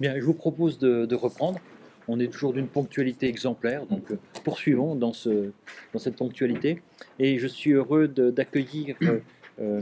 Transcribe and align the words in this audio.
Bien, 0.00 0.18
je 0.18 0.24
vous 0.24 0.34
propose 0.34 0.78
de, 0.78 1.14
reprendre. 1.14 1.58
On 2.06 2.20
est 2.20 2.28
toujours 2.28 2.52
d'une 2.52 2.68
ponctualité 2.68 3.28
exemplaire, 3.28 3.84
donc 3.86 4.10
euh, 4.10 4.18
poursuivons 4.44 4.94
dans, 4.94 5.12
ce, 5.12 5.50
dans 5.92 5.98
cette 5.98 6.16
ponctualité. 6.16 6.82
Et 7.18 7.38
je 7.38 7.46
suis 7.46 7.72
heureux 7.72 8.08
d'accueillir 8.08 8.96
euh, 9.02 9.18
euh, 9.60 9.80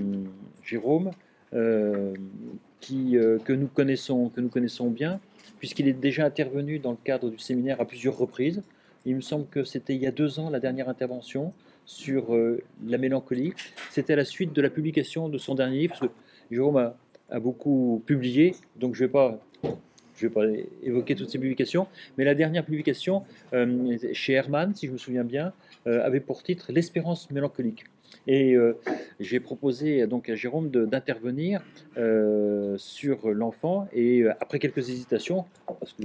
Jérôme, 0.64 1.10
que, 1.52 3.52
nous 3.52 3.68
connaissons, 3.68 4.30
que 4.30 4.40
nous 4.40 4.48
connaissons 4.48 4.90
bien, 4.90 5.20
puisqu'il 5.58 5.86
est 5.86 5.92
déjà 5.92 6.26
intervenu 6.26 6.78
dans 6.78 6.92
le 6.92 6.98
cadre 7.02 7.30
du 7.30 7.38
séminaire 7.38 7.80
à 7.80 7.84
plusieurs 7.84 8.16
reprises. 8.16 8.62
Il 9.04 9.14
me 9.14 9.20
semble 9.20 9.46
que 9.46 9.62
c'était 9.62 9.94
il 9.94 10.02
y 10.02 10.06
a 10.06 10.10
deux 10.10 10.40
ans 10.40 10.50
la 10.50 10.58
dernière 10.58 10.88
intervention 10.88 11.52
sur 11.84 12.36
la 12.84 12.98
mélancolie. 12.98 13.52
C'était 13.90 14.14
à 14.14 14.16
la 14.16 14.24
suite 14.24 14.52
de 14.52 14.60
la 14.60 14.70
publication 14.70 15.28
de 15.28 15.38
son 15.38 15.54
dernier 15.54 15.78
livre, 15.78 16.10
Jérôme 16.50 16.92
a 17.30 17.40
beaucoup 17.40 18.02
publié, 18.06 18.54
donc 18.76 18.94
je 18.94 19.02
ne 19.02 19.06
vais 19.06 19.12
pas 19.12 19.40
je 20.16 20.26
ne 20.26 20.30
vais 20.30 20.34
pas 20.34 20.46
évoquer 20.82 21.14
toutes 21.14 21.30
ces 21.30 21.38
publications, 21.38 21.86
mais 22.16 22.24
la 22.24 22.34
dernière 22.34 22.64
publication 22.64 23.22
euh, 23.52 23.96
chez 24.12 24.32
Hermann, 24.32 24.74
si 24.74 24.86
je 24.86 24.92
me 24.92 24.98
souviens 24.98 25.24
bien, 25.24 25.52
euh, 25.86 26.04
avait 26.04 26.20
pour 26.20 26.42
titre 26.42 26.72
L'espérance 26.72 27.30
mélancolique. 27.30 27.84
Et 28.26 28.54
euh, 28.54 28.78
j'ai 29.20 29.40
proposé 29.40 30.06
donc 30.06 30.28
à 30.28 30.34
Jérôme 30.34 30.70
d'intervenir 30.70 31.62
sur 32.78 33.28
l'enfant, 33.28 33.88
et 33.92 34.24
après 34.40 34.58
quelques 34.58 34.90
hésitations, 34.90 35.44
parce 35.66 35.92
que 35.92 36.04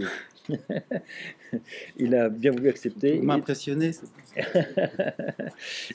il 1.98 2.16
a 2.16 2.30
bien 2.30 2.52
voulu 2.52 2.70
accepter, 2.70 3.18
Vous 3.18 3.24
m'impressionnez. 3.24 3.92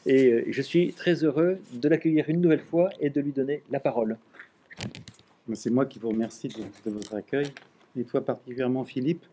et 0.06 0.44
je 0.50 0.62
suis 0.62 0.92
très 0.92 1.24
heureux 1.24 1.58
de 1.72 1.88
l'accueillir 1.88 2.28
une 2.28 2.40
nouvelle 2.40 2.60
fois 2.60 2.90
et 3.00 3.10
de 3.10 3.20
lui 3.20 3.32
donner 3.32 3.62
la 3.70 3.80
parole. 3.80 4.16
C'est 5.54 5.70
moi 5.70 5.86
qui 5.86 6.00
vous 6.00 6.08
remercie 6.08 6.48
de, 6.48 6.90
votre 6.90 7.14
accueil, 7.14 7.46
et 7.96 8.02
toi 8.02 8.20
particulièrement 8.20 8.82
Philippe. 8.82 9.24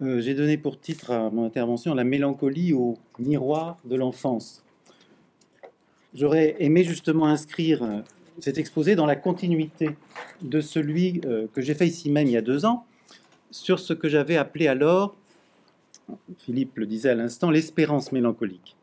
Euh, 0.00 0.20
J'ai 0.20 0.34
donné 0.34 0.56
pour 0.56 0.80
titre 0.80 1.10
à 1.10 1.28
mon 1.28 1.44
intervention 1.44 1.94
La 1.94 2.04
mélancolie 2.04 2.72
au 2.72 2.96
miroir 3.18 3.76
de 3.84 3.94
l'enfance. 3.94 4.64
J'aurais 6.14 6.56
aimé 6.60 6.82
justement 6.82 7.26
inscrire 7.26 7.82
euh, 7.82 8.00
cet 8.38 8.56
exposé 8.56 8.94
dans 8.94 9.04
la 9.04 9.16
continuité 9.16 9.90
de 10.40 10.62
celui 10.62 11.20
euh, 11.26 11.46
que 11.52 11.60
j'ai 11.60 11.74
fait 11.74 11.86
ici 11.86 12.10
même 12.10 12.26
il 12.26 12.32
y 12.32 12.36
a 12.38 12.42
deux 12.42 12.64
ans, 12.64 12.86
sur 13.50 13.78
ce 13.78 13.92
que 13.92 14.08
j'avais 14.08 14.36
appelé 14.36 14.66
alors, 14.66 15.14
Philippe 16.38 16.78
le 16.78 16.86
disait 16.86 17.10
à 17.10 17.14
l'instant, 17.14 17.50
l'espérance 17.50 18.12
mélancolique. 18.12 18.76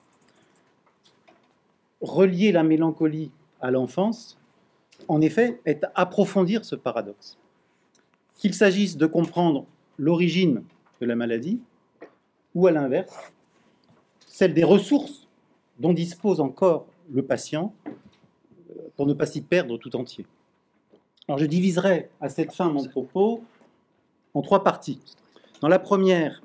Relier 2.01 2.51
la 2.51 2.61
mélancolie 2.61 3.31
à 3.61 3.71
l'enfance, 3.71 4.37
en 5.07 5.21
effet, 5.21 5.59
est 5.65 5.85
approfondir 5.95 6.65
ce 6.65 6.75
paradoxe. 6.75 7.37
Qu'il 8.37 8.53
s'agisse 8.53 8.97
de 8.97 9.05
comprendre 9.05 9.65
l'origine 9.97 10.63
de 11.01 11.05
la 11.05 11.15
maladie, 11.15 11.59
ou 12.53 12.67
à 12.67 12.71
l'inverse, 12.71 13.13
celle 14.25 14.53
des 14.53 14.63
ressources 14.63 15.27
dont 15.79 15.93
dispose 15.93 16.39
encore 16.39 16.87
le 17.11 17.23
patient 17.23 17.73
euh, 17.87 17.91
pour 18.95 19.05
ne 19.05 19.13
pas 19.13 19.25
s'y 19.25 19.41
perdre 19.41 19.77
tout 19.77 19.95
entier. 19.95 20.25
Alors 21.27 21.39
je 21.39 21.45
diviserai 21.45 22.09
à 22.21 22.29
cette 22.29 22.53
fin 22.53 22.69
mon 22.69 22.85
propos 22.85 23.43
en 24.33 24.41
trois 24.41 24.63
parties. 24.63 25.01
Dans 25.61 25.67
la 25.67 25.79
première, 25.79 26.41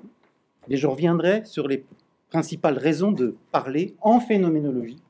et 0.69 0.77
je 0.77 0.87
reviendrai 0.87 1.45
sur 1.45 1.67
les 1.67 1.85
principales 2.29 2.77
raisons 2.77 3.11
de 3.11 3.35
parler 3.51 3.95
en 4.01 4.19
phénoménologie 4.19 5.01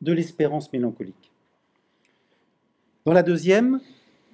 de 0.00 0.12
l'espérance 0.12 0.72
mélancolique. 0.72 1.30
Dans 3.06 3.12
la 3.12 3.22
deuxième, 3.22 3.80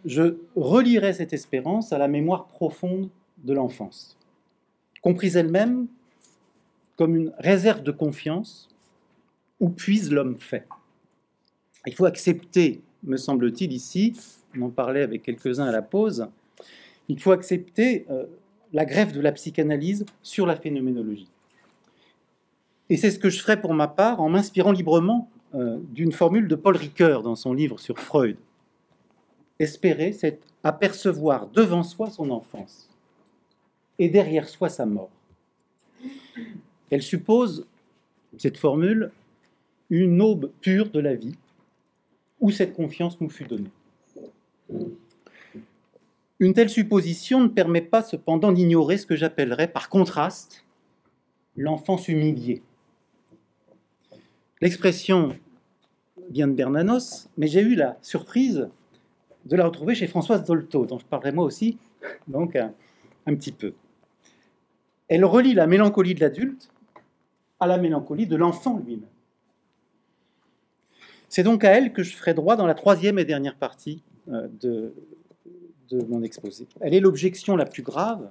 je 0.06 0.38
relierai 0.56 1.12
cette 1.12 1.34
espérance 1.34 1.92
à 1.92 1.98
la 1.98 2.08
mémoire 2.08 2.46
profonde 2.46 3.10
de 3.44 3.52
l'enfance, 3.52 4.16
comprise 5.02 5.36
elle-même 5.36 5.88
comme 6.96 7.14
une 7.14 7.32
réserve 7.38 7.82
de 7.82 7.92
confiance 7.92 8.70
où 9.60 9.68
puise 9.68 10.10
l'homme 10.10 10.38
fait. 10.38 10.66
Il 11.86 11.94
faut 11.94 12.06
accepter, 12.06 12.80
me 13.04 13.18
semble-t-il 13.18 13.74
ici, 13.74 14.14
on 14.56 14.62
en 14.62 14.70
parlait 14.70 15.02
avec 15.02 15.22
quelques-uns 15.22 15.66
à 15.66 15.72
la 15.72 15.82
pause, 15.82 16.26
il 17.08 17.20
faut 17.20 17.32
accepter 17.32 18.06
euh, 18.10 18.24
la 18.72 18.86
greffe 18.86 19.12
de 19.12 19.20
la 19.20 19.32
psychanalyse 19.32 20.06
sur 20.22 20.46
la 20.46 20.56
phénoménologie. 20.56 21.28
Et 22.88 22.96
c'est 22.96 23.10
ce 23.10 23.18
que 23.18 23.28
je 23.28 23.38
ferai 23.38 23.60
pour 23.60 23.74
ma 23.74 23.88
part 23.88 24.22
en 24.22 24.30
m'inspirant 24.30 24.72
librement 24.72 25.28
euh, 25.54 25.76
d'une 25.90 26.12
formule 26.12 26.48
de 26.48 26.54
Paul 26.54 26.76
Ricoeur 26.78 27.22
dans 27.22 27.36
son 27.36 27.52
livre 27.52 27.78
sur 27.78 27.98
Freud. 27.98 28.38
Espérer, 29.62 30.12
c'est 30.12 30.40
apercevoir 30.64 31.46
devant 31.46 31.84
soi 31.84 32.10
son 32.10 32.30
enfance 32.30 32.90
et 34.00 34.08
derrière 34.08 34.48
soi 34.48 34.68
sa 34.68 34.86
mort. 34.86 35.12
Elle 36.90 37.00
suppose, 37.00 37.64
cette 38.38 38.58
formule, 38.58 39.12
une 39.88 40.20
aube 40.20 40.50
pure 40.62 40.90
de 40.90 40.98
la 40.98 41.14
vie 41.14 41.36
où 42.40 42.50
cette 42.50 42.74
confiance 42.74 43.20
nous 43.20 43.28
fut 43.28 43.44
donnée. 43.44 43.70
Une 46.40 46.54
telle 46.54 46.68
supposition 46.68 47.40
ne 47.40 47.48
permet 47.48 47.82
pas 47.82 48.02
cependant 48.02 48.50
d'ignorer 48.50 48.98
ce 48.98 49.06
que 49.06 49.14
j'appellerais 49.14 49.68
par 49.68 49.88
contraste 49.88 50.64
l'enfance 51.56 52.08
humiliée. 52.08 52.62
L'expression 54.60 55.36
vient 56.30 56.48
de 56.48 56.52
Bernanos, 56.52 57.28
mais 57.36 57.46
j'ai 57.46 57.60
eu 57.60 57.76
la 57.76 57.96
surprise 58.02 58.68
de 59.44 59.56
la 59.56 59.64
retrouver 59.64 59.94
chez 59.94 60.06
Françoise 60.06 60.44
Dolto, 60.44 60.86
dont 60.86 60.98
je 60.98 61.04
parlerai 61.04 61.32
moi 61.32 61.44
aussi 61.44 61.78
donc 62.28 62.56
un, 62.56 62.72
petit 63.26 63.52
peu. 63.52 63.74
Elle 65.08 65.24
relie 65.24 65.54
la 65.54 65.66
mélancolie 65.66 66.14
de 66.14 66.20
l'adulte 66.20 66.70
à 67.60 67.66
la 67.66 67.78
mélancolie 67.78 68.26
de 68.26 68.36
l'enfant 68.36 68.78
lui-même. 68.78 69.08
C'est 71.28 71.42
donc 71.42 71.64
à 71.64 71.70
elle 71.70 71.92
que 71.92 72.02
je 72.02 72.14
ferai 72.14 72.34
droit 72.34 72.56
dans 72.56 72.66
la 72.66 72.74
troisième 72.74 73.18
et 73.18 73.24
dernière 73.24 73.56
partie 73.56 74.02
euh, 74.28 74.48
de, 74.60 74.94
mon 76.08 76.22
exposé. 76.22 76.66
Elle 76.80 76.94
est 76.94 77.00
l'objection 77.00 77.54
la 77.54 77.66
plus 77.66 77.82
grave, 77.82 78.30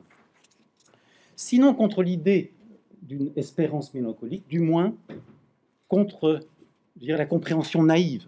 sinon 1.35 1.75
contre 1.75 2.01
l'idée 2.01 2.51
d'une 3.03 3.31
espérance 3.35 3.93
mélancolique, 3.93 4.47
du 4.47 4.59
moins 4.59 4.95
contre 5.87 6.39
la 6.99 7.25
compréhension 7.25 7.83
naïve 7.83 8.25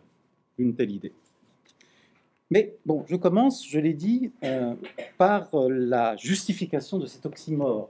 d'une 0.57 0.75
telle 0.75 0.91
idée. 0.91 1.13
Mais 2.53 2.75
bon, 2.85 3.03
je 3.07 3.15
commence, 3.15 3.67
je 3.67 3.79
l'ai 3.79 3.95
dit, 3.95 4.31
euh, 4.43 4.75
par 5.17 5.55
euh, 5.55 5.69
la 5.71 6.15
justification 6.17 6.99
de 6.99 7.07
cet 7.07 7.25
oxymore, 7.25 7.89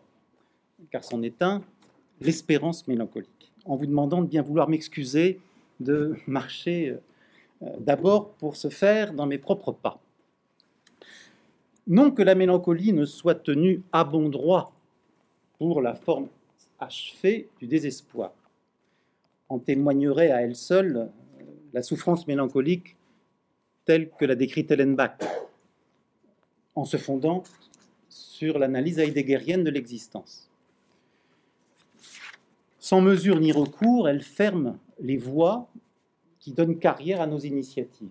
car 0.89 1.03
c'en 1.03 1.21
est 1.21 1.41
un, 1.41 1.61
l'espérance 2.21 2.87
mélancolique, 2.87 3.51
en 3.65 3.75
vous 3.75 3.85
demandant 3.87 4.21
de 4.21 4.27
bien 4.27 4.41
vouloir 4.41 4.69
m'excuser 4.69 5.41
de 5.81 6.15
marcher 6.27 6.95
euh, 7.61 7.65
d'abord 7.81 8.29
pour 8.35 8.55
se 8.55 8.69
faire 8.69 9.11
dans 9.11 9.25
mes 9.25 9.37
propres 9.37 9.73
pas. 9.73 9.99
Non 11.85 12.11
que 12.11 12.21
la 12.21 12.33
mélancolie 12.33 12.93
ne 12.93 13.03
soit 13.03 13.35
tenue 13.35 13.83
à 13.91 14.05
bon 14.05 14.29
droit 14.29 14.71
pour 15.57 15.81
la 15.81 15.93
forme 15.93 16.29
achevée 16.79 17.49
du 17.59 17.67
désespoir. 17.67 18.31
En 19.49 19.59
témoignerait 19.59 20.31
à 20.31 20.41
elle 20.41 20.55
seule 20.55 21.11
la 21.73 21.81
souffrance 21.81 22.25
mélancolique 22.27 22.95
telle 23.85 24.09
que 24.11 24.25
l'a 24.25 24.35
décrite 24.35 24.71
Hélène 24.71 24.95
Bach, 24.95 25.17
en 26.75 26.85
se 26.85 26.97
fondant 26.97 27.43
sur 28.09 28.59
l'analyse 28.59 28.99
heideggerienne 28.99 29.63
de 29.63 29.69
l'existence. 29.69 30.49
Sans 32.79 33.01
mesure 33.01 33.39
ni 33.39 33.51
recours, 33.51 34.09
elle 34.09 34.21
ferme 34.21 34.77
les 34.99 35.17
voies 35.17 35.69
qui 36.39 36.51
donnent 36.51 36.77
carrière 36.77 37.21
à 37.21 37.27
nos 37.27 37.39
initiatives. 37.39 38.09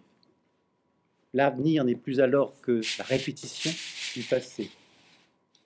L'avenir 1.34 1.84
n'est 1.84 1.96
plus 1.96 2.20
alors 2.20 2.60
que 2.60 2.80
la 2.98 3.04
répétition 3.04 3.70
du 4.14 4.22
passé. 4.26 4.70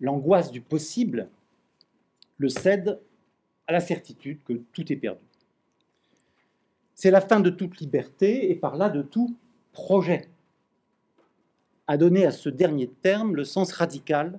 L'angoisse 0.00 0.50
du 0.50 0.60
possible 0.60 1.28
le 2.38 2.48
cède 2.48 3.00
à 3.66 3.72
la 3.72 3.80
certitude 3.80 4.42
que 4.44 4.54
tout 4.72 4.92
est 4.92 4.96
perdu. 4.96 5.24
C'est 6.94 7.10
la 7.10 7.20
fin 7.20 7.40
de 7.40 7.50
toute 7.50 7.78
liberté 7.78 8.50
et 8.50 8.54
par 8.54 8.76
là 8.76 8.88
de 8.88 9.02
tout 9.02 9.36
projet, 9.76 10.30
à 11.86 11.98
donner 11.98 12.24
à 12.24 12.30
ce 12.30 12.48
dernier 12.48 12.88
terme 12.88 13.36
le 13.36 13.44
sens 13.44 13.72
radical 13.72 14.38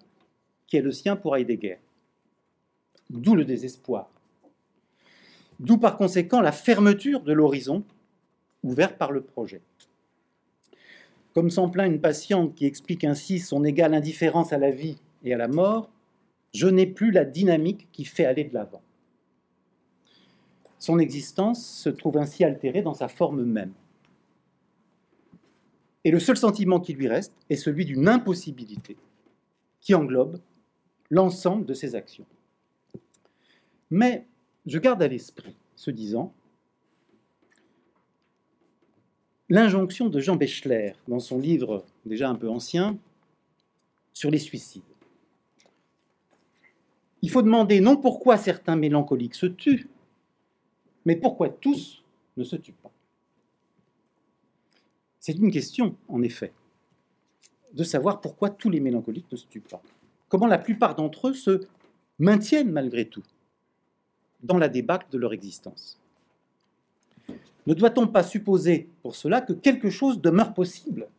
qui 0.65 0.77
est 0.77 0.81
le 0.81 0.91
sien 0.91 1.15
pour 1.15 1.37
Heidegger. 1.37 1.77
D'où 3.11 3.35
le 3.35 3.45
désespoir. 3.45 4.09
D'où 5.59 5.77
par 5.77 5.95
conséquent 5.95 6.41
la 6.41 6.51
fermeture 6.51 7.21
de 7.21 7.33
l'horizon 7.33 7.83
ouvert 8.63 8.97
par 8.97 9.11
le 9.11 9.21
projet. 9.21 9.61
Comme 11.35 11.51
s'en 11.51 11.69
plaint 11.69 11.91
une 11.93 12.01
patiente 12.01 12.55
qui 12.55 12.65
explique 12.65 13.03
ainsi 13.03 13.39
son 13.39 13.63
égale 13.63 13.93
indifférence 13.93 14.53
à 14.53 14.57
la 14.57 14.71
vie 14.71 14.97
et 15.23 15.35
à 15.35 15.37
la 15.37 15.47
mort, 15.47 15.91
je 16.51 16.65
n'ai 16.65 16.87
plus 16.87 17.11
la 17.11 17.25
dynamique 17.25 17.87
qui 17.91 18.05
fait 18.05 18.25
aller 18.25 18.43
de 18.43 18.55
l'avant. 18.55 18.81
Son 20.79 20.97
existence 20.97 21.63
se 21.63 21.89
trouve 21.89 22.17
ainsi 22.17 22.43
altérée 22.43 22.81
dans 22.81 22.95
sa 22.95 23.07
forme 23.07 23.43
même. 23.43 23.73
Et 26.07 26.09
le 26.09 26.21
seul 26.21 26.37
sentiment 26.37 26.79
qui 26.79 26.93
lui 26.93 27.09
reste 27.09 27.33
est 27.49 27.57
celui 27.57 27.83
d'une 27.83 28.07
impossibilité 28.07 28.95
qui 29.81 29.93
englobe 29.93 30.39
l'ensemble 31.09 31.65
de 31.65 31.73
ses 31.73 31.95
actions. 31.95 32.25
Mais 33.91 34.25
je 34.65 34.79
garde 34.79 35.03
à 35.03 35.09
l'esprit, 35.09 35.57
ce 35.75 35.91
disant, 35.91 36.33
l'injonction 39.49 40.07
de 40.07 40.21
Jean 40.21 40.37
Bechler 40.37 40.93
dans 41.09 41.19
son 41.19 41.39
livre 41.39 41.83
déjà 42.05 42.29
un 42.29 42.35
peu 42.35 42.49
ancien 42.49 42.97
sur 44.13 44.31
les 44.31 44.39
suicides. 44.39 44.83
Il 47.21 47.29
faut 47.29 47.41
demander 47.41 47.81
non 47.81 47.97
pourquoi 47.97 48.37
certains 48.37 48.77
mélancoliques 48.77 49.35
se 49.35 49.47
tuent, 49.47 49.89
mais 51.03 51.17
pourquoi 51.17 51.49
tous 51.49 52.01
ne 52.37 52.45
se 52.45 52.55
tuent 52.55 52.71
pas. 52.81 52.93
C'est 55.27 55.33
une 55.33 55.51
question, 55.51 55.97
en 56.07 56.21
effet, 56.21 56.53
de 57.73 57.83
savoir 57.83 58.21
pourquoi 58.21 58.49
tous 58.49 58.69
les 58.69 58.79
mélancoliques 58.79 59.29
ne 59.29 59.35
se 59.35 59.45
tuent 59.45 59.59
pas. 59.59 59.83
Comment 60.29 60.47
la 60.47 60.57
plupart 60.57 60.95
d'entre 60.95 61.27
eux 61.27 61.33
se 61.33 61.67
maintiennent 62.17 62.71
malgré 62.71 63.09
tout 63.09 63.23
dans 64.41 64.57
la 64.57 64.69
débâcle 64.69 65.07
de 65.11 65.17
leur 65.17 65.33
existence. 65.33 65.99
Ne 67.65 67.73
doit-on 67.73 68.07
pas 68.07 68.23
supposer 68.23 68.87
pour 69.01 69.17
cela 69.17 69.41
que 69.41 69.51
quelque 69.51 69.89
chose 69.89 70.21
demeure 70.21 70.53
possible 70.53 71.09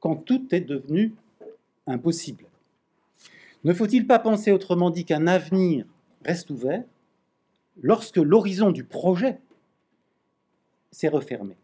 quand 0.00 0.16
tout 0.16 0.52
est 0.52 0.62
devenu 0.62 1.14
impossible? 1.86 2.46
Ne 3.62 3.72
faut-il 3.72 4.08
pas 4.08 4.18
penser 4.18 4.50
autrement 4.50 4.90
dit 4.90 5.04
qu'un 5.04 5.28
avenir 5.28 5.86
reste 6.24 6.50
ouvert 6.50 6.82
lorsque 7.80 8.16
l'horizon 8.16 8.72
du 8.72 8.82
projet 8.82 9.38
s'est 10.90 11.06
refermé? 11.06 11.54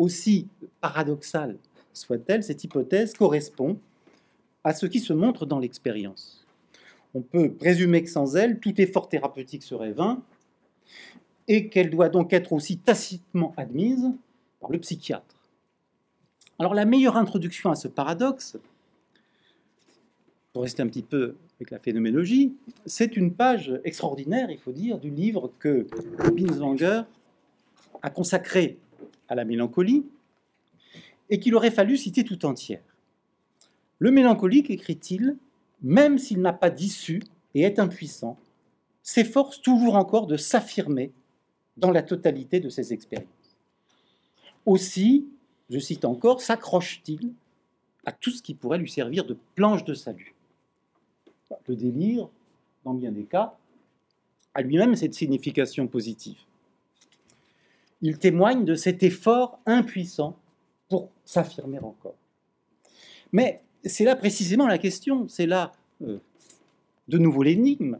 Aussi 0.00 0.48
paradoxale 0.80 1.58
soit-elle, 1.92 2.42
cette 2.42 2.64
hypothèse 2.64 3.12
correspond 3.12 3.78
à 4.64 4.72
ce 4.72 4.86
qui 4.86 4.98
se 4.98 5.12
montre 5.12 5.44
dans 5.44 5.58
l'expérience. 5.58 6.46
On 7.12 7.20
peut 7.20 7.52
présumer 7.52 8.02
que 8.02 8.08
sans 8.08 8.34
elle, 8.34 8.60
tout 8.60 8.80
effort 8.80 9.10
thérapeutique 9.10 9.62
serait 9.62 9.92
vain, 9.92 10.22
et 11.48 11.68
qu'elle 11.68 11.90
doit 11.90 12.08
donc 12.08 12.32
être 12.32 12.54
aussi 12.54 12.78
tacitement 12.78 13.52
admise 13.58 14.10
par 14.58 14.70
le 14.70 14.78
psychiatre. 14.78 15.36
Alors 16.58 16.72
la 16.72 16.86
meilleure 16.86 17.18
introduction 17.18 17.70
à 17.70 17.74
ce 17.74 17.86
paradoxe, 17.86 18.56
pour 20.54 20.62
rester 20.62 20.82
un 20.82 20.86
petit 20.86 21.02
peu 21.02 21.36
avec 21.58 21.70
la 21.70 21.78
phénoménologie, 21.78 22.54
c'est 22.86 23.18
une 23.18 23.34
page 23.34 23.78
extraordinaire, 23.84 24.50
il 24.50 24.58
faut 24.58 24.72
dire, 24.72 24.98
du 24.98 25.10
livre 25.10 25.52
que 25.58 25.86
Binswanger 26.32 27.02
a 28.00 28.08
consacré 28.08 28.78
à 29.30 29.34
la 29.34 29.46
mélancolie 29.46 30.04
et 31.30 31.40
qu'il 31.40 31.54
aurait 31.54 31.70
fallu 31.70 31.96
citer 31.96 32.24
tout 32.24 32.44
entière. 32.44 32.82
Le 33.98 34.10
mélancolique, 34.10 34.70
écrit-il, 34.70 35.36
même 35.82 36.18
s'il 36.18 36.40
n'a 36.40 36.52
pas 36.52 36.68
d'issue 36.68 37.22
et 37.54 37.62
est 37.62 37.78
impuissant, 37.78 38.36
s'efforce 39.02 39.62
toujours 39.62 39.94
encore 39.94 40.26
de 40.26 40.36
s'affirmer 40.36 41.12
dans 41.76 41.90
la 41.90 42.02
totalité 42.02 42.60
de 42.60 42.68
ses 42.68 42.92
expériences. 42.92 43.28
Aussi, 44.66 45.26
je 45.70 45.78
cite 45.78 46.04
encore, 46.04 46.42
s'accroche-t-il 46.42 47.32
à 48.04 48.12
tout 48.12 48.30
ce 48.30 48.42
qui 48.42 48.54
pourrait 48.54 48.78
lui 48.78 48.90
servir 48.90 49.24
de 49.24 49.36
planche 49.54 49.84
de 49.84 49.94
salut. 49.94 50.34
Le 51.66 51.76
délire, 51.76 52.28
dans 52.84 52.94
bien 52.94 53.12
des 53.12 53.24
cas, 53.24 53.56
a 54.54 54.62
lui-même 54.62 54.96
cette 54.96 55.14
signification 55.14 55.86
positive. 55.86 56.38
Il 58.02 58.18
témoigne 58.18 58.64
de 58.64 58.74
cet 58.74 59.02
effort 59.02 59.60
impuissant 59.66 60.36
pour 60.88 61.10
s'affirmer 61.24 61.78
encore. 61.78 62.14
Mais 63.32 63.62
c'est 63.84 64.04
là 64.04 64.16
précisément 64.16 64.66
la 64.66 64.78
question, 64.78 65.28
c'est 65.28 65.46
là 65.46 65.72
euh, 66.02 66.18
de 67.08 67.18
nouveau 67.18 67.42
l'énigme. 67.42 67.98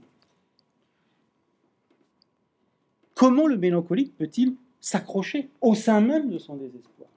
Comment 3.14 3.46
le 3.46 3.58
mélancolique 3.58 4.16
peut-il 4.16 4.56
s'accrocher 4.80 5.50
au 5.60 5.74
sein 5.74 6.00
même 6.00 6.30
de 6.30 6.38
son 6.38 6.56
désespoir? 6.56 7.08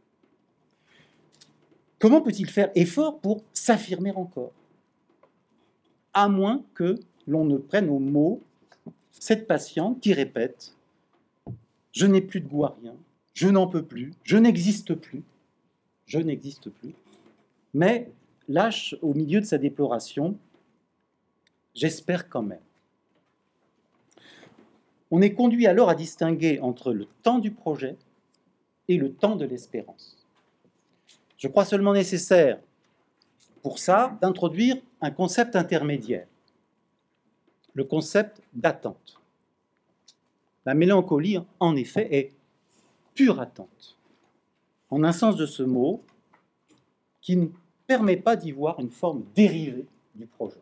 Comment 1.97 2.21
peut-il 2.21 2.49
faire 2.49 2.69
effort 2.75 3.19
pour 3.19 3.43
s'affirmer 3.53 4.11
encore? 4.11 4.51
À 6.13 6.27
moins 6.27 6.61
que 6.73 6.99
l'on 7.25 7.45
ne 7.45 7.57
prenne 7.57 7.89
au 7.89 7.99
mot 7.99 8.41
cette 9.11 9.47
patiente 9.47 10.01
qui 10.01 10.13
répète⁇ 10.13 10.75
Je 11.93 12.05
n'ai 12.05 12.21
plus 12.21 12.41
de 12.41 12.47
goût 12.47 12.65
à 12.65 12.75
rien, 12.81 12.95
je 13.33 13.47
n'en 13.47 13.67
peux 13.67 13.83
plus, 13.83 14.13
je 14.23 14.37
n'existe 14.37 14.93
plus, 14.95 15.23
je 16.05 16.19
n'existe 16.19 16.69
plus⁇ 16.69 16.89
mais 17.73 18.11
lâche 18.47 18.95
au 19.01 19.13
milieu 19.13 19.39
de 19.39 19.45
sa 19.45 19.57
déploration⁇ 19.57 20.31
J'espère 21.73 22.29
quand 22.29 22.43
même⁇ 22.43 22.59
on 25.15 25.21
est 25.21 25.35
conduit 25.35 25.67
alors 25.67 25.89
à 25.89 25.95
distinguer 25.95 26.59
entre 26.59 26.91
le 26.91 27.05
temps 27.21 27.37
du 27.37 27.51
projet 27.51 27.97
et 28.87 28.97
le 28.97 29.13
temps 29.13 29.35
de 29.35 29.45
l'espérance. 29.45 30.17
Je 31.37 31.47
crois 31.47 31.65
seulement 31.65 31.93
nécessaire 31.93 32.59
pour 33.61 33.77
ça 33.77 34.17
d'introduire 34.23 34.75
un 35.01 35.11
concept 35.11 35.55
intermédiaire, 35.55 36.25
le 37.75 37.83
concept 37.83 38.41
d'attente. 38.53 39.21
La 40.65 40.73
mélancolie, 40.73 41.37
en 41.59 41.75
effet, 41.75 42.07
est 42.11 42.31
pure 43.13 43.39
attente, 43.39 43.97
en 44.89 45.03
un 45.03 45.11
sens 45.11 45.35
de 45.35 45.45
ce 45.45 45.63
mot 45.63 46.01
qui 47.21 47.35
ne 47.35 47.47
permet 47.87 48.17
pas 48.17 48.35
d'y 48.35 48.51
voir 48.51 48.79
une 48.79 48.89
forme 48.89 49.23
dérivée 49.35 49.85
du 50.15 50.25
projet. 50.25 50.61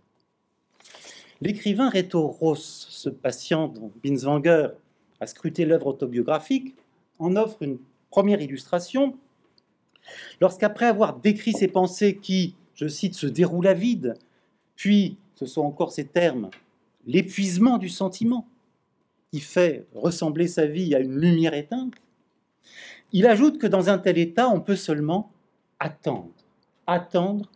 L'écrivain 1.39 1.89
Reto 1.89 2.27
Ross, 2.27 2.88
ce 2.89 3.09
patient 3.09 3.68
dont 3.68 3.92
Binswanger 4.03 4.69
a 5.19 5.27
scruté 5.27 5.65
l'œuvre 5.65 5.88
autobiographique, 5.88 6.75
en 7.19 7.36
offre 7.36 7.62
une 7.62 7.80
première 8.09 8.42
illustration 8.42 9.18
lorsqu'après 10.39 10.86
avoir 10.86 11.17
décrit 11.17 11.53
ses 11.53 11.67
pensées 11.67 12.17
qui, 12.17 12.55
je 12.75 12.88
cite, 12.88 13.15
se 13.15 13.27
déroulent 13.27 13.67
à 13.67 13.74
vide, 13.74 14.15
puis, 14.75 15.17
ce 15.36 15.46
sont 15.46 15.62
encore 15.62 15.91
ces 15.91 16.05
termes, 16.05 16.50
l'épuisement 17.05 17.77
du 17.77 17.89
sentiment, 17.89 18.48
qui 19.32 19.40
fait 19.40 19.88
ressembler 19.96 20.48
sa 20.48 20.66
vie 20.66 20.94
à 20.94 21.00
une 21.00 21.18
lumière 21.18 21.54
éteinte, 21.54 21.94
il 23.14 23.26
ajoute 23.26 23.58
que 23.58 23.68
dans 23.68 23.90
un 23.90 23.98
tel 23.98 24.18
état, 24.18 24.50
on 24.50 24.62
peut 24.62 24.76
seulement 24.76 25.32
attendre, 25.80 26.32
attendre 26.86 27.50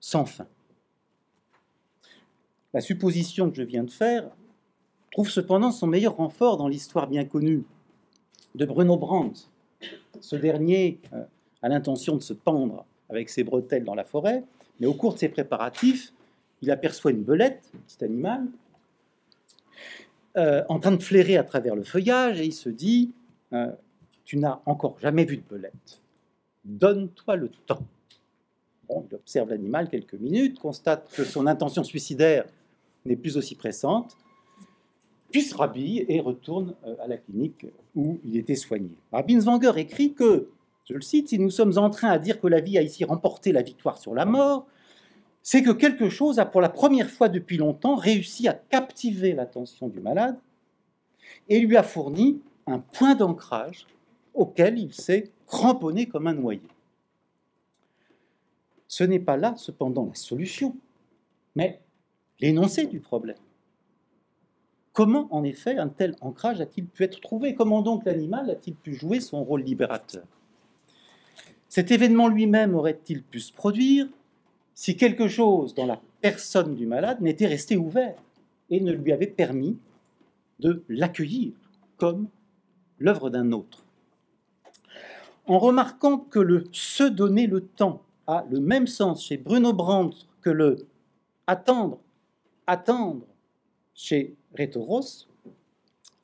sans 0.00 0.24
fin. 0.24 0.46
La 2.74 2.80
supposition 2.80 3.50
que 3.50 3.56
je 3.56 3.62
viens 3.62 3.84
de 3.84 3.90
faire 3.90 4.28
trouve 5.12 5.30
cependant 5.30 5.72
son 5.72 5.86
meilleur 5.86 6.16
renfort 6.16 6.58
dans 6.58 6.68
l'histoire 6.68 7.08
bien 7.08 7.24
connue 7.24 7.64
de 8.54 8.64
Bruno 8.66 8.96
Brandt. 8.96 9.48
Ce 10.20 10.36
dernier 10.36 11.00
euh, 11.12 11.24
a 11.62 11.68
l'intention 11.68 12.16
de 12.16 12.22
se 12.22 12.34
pendre 12.34 12.84
avec 13.08 13.30
ses 13.30 13.44
bretelles 13.44 13.84
dans 13.84 13.94
la 13.94 14.04
forêt, 14.04 14.44
mais 14.80 14.86
au 14.86 14.94
cours 14.94 15.14
de 15.14 15.18
ses 15.18 15.28
préparatifs, 15.28 16.12
il 16.60 16.70
aperçoit 16.70 17.10
une 17.10 17.22
belette, 17.22 17.70
un 17.74 17.78
petit 17.86 18.04
animal, 18.04 18.46
euh, 20.38 20.62
en 20.68 20.78
train 20.78 20.92
de 20.92 21.02
flairer 21.02 21.36
à 21.36 21.42
travers 21.42 21.74
le 21.74 21.82
feuillage, 21.82 22.40
et 22.40 22.44
il 22.44 22.52
se 22.52 22.68
dit 22.68 23.10
euh, 23.52 23.72
Tu 24.24 24.36
n'as 24.36 24.60
encore 24.66 24.96
jamais 25.00 25.24
vu 25.24 25.38
de 25.38 25.42
belette. 25.50 26.00
Donne-toi 26.64 27.34
le 27.34 27.50
temps. 27.66 27.82
il 28.88 29.14
observe 29.14 29.50
l'animal 29.50 29.88
quelques 29.88 30.14
minutes, 30.14 30.60
constate 30.60 31.10
que 31.12 31.24
son 31.24 31.48
intention 31.48 31.82
suicidaire 31.82 32.44
n'est 33.04 33.16
plus 33.16 33.36
aussi 33.36 33.56
pressante, 33.56 34.16
puis 35.32 35.42
se 35.42 35.56
rhabille 35.56 36.06
et 36.08 36.20
retourne 36.20 36.74
euh, 36.86 36.94
à 37.02 37.08
la 37.08 37.16
clinique 37.16 37.66
où 37.96 38.20
il 38.24 38.36
était 38.36 38.54
soigné. 38.54 38.90
Binswanger 39.12 39.72
écrit 39.76 40.12
que, 40.12 40.48
je 40.84 40.94
le 40.94 41.00
cite, 41.00 41.30
si 41.30 41.38
nous 41.40 41.50
sommes 41.50 41.76
en 41.78 41.90
train 41.90 42.10
à 42.10 42.18
dire 42.18 42.40
que 42.40 42.46
la 42.46 42.60
vie 42.60 42.78
a 42.78 42.82
ici 42.82 43.04
remporté 43.04 43.50
la 43.50 43.62
victoire 43.62 43.98
sur 43.98 44.14
la 44.14 44.24
mort, 44.24 44.66
c'est 45.42 45.62
que 45.62 45.70
quelque 45.70 46.08
chose 46.08 46.38
a 46.38 46.46
pour 46.46 46.60
la 46.60 46.68
première 46.68 47.10
fois 47.10 47.28
depuis 47.28 47.56
longtemps 47.56 47.96
réussi 47.96 48.48
à 48.48 48.54
captiver 48.54 49.32
l'attention 49.32 49.88
du 49.88 50.00
malade 50.00 50.38
et 51.48 51.60
lui 51.60 51.76
a 51.76 51.82
fourni 51.82 52.40
un 52.66 52.78
point 52.78 53.14
d'ancrage 53.14 53.86
auquel 54.34 54.78
il 54.78 54.92
s'est 54.92 55.32
cramponné 55.46 56.06
comme 56.06 56.26
un 56.26 56.34
noyé. 56.34 56.62
Ce 58.86 59.04
n'est 59.04 59.20
pas 59.20 59.36
là 59.36 59.54
cependant 59.56 60.06
la 60.06 60.14
solution, 60.14 60.76
mais 61.54 61.80
l'énoncé 62.40 62.86
du 62.86 63.00
problème. 63.00 63.36
Comment, 64.92 65.28
en 65.30 65.44
effet, 65.44 65.78
un 65.78 65.88
tel 65.88 66.16
ancrage 66.20 66.60
a-t-il 66.60 66.86
pu 66.86 67.04
être 67.04 67.20
trouvé? 67.20 67.54
Comment 67.54 67.82
donc 67.82 68.04
l'animal 68.04 68.50
a-t-il 68.50 68.74
pu 68.74 68.94
jouer 68.94 69.20
son 69.20 69.44
rôle 69.44 69.62
libérateur? 69.62 70.24
Cet 71.68 71.90
événement 71.90 72.28
lui-même 72.28 72.74
aurait-il 72.74 73.22
pu 73.22 73.40
se 73.40 73.52
produire? 73.52 74.08
Si 74.78 74.96
quelque 74.96 75.26
chose 75.26 75.74
dans 75.74 75.86
la 75.86 76.00
personne 76.20 76.76
du 76.76 76.86
malade 76.86 77.20
n'était 77.20 77.48
resté 77.48 77.76
ouvert 77.76 78.14
et 78.70 78.80
ne 78.80 78.92
lui 78.92 79.10
avait 79.10 79.26
permis 79.26 79.76
de 80.60 80.84
l'accueillir 80.88 81.50
comme 81.96 82.28
l'œuvre 83.00 83.28
d'un 83.28 83.50
autre 83.50 83.84
en 85.48 85.58
remarquant 85.58 86.18
que 86.18 86.38
le 86.38 86.64
se 86.70 87.02
donner 87.02 87.48
le 87.48 87.62
temps 87.62 88.02
a 88.28 88.46
le 88.52 88.60
même 88.60 88.86
sens 88.86 89.24
chez 89.24 89.36
Bruno 89.36 89.72
Brandt 89.72 90.16
que 90.42 90.50
le 90.50 90.86
attendre, 91.48 91.98
attendre 92.68 93.26
chez 93.96 94.36
Rétoros, 94.54 95.26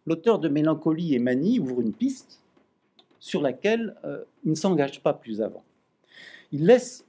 l'auteur 0.06 0.38
de 0.38 0.48
Mélancolie 0.48 1.16
et 1.16 1.18
Manie 1.18 1.58
ouvre 1.58 1.80
une 1.80 1.92
piste 1.92 2.40
sur 3.18 3.42
laquelle 3.42 3.96
euh, 4.04 4.22
il 4.44 4.50
ne 4.50 4.54
s'engage 4.54 5.02
pas 5.02 5.12
plus 5.12 5.42
avant. 5.42 5.64
Il 6.52 6.66
laisse 6.66 7.04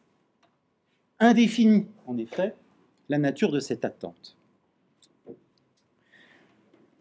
indéfinie, 1.20 1.88
en 2.08 2.18
effet, 2.18 2.56
la 3.10 3.18
nature 3.18 3.52
de 3.52 3.60
cette 3.60 3.86
attente. 3.86 4.36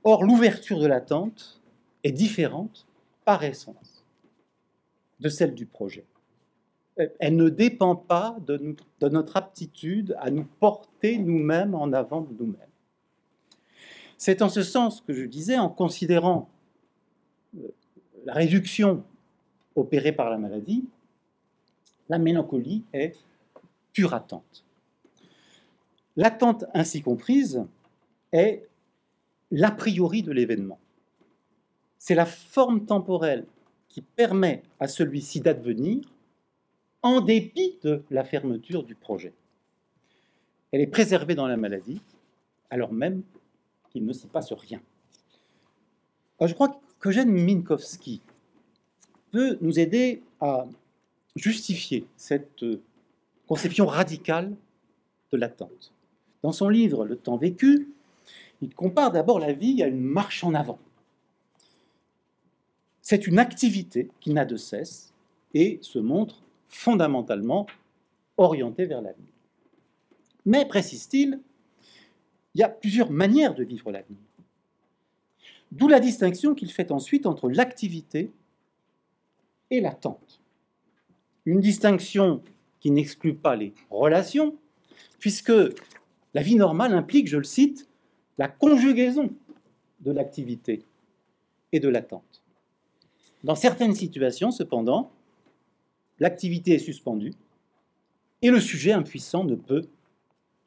Or, 0.05 0.23
l'ouverture 0.23 0.79
de 0.79 0.87
l'attente 0.87 1.61
est 2.03 2.13
différente 2.13 2.87
par 3.25 3.43
essence 3.43 4.05
de 5.21 5.29
celle 5.29 5.55
du 5.55 5.65
projet. 5.65 6.05
Elle 7.19 7.37
ne 7.37 7.49
dépend 7.49 7.97
pas 7.97 8.37
de, 8.47 8.77
notre 9.09 9.37
aptitude 9.37 10.15
à 10.21 10.31
nous 10.31 10.45
porter 10.45 11.19
nous-mêmes 11.19 11.75
en 11.75 11.93
avant 11.93 12.21
de 12.21 12.33
nous-mêmes. 12.39 12.61
C'est 14.17 14.43
en 14.43 14.49
ce 14.49 14.63
sens 14.63 15.01
que 15.01 15.13
je 15.13 15.25
disais, 15.25 15.59
en 15.59 15.69
considérant 15.69 16.49
euh, 17.57 17.69
la 18.25 18.35
réduction 18.35 19.03
opérée 19.75 20.13
par 20.13 20.31
la 20.31 20.39
maladie, 20.39 20.85
la 22.09 22.19
mélancolie 22.19 22.85
est 22.93 23.17
pure 23.95 24.13
attente. 24.13 24.65
L'attente 26.17 26.67
ainsi 26.75 27.01
comprise 27.01 27.65
est 28.33 28.69
l'a 29.51 29.71
priori 29.71 30.23
de 30.23 30.33
l'événement. 30.33 30.79
C'est 31.99 32.15
la 32.15 32.27
forme 32.27 32.85
temporelle 32.85 33.47
qui 33.89 34.03
permet 34.03 34.63
à 34.81 34.89
celui-ci 34.89 35.41
d'advenir 35.41 36.13
en 37.03 37.21
dépit 37.21 37.79
de 37.83 38.03
la 38.11 38.25
fermeture 38.25 38.83
du 38.83 38.95
projet. 38.95 39.33
Elle 40.73 40.81
est 40.81 40.87
préservée 40.89 41.35
dans 41.35 41.47
la 41.47 41.57
maladie, 41.57 42.01
alors 42.71 42.93
même 42.93 43.23
qu'il 43.91 44.05
ne 44.05 44.13
s'y 44.13 44.27
passe 44.27 44.53
rien. 44.53 44.81
je 46.41 46.53
crois 46.53 46.81
qu'Eugène 46.99 47.31
Minkowski 47.31 48.21
peut 49.31 49.57
nous 49.61 49.79
aider 49.79 50.23
à 50.41 50.67
justifier 51.37 52.07
cette 52.17 52.63
euh, 52.63 52.83
conception 53.47 53.87
radicale 53.87 54.55
de 55.33 55.37
l'attente. 55.37 55.93
Dans 56.43 56.53
son 56.53 56.69
livre 56.69 57.05
Le 57.05 57.17
temps 57.17 57.37
vécu, 57.37 57.89
il 58.63 58.75
compare 58.75 59.13
d'abord 59.13 59.39
la 59.39 59.53
vie 59.53 59.83
à 59.83 59.87
une 59.87 60.01
marche 60.01 60.45
en 60.45 60.55
avant. 60.55 60.79
C'est 63.03 63.27
une 63.27 63.39
activité 63.39 64.11
qui 64.21 64.33
n'a 64.33 64.45
de 64.45 64.57
cesse 64.57 65.13
et 65.53 65.79
se 65.83 65.99
montre 65.99 66.43
fondamentalement 66.69 67.67
orientée 68.37 68.87
vers 68.87 69.03
l'avenir. 69.03 69.29
Mais, 70.47 70.67
précise-t-il, 70.67 71.41
il 72.55 72.61
y 72.61 72.65
a 72.65 72.69
plusieurs 72.69 73.11
manières 73.11 73.55
de 73.55 73.65
vivre 73.65 73.91
l'avenir. 73.91 74.19
D'où 75.73 75.89
la 75.89 76.01
distinction 76.01 76.55
qu'il 76.55 76.71
fait 76.71 76.93
ensuite 76.93 77.27
entre 77.27 77.49
l'activité 77.49 78.31
et 79.71 79.81
l'attente. 79.81 80.41
Une 81.47 81.61
distinction 81.61 82.43
qui 82.85 82.91
n'exclut 82.91 83.35
pas 83.35 83.57
les 83.57 83.73
relations, 83.89 84.59
puisque 85.19 85.53
la 86.35 86.43
vie 86.43 86.57
normale 86.57 86.93
implique, 86.93 87.29
je 87.29 87.39
le 87.39 87.45
cite, 87.45 87.89
la 88.37 88.47
conjugaison 88.47 89.31
de 90.01 90.13
l'activité 90.13 90.85
et 91.73 91.81
de 91.81 91.89
l'attente. 91.89 92.43
Dans 93.43 93.55
certaines 93.55 93.95
situations, 93.95 94.51
cependant, 94.51 95.11
l'activité 96.21 96.75
est 96.75 96.79
suspendue 96.79 97.33
et 98.43 98.51
le 98.51 98.61
sujet 98.61 98.93
impuissant 98.93 99.45
ne 99.45 99.55
peut 99.55 99.89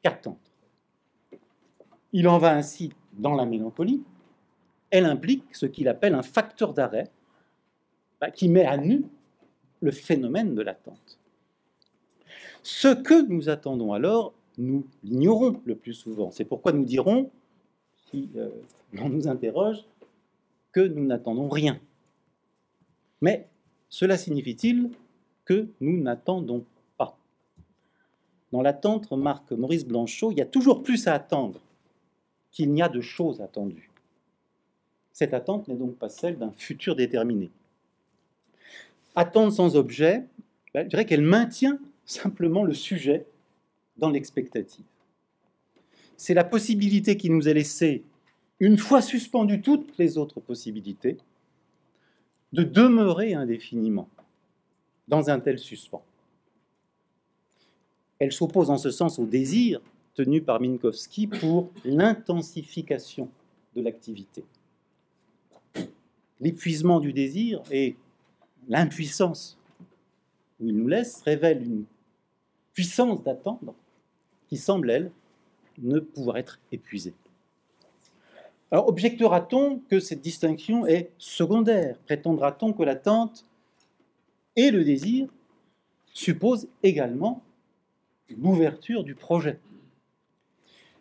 qu'attendre. 0.02 0.40
Il 2.12 2.26
en 2.26 2.38
va 2.38 2.52
ainsi 2.52 2.92
dans 3.12 3.36
la 3.36 3.46
mélancolie. 3.46 4.02
Elle 4.90 5.04
implique 5.04 5.54
ce 5.54 5.66
qu'il 5.66 5.86
appelle 5.86 6.16
un 6.16 6.22
facteur 6.22 6.74
d'arrêt 6.74 7.12
bah, 8.20 8.32
qui 8.32 8.48
met 8.48 8.66
à 8.66 8.76
nu 8.76 9.04
le 9.80 9.92
phénomène 9.92 10.56
de 10.56 10.62
l'attente. 10.62 11.17
Ce 12.62 12.88
que 12.88 13.26
nous 13.28 13.48
attendons 13.48 13.92
alors, 13.92 14.32
nous 14.56 14.86
l'ignorons 15.04 15.60
le 15.64 15.76
plus 15.76 15.94
souvent. 15.94 16.30
C'est 16.30 16.44
pourquoi 16.44 16.72
nous 16.72 16.84
dirons, 16.84 17.30
si 18.10 18.28
euh, 18.36 18.50
on 18.98 19.08
nous 19.08 19.28
interroge, 19.28 19.84
que 20.72 20.80
nous 20.80 21.04
n'attendons 21.04 21.48
rien. 21.48 21.80
Mais 23.20 23.48
cela 23.88 24.16
signifie-t-il 24.16 24.90
que 25.44 25.68
nous 25.80 26.00
n'attendons 26.00 26.64
pas? 26.96 27.16
Dans 28.52 28.62
l'attente, 28.62 29.06
remarque 29.06 29.52
Maurice 29.52 29.86
Blanchot, 29.86 30.32
il 30.32 30.38
y 30.38 30.42
a 30.42 30.46
toujours 30.46 30.82
plus 30.82 31.06
à 31.06 31.14
attendre 31.14 31.60
qu'il 32.50 32.72
n'y 32.72 32.82
a 32.82 32.88
de 32.88 33.00
choses 33.00 33.40
attendues. 33.40 33.90
Cette 35.12 35.34
attente 35.34 35.68
n'est 35.68 35.76
donc 35.76 35.96
pas 35.96 36.08
celle 36.08 36.38
d'un 36.38 36.52
futur 36.52 36.96
déterminé 36.96 37.50
attendre 39.18 39.52
sans 39.52 39.76
objet, 39.76 40.24
ben, 40.72 40.84
je 40.84 40.88
dirais 40.88 41.04
qu'elle 41.04 41.22
maintient 41.22 41.78
simplement 42.08 42.64
le 42.64 42.74
sujet 42.74 43.26
dans 43.98 44.10
l'expectative. 44.10 44.84
C'est 46.16 46.34
la 46.34 46.42
possibilité 46.42 47.16
qui 47.16 47.30
nous 47.30 47.48
est 47.48 47.54
laissée, 47.54 48.02
une 48.58 48.78
fois 48.78 49.02
suspendues 49.02 49.60
toutes 49.60 49.96
les 49.98 50.18
autres 50.18 50.40
possibilités, 50.40 51.18
de 52.52 52.62
demeurer 52.62 53.34
indéfiniment 53.34 54.08
dans 55.06 55.28
un 55.28 55.38
tel 55.38 55.58
suspens. 55.58 56.02
Elle 58.18 58.32
s'oppose 58.32 58.70
en 58.70 58.78
ce 58.78 58.90
sens 58.90 59.18
au 59.18 59.26
désir 59.26 59.80
tenu 60.14 60.40
par 60.40 60.60
Minkowski 60.60 61.26
pour 61.26 61.70
l'intensification 61.84 63.28
de 63.76 63.82
l'activité. 63.82 64.44
L'épuisement 66.40 67.00
du 67.00 67.12
désir 67.12 67.62
est 67.70 67.94
l'impuissance 68.66 69.58
où 70.58 70.68
il 70.68 70.76
nous 70.76 70.88
laisse 70.88 71.20
révèle 71.22 71.62
une 71.62 71.84
puissance 72.78 73.24
d'attendre 73.24 73.74
qui 74.46 74.56
semble, 74.56 74.92
elle, 74.92 75.10
ne 75.78 75.98
pouvoir 75.98 76.36
être 76.36 76.60
épuisée. 76.70 77.12
Alors, 78.70 78.86
objectera-t-on 78.86 79.80
que 79.90 79.98
cette 79.98 80.20
distinction 80.20 80.86
est 80.86 81.10
secondaire? 81.18 81.98
Prétendra-t-on 82.06 82.72
que 82.72 82.84
l'attente 82.84 83.44
et 84.54 84.70
le 84.70 84.84
désir 84.84 85.26
supposent 86.12 86.68
également 86.84 87.42
l'ouverture 88.30 89.02
du 89.02 89.16
projet? 89.16 89.58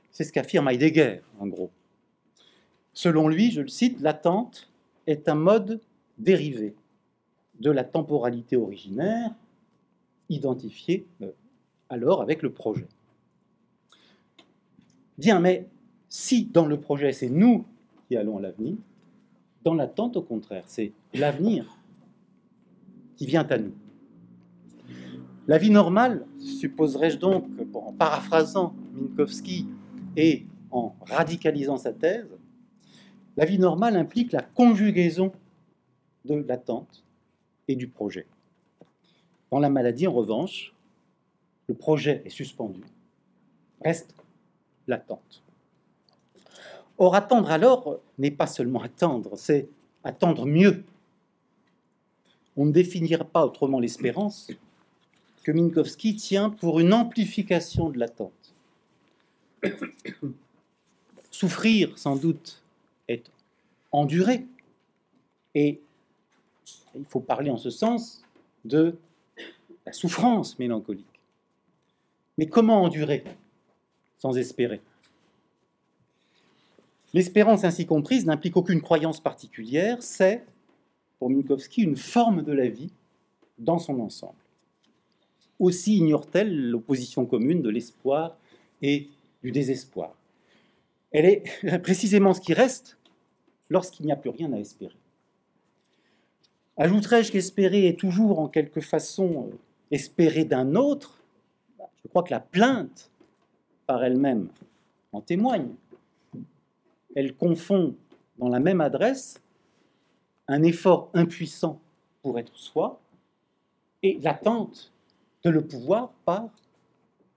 C'est 0.10 0.24
ce 0.24 0.34
qu'affirme 0.34 0.70
Heidegger, 0.70 1.22
en 1.40 1.46
gros. 1.46 1.70
Selon 2.96 3.28
lui, 3.28 3.52
je 3.52 3.62
le 3.62 3.68
cite, 3.68 4.02
l'attente 4.02 4.68
est 5.06 5.30
un 5.30 5.36
mode 5.36 5.80
dérivé 6.18 6.74
de 7.60 7.70
la 7.70 7.84
temporalité 7.84 8.56
originaire 8.56 9.30
identifiée 10.28 11.06
euh, 11.22 11.30
alors 11.90 12.22
avec 12.22 12.42
le 12.42 12.52
projet. 12.52 12.88
Bien, 15.18 15.40
mais 15.40 15.68
si 16.10 16.46
dans 16.46 16.66
le 16.66 16.80
projet 16.80 17.12
c'est 17.12 17.30
nous 17.30 17.66
qui 18.08 18.16
allons 18.16 18.38
à 18.38 18.42
l'avenir, 18.42 18.76
dans 19.64 19.74
l'attente 19.74 20.16
au 20.18 20.22
contraire, 20.22 20.64
c'est 20.68 20.94
l'avenir 21.14 21.78
qui 23.16 23.26
vient 23.26 23.46
à 23.48 23.58
nous. 23.58 23.74
La 25.48 25.58
vie 25.58 25.72
normale, 25.72 26.26
supposerais-je 26.40 27.18
donc, 27.18 27.46
en 27.74 27.94
paraphrasant 27.94 28.76
Minkowski 28.94 29.66
et 30.16 30.46
en 30.72 30.94
radicalisant 31.06 31.78
sa 31.78 31.94
thèse, 31.94 32.28
la 33.38 33.46
vie 33.46 33.60
normale 33.60 33.96
implique 33.96 34.32
la 34.32 34.42
conjugaison 34.42 35.32
de 36.26 36.36
l'attente 36.36 37.06
et 37.68 37.76
du 37.76 37.88
projet. 37.88 38.28
Dans 39.52 39.60
la 39.60 39.70
maladie, 39.70 40.08
en 40.08 40.14
revanche, 40.14 40.74
le 41.68 41.76
projet 41.76 42.22
est 42.26 42.30
suspendu. 42.30 42.82
Reste 43.84 44.16
l'attente. 44.88 45.44
Or, 46.98 47.16
attendre 47.16 47.52
alors 47.52 48.00
n'est 48.18 48.32
pas 48.32 48.48
seulement 48.48 48.82
attendre, 48.82 49.38
c'est 49.38 49.70
attendre 50.04 50.46
mieux. 50.46 50.84
On 52.56 52.66
ne 52.66 52.72
définira 52.72 53.24
pas 53.24 53.46
autrement 53.46 53.80
l'espérance 53.80 54.50
que 55.44 55.52
Minkowski 55.52 56.16
tient 56.16 56.50
pour 56.50 56.80
une 56.80 56.94
amplification 56.94 57.90
de 57.90 58.00
l'attente. 58.00 58.54
Souffrir, 61.32 61.98
sans 62.00 62.16
doute, 62.16 62.64
est 63.08 63.30
endurer 63.92 64.46
et 65.54 65.80
il 66.96 67.06
faut 67.06 67.20
parler 67.20 67.52
en 67.52 67.58
ce 67.58 67.70
sens 67.70 68.24
de 68.66 68.98
la 69.86 69.94
souffrance 69.94 70.58
mélancolique. 70.58 71.17
Mais 72.38 72.48
comment 72.48 72.84
endurer 72.84 73.24
sans 74.20 74.38
espérer? 74.38 74.82
L'espérance 77.14 77.64
ainsi 77.64 77.86
comprise 77.86 78.26
n'implique 78.26 78.58
aucune 78.58 78.82
croyance 78.82 79.22
particulière, 79.22 80.04
c'est, 80.04 80.46
pour 81.20 81.30
Minkowski, 81.30 81.82
une 81.82 81.96
forme 81.96 82.44
de 82.44 82.52
la 82.52 82.68
vie 82.68 82.92
dans 83.58 83.80
son 83.80 84.00
ensemble. 84.00 84.38
Aussi 85.60 85.98
ignore-t-elle 85.98 86.70
l'opposition 86.70 87.26
commune 87.26 87.62
de 87.62 87.70
l'espoir 87.70 88.38
et 88.82 89.10
du 89.42 89.52
désespoir. 89.52 90.16
Elle 91.12 91.26
est 91.26 91.80
précisément 91.82 92.34
ce 92.34 92.42
qui 92.42 92.54
reste 92.54 92.98
lorsqu'il 93.70 94.06
n'y 94.06 94.12
a 94.12 94.16
plus 94.16 94.30
rien 94.30 94.54
à 94.54 94.58
espérer. 94.58 94.96
Ajouterais-je 96.78 97.32
qu'espérer 97.32 97.88
est 97.88 98.00
toujours 98.00 98.40
en 98.40 98.48
quelque 98.48 98.82
façon 98.82 99.48
euh, 99.48 99.56
espérer 99.90 100.46
d'un 100.46 100.76
autre 100.76 101.24
Je 102.08 102.10
crois 102.10 102.24
que 102.24 102.32
la 102.32 102.40
plainte 102.40 103.12
par 103.86 104.02
elle-même 104.02 104.48
en 105.12 105.20
témoigne. 105.20 105.74
Elle 107.18 107.36
confond 107.36 107.98
dans 108.38 108.48
la 108.48 108.62
même 108.62 108.80
adresse 108.80 109.42
un 110.48 110.64
effort 110.64 111.10
impuissant 111.14 111.82
pour 112.22 112.40
être 112.40 112.56
soi 112.56 113.02
et 114.04 114.20
l'attente 114.22 114.94
de 115.44 115.50
le 115.50 115.68
pouvoir 115.68 116.14
par 116.24 116.48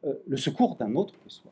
euh, 0.05 0.15
le 0.29 0.37
secours 0.37 0.77
d'un 0.77 0.95
autre 0.95 1.15
que 1.25 1.29
soi. 1.29 1.51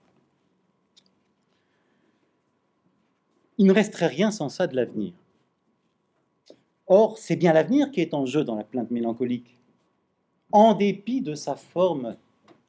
Il 3.57 3.67
ne 3.67 3.73
resterait 3.73 4.07
rien 4.07 4.31
sans 4.31 4.49
ça 4.49 4.69
de 4.69 4.77
l'avenir. 4.77 5.13
Or, 6.87 7.19
c'est 7.19 7.35
bien 7.35 7.53
l'avenir 7.53 7.91
qui 7.91 8.01
est 8.01 8.15
en 8.15 8.27
jeu 8.27 8.45
dans 8.45 8.55
la 8.55 8.63
plainte 8.63 8.93
mélancolique, 8.93 9.59
en 10.53 10.75
dépit 10.75 11.21
de 11.21 11.35
sa 11.35 11.57
forme 11.57 12.17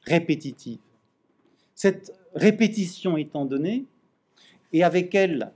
répétitive. 0.10 0.80
Cette 1.76 2.14
répétition 2.34 3.16
étant 3.16 3.46
donnée, 3.46 3.86
et 4.74 4.84
avec 4.84 5.16
elle 5.16 5.52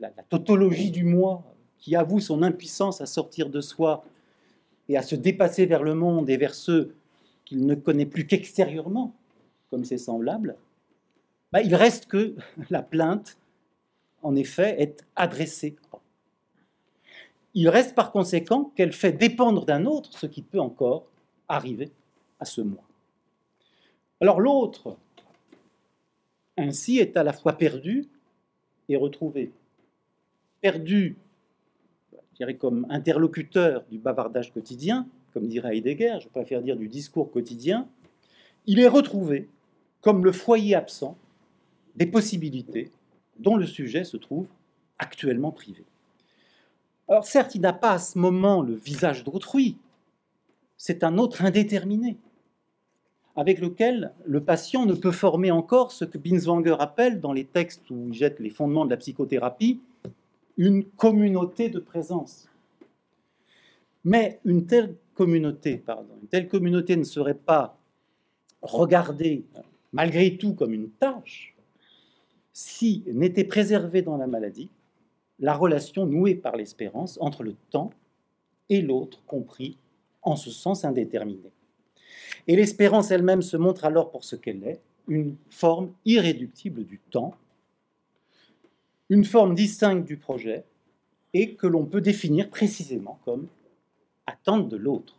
la, 0.00 0.10
tautologie 0.28 0.90
du 0.90 1.04
moi 1.04 1.42
qui 1.78 1.96
avoue 1.96 2.20
son 2.20 2.42
impuissance 2.42 3.00
à 3.00 3.06
sortir 3.06 3.48
de 3.48 3.60
soi 3.60 4.04
et 4.88 4.96
à 4.96 5.02
se 5.02 5.14
dépasser 5.14 5.66
vers 5.66 5.82
le 5.82 5.94
monde 5.94 6.28
et 6.30 6.36
vers 6.36 6.54
ceux 6.54 6.94
qu'il 7.44 7.66
ne 7.66 7.74
connaît 7.74 8.06
plus 8.06 8.26
qu'extérieurement, 8.26 9.14
comme 9.70 9.84
ses 9.84 9.98
semblables, 9.98 10.56
bah, 11.52 11.62
il 11.62 11.74
reste 11.74 12.06
que 12.06 12.34
la 12.70 12.82
plainte, 12.82 13.38
en 14.22 14.36
effet, 14.36 14.80
est 14.80 15.04
adressée. 15.16 15.76
Il 17.54 17.68
reste 17.68 17.94
par 17.94 18.12
conséquent 18.12 18.72
qu'elle 18.76 18.92
fait 18.92 19.12
dépendre 19.12 19.64
d'un 19.64 19.86
autre 19.86 20.16
ce 20.16 20.26
qui 20.26 20.42
peut 20.42 20.60
encore 20.60 21.06
arriver 21.48 21.90
à 22.38 22.44
ce 22.44 22.60
moi. 22.60 22.82
Alors 24.20 24.40
l'autre, 24.40 24.96
ainsi, 26.58 26.98
est 26.98 27.16
à 27.16 27.22
la 27.22 27.32
fois 27.32 27.54
perdu 27.54 28.06
et 28.88 28.96
retrouvé. 28.96 29.50
Perdu, 30.60 31.16
je 32.12 32.36
dirais 32.36 32.56
comme 32.56 32.86
interlocuteur 32.90 33.84
du 33.90 33.98
bavardage 33.98 34.52
quotidien, 34.52 35.06
comme 35.32 35.48
dirait 35.48 35.76
Heidegger, 35.76 36.18
je 36.20 36.28
préfère 36.28 36.60
dire 36.60 36.76
du 36.76 36.88
discours 36.88 37.30
quotidien, 37.30 37.88
il 38.66 38.78
est 38.78 38.88
retrouvé 38.88 39.48
comme 40.02 40.24
le 40.24 40.32
foyer 40.32 40.74
absent 40.74 41.16
des 41.96 42.06
possibilités 42.06 42.90
dont 43.38 43.56
le 43.56 43.66
sujet 43.66 44.04
se 44.04 44.18
trouve 44.18 44.48
actuellement 44.98 45.50
privé. 45.50 45.84
Alors 47.08 47.24
certes, 47.24 47.54
il 47.54 47.62
n'a 47.62 47.72
pas 47.72 47.92
à 47.92 47.98
ce 47.98 48.18
moment 48.18 48.60
le 48.60 48.74
visage 48.74 49.24
d'autrui, 49.24 49.78
c'est 50.76 51.04
un 51.04 51.16
autre 51.16 51.42
indéterminé, 51.44 52.18
avec 53.40 53.58
lequel 53.58 54.12
le 54.26 54.44
patient 54.44 54.84
ne 54.84 54.92
peut 54.92 55.12
former 55.12 55.50
encore 55.50 55.92
ce 55.92 56.04
que 56.04 56.18
Binswanger 56.18 56.76
appelle, 56.78 57.20
dans 57.20 57.32
les 57.32 57.46
textes 57.46 57.88
où 57.88 58.08
il 58.08 58.12
jette 58.12 58.38
les 58.38 58.50
fondements 58.50 58.84
de 58.84 58.90
la 58.90 58.98
psychothérapie, 58.98 59.80
une 60.58 60.84
communauté 60.84 61.70
de 61.70 61.78
présence. 61.78 62.50
Mais 64.04 64.40
une 64.44 64.66
telle 64.66 64.94
communauté, 65.14 65.82
ne 66.98 67.02
serait 67.02 67.32
pas 67.32 67.78
regardée 68.60 69.46
malgré 69.94 70.36
tout 70.36 70.52
comme 70.52 70.74
une 70.74 70.90
tâche 70.90 71.56
si 72.52 73.04
n'était 73.06 73.44
préservée 73.44 74.02
dans 74.02 74.18
la 74.18 74.26
maladie 74.26 74.68
la 75.38 75.54
relation 75.54 76.04
nouée 76.04 76.34
par 76.34 76.56
l'espérance 76.56 77.16
entre 77.22 77.42
le 77.42 77.54
temps 77.70 77.88
et 78.68 78.82
l'autre 78.82 79.22
compris 79.26 79.78
en 80.20 80.36
ce 80.36 80.50
sens 80.50 80.84
indéterminé. 80.84 81.52
Et 82.46 82.56
l'espérance 82.56 83.10
elle-même 83.10 83.42
se 83.42 83.56
montre 83.56 83.84
alors 83.84 84.10
pour 84.10 84.24
ce 84.24 84.36
qu'elle 84.36 84.64
est, 84.64 84.80
une 85.08 85.36
forme 85.48 85.92
irréductible 86.04 86.84
du 86.84 86.98
temps, 87.10 87.34
une 89.08 89.24
forme 89.24 89.54
distincte 89.54 90.06
du 90.06 90.16
projet, 90.16 90.64
et 91.32 91.54
que 91.54 91.66
l'on 91.66 91.84
peut 91.84 92.00
définir 92.00 92.50
précisément 92.50 93.18
comme 93.24 93.46
attente 94.26 94.68
de 94.68 94.76
l'autre. 94.76 95.16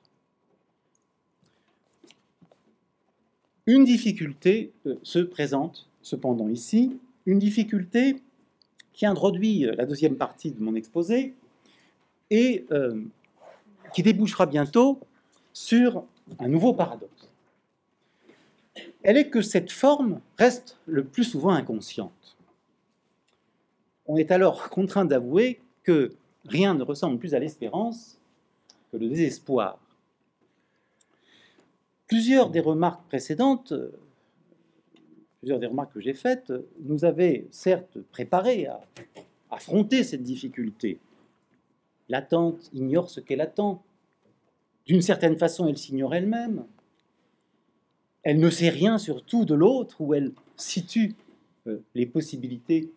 Une 3.67 3.85
difficulté 3.85 4.73
euh, 4.85 4.95
se 5.03 5.19
présente 5.19 5.87
cependant 6.01 6.49
ici, 6.49 6.97
une 7.25 7.39
difficulté 7.39 8.17
qui 8.93 9.05
introduit 9.05 9.65
euh, 9.65 9.75
la 9.75 9.85
deuxième 9.85 10.15
partie 10.15 10.51
de 10.51 10.61
mon 10.61 10.75
exposé 10.75 11.33
et 12.29 12.65
euh, 12.71 13.01
qui 13.93 14.03
débouchera 14.03 14.45
bientôt 14.45 14.99
sur 15.53 16.03
un 16.39 16.47
nouveau 16.47 16.73
paradoxe. 16.73 17.29
Elle 19.03 19.17
est 19.17 19.29
que 19.29 19.41
cette 19.41 19.71
forme 19.71 20.21
reste 20.37 20.77
le 20.85 21.03
plus 21.03 21.23
souvent 21.23 21.51
inconsciente. 21.51 22.37
On 24.07 24.17
est 24.17 24.31
alors 24.31 24.69
contraint 24.71 25.05
d'avouer 25.05 25.59
que 25.83 26.13
rien 26.45 26.73
ne 26.73 26.83
ressemble 26.83 27.17
plus 27.17 27.33
à 27.33 27.39
l'espérance 27.39 28.17
que 28.91 28.97
le 28.97 29.07
désespoir. 29.07 29.79
Plusieurs 32.07 32.49
des 32.49 32.59
remarques 32.59 33.07
précédentes, 33.07 33.73
plusieurs 35.39 35.59
des 35.59 35.67
remarques 35.67 35.93
que 35.93 36.01
j'ai 36.01 36.13
faites, 36.13 36.51
nous 36.81 37.05
avaient 37.05 37.47
certes 37.51 37.99
préparé 38.11 38.67
à 38.67 38.81
affronter 39.49 40.03
cette 40.03 40.23
difficulté. 40.23 40.99
L'attente 42.09 42.69
ignore 42.73 43.09
ce 43.09 43.21
qu'elle 43.21 43.41
attend. 43.41 43.81
D'une 44.85 45.01
certaine 45.01 45.37
façon, 45.37 45.67
elle 45.67 45.77
s'ignore 45.77 46.15
elle-même. 46.15 46.65
Elle 48.23 48.39
ne 48.39 48.49
sait 48.49 48.69
rien 48.69 48.97
surtout 48.97 49.45
de 49.45 49.55
l'autre 49.55 50.01
où 50.01 50.13
elle 50.13 50.31
situe 50.55 51.15
euh, 51.67 51.79
les 51.95 52.05
possibilités 52.05 52.91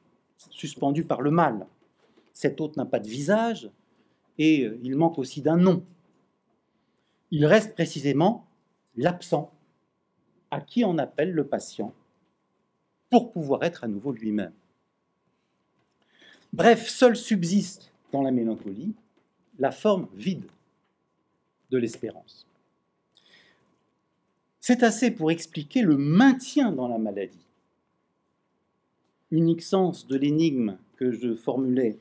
suspendues 0.51 1.05
par 1.05 1.23
le 1.23 1.31
mal. 1.31 1.66
Cet 2.33 2.61
autre 2.61 2.79
n'a 2.79 2.85
pas 2.85 3.01
de 3.01 3.09
visage 3.09 3.70
et 4.38 4.64
euh, 4.64 4.79
il 4.83 4.97
manque 4.97 5.18
aussi 5.18 5.40
d'un 5.40 5.57
nom. 5.57 5.83
Il 7.31 7.47
reste 7.47 7.75
précisément 7.75 8.47
l'absent 8.97 9.51
à 10.51 10.61
qui 10.61 10.85
on 10.85 10.99
appelle 10.99 11.33
le 11.33 11.47
patient 11.47 11.92
pour 13.11 13.33
pouvoir 13.33 13.62
être 13.64 13.85
à 13.85 13.88
nouveau 13.88 14.12
lui-même. 14.12 14.53
Bref, 16.53 16.88
seul 16.88 17.16
subsiste 17.16 17.90
dans 18.12 18.23
la 18.23 18.31
mélancolie 18.31 18.94
la 19.59 19.73
forme 19.73 20.09
vide 20.14 20.44
l'espérance. 21.78 22.46
C'est 24.60 24.82
assez 24.82 25.10
pour 25.10 25.30
expliquer 25.30 25.82
le 25.82 25.96
maintien 25.96 26.72
dans 26.72 26.88
la 26.88 26.98
maladie. 26.98 27.46
Unique 29.30 29.62
sens 29.62 30.06
de 30.06 30.16
l'énigme 30.16 30.78
que 30.96 31.12
je 31.12 31.34
formulais 31.34 31.98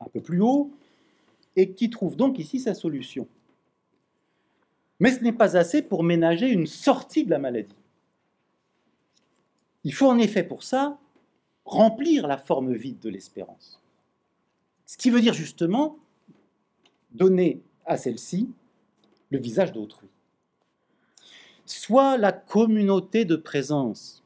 un 0.00 0.08
peu 0.08 0.20
plus 0.20 0.40
haut, 0.40 0.70
et 1.56 1.72
qui 1.72 1.90
trouve 1.90 2.16
donc 2.16 2.38
ici 2.38 2.60
sa 2.60 2.74
solution. 2.74 3.26
Mais 5.00 5.12
ce 5.12 5.22
n'est 5.22 5.32
pas 5.32 5.56
assez 5.56 5.82
pour 5.82 6.02
ménager 6.02 6.48
une 6.48 6.66
sortie 6.66 7.24
de 7.24 7.30
la 7.30 7.38
maladie. 7.38 7.74
Il 9.84 9.94
faut 9.94 10.08
en 10.08 10.18
effet 10.18 10.42
pour 10.42 10.62
ça 10.62 10.98
remplir 11.64 12.26
la 12.26 12.38
forme 12.38 12.74
vide 12.74 13.00
de 13.00 13.08
l'espérance. 13.08 13.80
Ce 14.84 14.96
qui 14.96 15.10
veut 15.10 15.20
dire 15.20 15.34
justement 15.34 15.98
donner 17.12 17.62
à 17.86 17.96
celle-ci 17.96 18.50
le 19.30 19.38
visage 19.38 19.72
d'autrui. 19.72 20.08
Soit 21.64 22.16
la 22.16 22.32
communauté 22.32 23.24
de 23.24 23.36
présence 23.36 24.22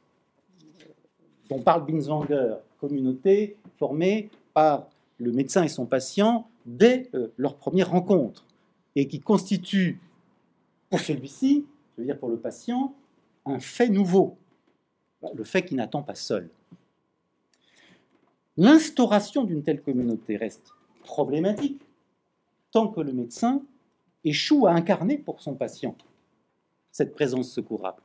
dont 1.48 1.60
parle 1.60 1.84
Binswanger, 1.86 2.56
communauté 2.78 3.56
formée 3.78 4.30
par 4.54 4.88
le 5.18 5.32
médecin 5.32 5.64
et 5.64 5.68
son 5.68 5.86
patient 5.86 6.48
dès 6.64 7.08
euh, 7.14 7.28
leur 7.36 7.56
première 7.56 7.90
rencontre, 7.90 8.44
et 8.96 9.08
qui 9.08 9.20
constitue 9.20 10.00
pour 10.88 11.00
celui-ci, 11.00 11.66
je 11.96 12.02
veux 12.02 12.06
dire 12.06 12.18
pour 12.18 12.28
le 12.28 12.36
patient, 12.36 12.94
un 13.46 13.58
fait 13.58 13.88
nouveau, 13.88 14.36
le 15.34 15.44
fait 15.44 15.62
qu'il 15.62 15.76
n'attend 15.76 16.02
pas 16.02 16.14
seul. 16.14 16.48
L'instauration 18.56 19.44
d'une 19.44 19.62
telle 19.62 19.80
communauté 19.80 20.36
reste 20.36 20.72
problématique 21.02 21.80
tant 22.72 22.88
que 22.88 23.00
le 23.00 23.12
médecin 23.12 23.62
échoue 24.24 24.66
à 24.66 24.72
incarner 24.72 25.18
pour 25.18 25.40
son 25.40 25.54
patient 25.54 25.96
cette 26.92 27.14
présence 27.14 27.50
secourable. 27.50 28.02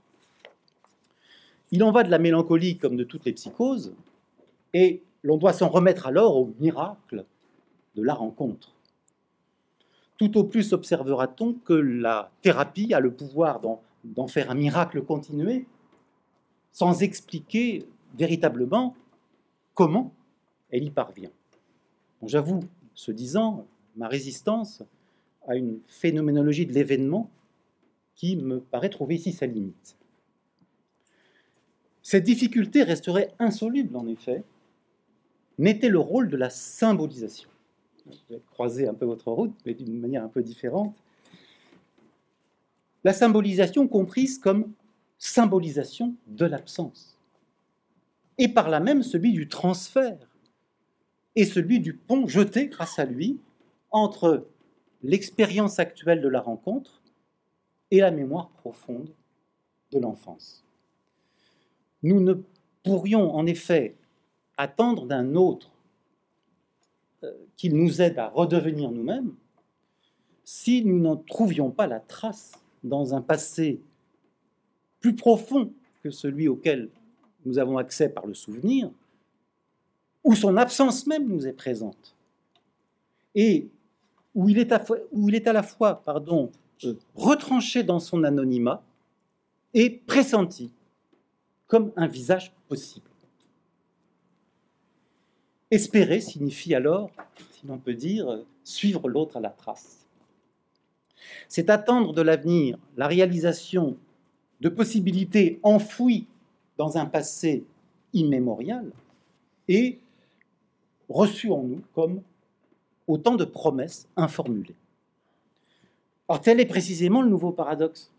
Il 1.72 1.84
en 1.84 1.92
va 1.92 2.04
de 2.04 2.12
la 2.12 2.20
mélancolie 2.20 2.78
comme 2.78 2.96
de 2.96 3.04
toutes 3.04 3.26
les 3.26 3.34
psychoses, 3.34 3.94
et 4.74 5.02
l'on 5.24 5.38
doit 5.38 5.54
s'en 5.54 5.70
remettre 5.70 6.06
alors 6.06 6.38
au 6.38 6.54
miracle 6.60 7.26
de 7.96 8.04
la 8.04 8.14
rencontre. 8.14 8.74
tout 10.18 10.38
au 10.38 10.44
plus 10.46 10.72
observera-t-on 10.72 11.54
que 11.54 11.74
la 11.74 12.32
thérapie 12.42 12.94
a 12.94 13.00
le 13.00 13.12
pouvoir 13.12 13.60
d'en 13.60 14.28
faire 14.28 14.50
un 14.50 14.56
miracle 14.56 15.02
continué, 15.02 15.66
sans 16.72 17.02
expliquer 17.02 17.86
véritablement 18.18 18.96
comment 19.74 20.14
elle 20.70 20.84
y 20.84 20.90
parvient. 20.90 21.32
J'avoue, 22.24 22.62
ce 22.94 23.12
disant, 23.12 23.66
ma 23.96 24.08
résistance 24.08 24.84
à 25.48 25.56
une 25.56 25.80
phénoménologie 25.88 26.66
de 26.66 26.74
l'événement 26.74 27.30
qui 28.16 28.38
me 28.38 28.60
paraît 28.60 28.90
trouver 28.90 29.16
ici 29.16 29.32
sa 29.32 29.46
limite. 29.46 29.98
Cette 32.02 32.24
difficulté 32.24 32.84
resterait 32.84 33.34
insoluble, 33.40 33.96
en 33.96 34.08
effet, 34.08 34.44
n'était 35.58 35.90
le 35.90 36.00
rôle 36.00 36.30
de 36.30 36.38
la 36.38 36.50
symbolisation. 36.50 37.50
Je 38.06 38.36
vais 38.36 38.42
croiser 38.52 38.88
un 38.88 38.94
peu 38.94 39.06
votre 39.06 39.32
route, 39.32 39.56
mais 39.66 39.74
d'une 39.74 40.00
manière 40.00 40.24
un 40.24 40.30
peu 40.30 40.44
différente. 40.44 40.96
La 43.04 43.14
symbolisation 43.14 43.88
comprise 43.88 44.38
comme 44.38 44.74
symbolisation 45.18 46.16
de 46.28 46.46
l'absence, 46.46 47.18
et 48.38 48.48
par 48.48 48.70
là 48.70 48.80
même 48.80 49.02
celui 49.02 49.32
du 49.32 49.48
transfert, 49.48 50.30
et 51.36 51.46
celui 51.46 51.80
du 51.80 51.94
pont 51.94 52.28
jeté 52.28 52.68
grâce 52.68 53.00
à 53.00 53.06
lui 53.06 53.40
entre 53.96 54.46
l'expérience 55.04 55.80
actuelle 55.80 56.20
de 56.20 56.28
la 56.28 56.42
rencontre 56.42 57.02
et 57.92 58.02
la 58.02 58.12
mémoire 58.12 58.50
profonde 58.50 59.10
de 59.94 60.00
l'enfance. 60.00 60.66
Nous 62.04 62.20
ne 62.20 62.34
pourrions 62.84 63.34
en 63.34 63.46
effet 63.46 63.96
attendre 64.58 65.06
d'un 65.06 65.36
autre 65.36 65.72
euh, 67.24 67.32
qu'il 67.56 67.78
nous 67.78 68.02
aide 68.02 68.20
à 68.20 68.28
redevenir 68.28 68.92
nous-mêmes 68.92 69.34
si 70.44 70.84
nous 70.84 71.00
n'en 71.00 71.16
trouvions 71.16 71.72
pas 71.72 71.88
la 71.88 72.02
trace 72.02 72.52
dans 72.84 73.16
un 73.16 73.22
passé 73.22 73.80
plus 75.00 75.16
profond 75.16 75.72
que 76.04 76.10
celui 76.10 76.50
auquel 76.50 76.90
nous 77.46 77.60
avons 77.60 77.78
accès 77.78 78.10
par 78.10 78.28
le 78.28 78.34
souvenir, 78.34 78.92
où 80.26 80.36
son 80.36 80.58
absence 80.58 81.08
même 81.08 81.28
nous 81.30 81.48
est 81.48 81.54
présente, 81.54 82.16
et 83.36 83.70
où 84.36 84.50
il 84.50 84.58
est 84.60 85.48
à, 85.48 85.54
la 85.54 85.64
fois 85.64 86.02
pardon, 86.04 86.52
euh, 86.84 86.94
retranché 87.16 87.84
dans 87.84 88.00
son 88.00 88.24
anonymat 88.24 88.84
et 89.74 89.90
pressenti 89.90 90.72
comme 91.68 91.92
un 91.96 92.08
visage 92.08 92.54
possible. 92.68 93.10
Espérer 95.72 96.22
signifie 96.22 96.76
alors, 96.76 97.10
si 97.52 97.66
l'on 97.66 97.80
peut 97.80 97.94
dire, 97.94 98.44
suivre 98.64 99.10
l'autre 99.10 99.38
à 99.38 99.40
la 99.40 99.50
trace. 99.50 100.06
C'est 101.48 101.70
attendre 101.70 102.14
de 102.14 102.22
l'avenir 102.22 102.78
la 102.98 103.08
réalisation 103.08 103.98
de 104.62 104.70
possibilités 104.70 105.60
enfouies 105.64 106.28
dans 106.78 106.98
un 106.98 107.06
passé 107.06 107.64
immémorial 108.14 108.92
et 109.68 110.00
reçues 111.10 111.52
en 111.52 111.64
nous 111.64 111.82
comme 111.94 112.22
autant 113.08 113.36
de 113.36 113.46
promesses 113.46 114.08
informulées. 114.16 114.76
Or, 116.28 116.42
tel 116.42 116.60
est 116.60 116.66
précisément 116.66 117.22
le 117.22 117.30
nouveau 117.30 117.52
paradoxe. 117.52 118.12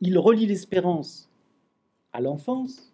Il 0.00 0.18
relie 0.18 0.46
l'espérance 0.46 1.28
à 2.12 2.20
l'enfance, 2.20 2.92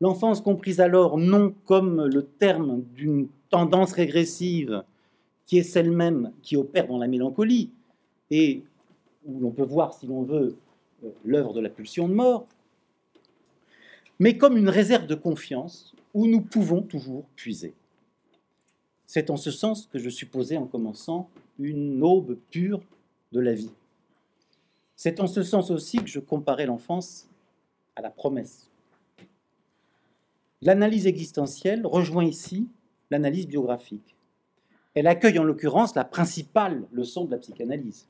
l'enfance 0.00 0.40
comprise 0.40 0.80
alors 0.80 1.18
non 1.18 1.54
comme 1.66 2.06
le 2.06 2.24
terme 2.24 2.82
d'une 2.94 3.28
tendance 3.50 3.92
régressive 3.92 4.82
qui 5.46 5.58
est 5.58 5.62
celle 5.62 5.90
même 5.90 6.32
qui 6.42 6.56
opère 6.56 6.86
dans 6.86 6.98
la 6.98 7.06
mélancolie, 7.06 7.70
et 8.30 8.62
où 9.26 9.40
l'on 9.40 9.50
peut 9.50 9.64
voir, 9.64 9.94
si 9.94 10.06
l'on 10.06 10.22
veut, 10.22 10.56
euh, 11.04 11.08
l'œuvre 11.24 11.52
de 11.52 11.60
la 11.60 11.68
pulsion 11.68 12.08
de 12.08 12.14
mort, 12.14 12.46
mais 14.18 14.38
comme 14.38 14.56
une 14.56 14.68
réserve 14.68 15.06
de 15.06 15.14
confiance 15.14 15.94
où 16.14 16.26
nous 16.26 16.40
pouvons 16.40 16.82
toujours 16.82 17.24
puiser. 17.36 17.74
C'est 19.06 19.30
en 19.30 19.36
ce 19.36 19.50
sens 19.50 19.86
que 19.86 19.98
je 19.98 20.10
supposais 20.10 20.56
en 20.56 20.66
commençant 20.66 21.28
une 21.58 22.02
aube 22.02 22.38
pure 22.50 22.82
de 23.32 23.40
la 23.40 23.52
vie. 23.52 23.72
C'est 24.96 25.20
en 25.20 25.26
ce 25.26 25.42
sens 25.42 25.70
aussi 25.70 25.98
que 25.98 26.06
je 26.06 26.20
comparais 26.20 26.66
l'enfance 26.66 27.28
à 27.96 28.00
la 28.00 28.10
promesse. 28.10 28.70
L'analyse 30.62 31.06
existentielle 31.06 31.86
rejoint 31.86 32.24
ici 32.24 32.68
l'analyse 33.10 33.46
biographique. 33.46 34.16
Elle 34.94 35.06
accueille 35.06 35.38
en 35.38 35.44
l'occurrence 35.44 35.94
la 35.94 36.04
principale 36.04 36.86
leçon 36.92 37.24
de 37.24 37.32
la 37.32 37.38
psychanalyse, 37.38 38.08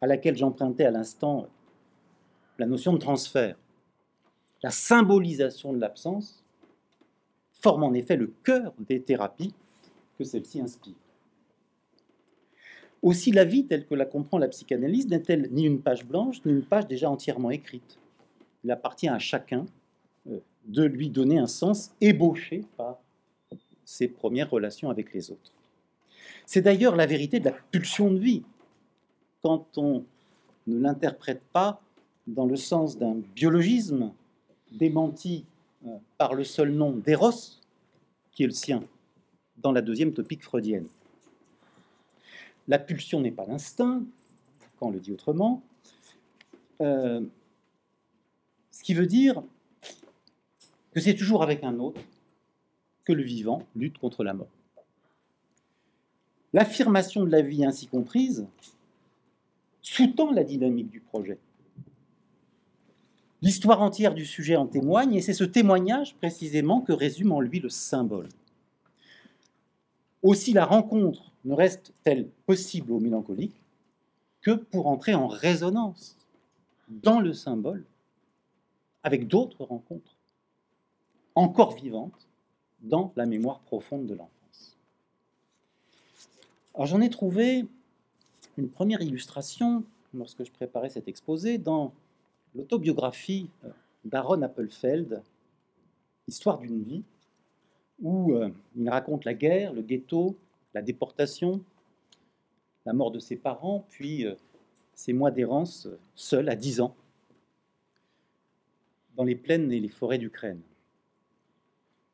à 0.00 0.06
laquelle 0.06 0.36
j'empruntais 0.36 0.84
à 0.84 0.90
l'instant 0.90 1.48
la 2.58 2.66
notion 2.66 2.92
de 2.92 2.98
transfert. 2.98 3.56
La 4.62 4.70
symbolisation 4.70 5.72
de 5.72 5.78
l'absence 5.78 6.44
forme 7.52 7.82
en 7.82 7.94
effet 7.94 8.16
le 8.16 8.32
cœur 8.44 8.74
des 8.78 9.02
thérapies 9.02 9.54
celle-ci 10.24 10.60
inspire. 10.60 10.94
Aussi, 13.02 13.32
la 13.32 13.44
vie 13.44 13.66
telle 13.66 13.86
que 13.86 13.94
la 13.94 14.04
comprend 14.04 14.38
la 14.38 14.48
psychanalyse 14.48 15.08
n'est-elle 15.08 15.48
ni 15.52 15.64
une 15.64 15.80
page 15.80 16.04
blanche, 16.04 16.44
ni 16.44 16.52
une 16.52 16.62
page 16.62 16.86
déjà 16.86 17.10
entièrement 17.10 17.50
écrite. 17.50 17.98
Il 18.62 18.70
appartient 18.70 19.08
à 19.08 19.18
chacun 19.18 19.64
euh, 20.28 20.38
de 20.66 20.84
lui 20.84 21.08
donner 21.08 21.38
un 21.38 21.46
sens 21.46 21.92
ébauché 22.00 22.64
par 22.76 22.98
ses 23.84 24.06
premières 24.06 24.50
relations 24.50 24.90
avec 24.90 25.14
les 25.14 25.30
autres. 25.30 25.52
C'est 26.44 26.62
d'ailleurs 26.62 26.94
la 26.94 27.06
vérité 27.06 27.40
de 27.40 27.46
la 27.46 27.56
pulsion 27.70 28.10
de 28.10 28.18
vie. 28.18 28.42
Quand 29.42 29.78
on 29.78 30.04
ne 30.66 30.80
l'interprète 30.80 31.42
pas 31.52 31.80
dans 32.26 32.44
le 32.44 32.56
sens 32.56 32.98
d'un 32.98 33.16
biologisme 33.34 34.12
démenti 34.70 35.44
euh, 35.86 35.96
par 36.18 36.34
le 36.34 36.44
seul 36.44 36.70
nom 36.72 36.92
d'Eros, 36.92 37.58
qui 38.32 38.44
est 38.44 38.46
le 38.46 38.52
sien, 38.52 38.82
dans 39.62 39.72
la 39.72 39.82
deuxième 39.82 40.12
topique 40.12 40.42
freudienne. 40.42 40.86
La 42.68 42.78
pulsion 42.78 43.20
n'est 43.20 43.30
pas 43.30 43.46
l'instinct, 43.46 44.02
quand 44.78 44.88
on 44.88 44.90
le 44.90 45.00
dit 45.00 45.12
autrement, 45.12 45.62
euh, 46.80 47.20
ce 48.70 48.82
qui 48.82 48.94
veut 48.94 49.06
dire 49.06 49.42
que 50.92 51.00
c'est 51.00 51.14
toujours 51.14 51.42
avec 51.42 51.64
un 51.64 51.78
autre 51.78 52.00
que 53.04 53.12
le 53.12 53.22
vivant 53.22 53.66
lutte 53.76 53.98
contre 53.98 54.24
la 54.24 54.34
mort. 54.34 54.48
L'affirmation 56.52 57.24
de 57.24 57.30
la 57.30 57.42
vie 57.42 57.64
ainsi 57.64 57.86
comprise 57.86 58.46
sous-tend 59.82 60.32
la 60.32 60.44
dynamique 60.44 60.90
du 60.90 61.00
projet. 61.00 61.38
L'histoire 63.42 63.80
entière 63.80 64.14
du 64.14 64.26
sujet 64.26 64.56
en 64.56 64.66
témoigne, 64.66 65.14
et 65.14 65.22
c'est 65.22 65.32
ce 65.32 65.44
témoignage 65.44 66.14
précisément 66.16 66.82
que 66.82 66.92
résume 66.92 67.32
en 67.32 67.40
lui 67.40 67.60
le 67.60 67.70
symbole. 67.70 68.28
Aussi 70.22 70.52
la 70.52 70.66
rencontre 70.66 71.32
ne 71.44 71.54
reste-t-elle 71.54 72.28
possible 72.46 72.92
au 72.92 73.00
mélancolique 73.00 73.56
que 74.42 74.52
pour 74.52 74.86
entrer 74.86 75.14
en 75.14 75.26
résonance 75.26 76.16
dans 76.88 77.20
le 77.20 77.32
symbole 77.32 77.84
avec 79.02 79.28
d'autres 79.28 79.64
rencontres 79.64 80.16
encore 81.34 81.74
vivantes 81.74 82.28
dans 82.80 83.12
la 83.16 83.26
mémoire 83.26 83.60
profonde 83.60 84.06
de 84.06 84.14
l'enfance. 84.14 84.76
Alors 86.74 86.86
j'en 86.86 87.00
ai 87.00 87.10
trouvé 87.10 87.66
une 88.56 88.68
première 88.68 89.00
illustration 89.00 89.84
lorsque 90.12 90.44
je 90.44 90.50
préparais 90.50 90.90
cet 90.90 91.08
exposé 91.08 91.58
dans 91.58 91.92
l'autobiographie 92.54 93.48
d'Aaron 94.04 94.42
Appelfeld, 94.42 95.22
Histoire 96.28 96.58
d'une 96.58 96.84
vie, 96.84 97.02
où 98.00 98.34
euh, 98.34 98.50
il 98.76 98.88
raconte 98.88 99.24
la 99.24 99.34
guerre, 99.34 99.72
le 99.72 99.82
ghetto, 99.82 100.36
la 100.74 100.82
déportation, 100.82 101.62
la 102.86 102.92
mort 102.92 103.10
de 103.10 103.18
ses 103.18 103.36
parents, 103.36 103.86
puis 103.90 104.26
euh, 104.26 104.34
ses 104.94 105.12
mois 105.12 105.30
d'errance 105.30 105.88
seul 106.14 106.48
à 106.48 106.56
10 106.56 106.80
ans 106.80 106.94
dans 109.16 109.24
les 109.24 109.34
plaines 109.34 109.70
et 109.72 109.80
les 109.80 109.88
forêts 109.88 110.18
d'Ukraine. 110.18 110.60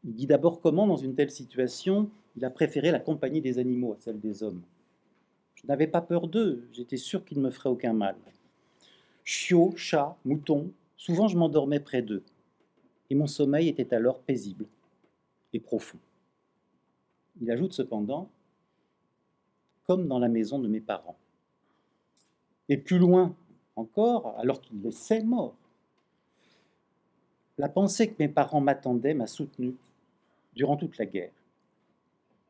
Il 0.05 0.14
dit 0.14 0.27
d'abord 0.27 0.61
comment, 0.61 0.87
dans 0.87 0.96
une 0.96 1.14
telle 1.14 1.31
situation, 1.31 2.11
il 2.37 2.44
a 2.44 2.51
préféré 2.51 2.90
la 2.90 3.01
compagnie 3.01 3.40
des 3.40 3.59
animaux 3.59 3.92
à 3.92 3.96
celle 3.99 4.20
des 4.20 4.42
hommes. 4.42 4.62
Je 5.55 5.66
n'avais 5.66 5.87
pas 5.87 6.01
peur 6.01 6.29
d'eux, 6.29 6.68
j'étais 6.72 6.96
sûr 6.96 7.25
qu'ils 7.25 7.38
ne 7.38 7.44
me 7.44 7.51
feraient 7.51 7.70
aucun 7.70 7.92
mal. 7.92 8.16
Chiots, 9.25 9.72
chats, 9.77 10.16
moutons, 10.25 10.70
souvent 10.96 11.29
je 11.29 11.37
m'endormais 11.37 11.81
près 11.81 12.03
d'eux, 12.03 12.22
et 13.11 13.14
mon 13.14 13.27
sommeil 13.27 13.68
était 13.68 13.94
alors 13.94 14.20
paisible 14.20 14.66
profond. 15.61 15.99
Il 17.40 17.51
ajoute 17.51 17.73
cependant, 17.73 18.31
comme 19.87 20.09
dans 20.09 20.19
la 20.19 20.29
maison 20.29 20.59
de 20.59 20.69
mes 20.69 20.81
parents. 20.81 21.16
Et 22.69 22.77
plus 22.77 22.99
loin 22.99 23.35
encore, 23.77 24.35
alors 24.38 24.61
qu'il 24.61 24.81
les 24.83 24.90
sait 24.90 25.23
morts, 25.23 25.57
la 27.59 27.69
pensée 27.69 28.09
que 28.09 28.16
mes 28.19 28.29
parents 28.29 28.61
m'attendaient 28.61 29.14
m'a 29.14 29.27
soutenu 29.27 29.75
durant 30.55 30.77
toute 30.77 30.99
la 30.99 31.07
guerre. 31.07 31.33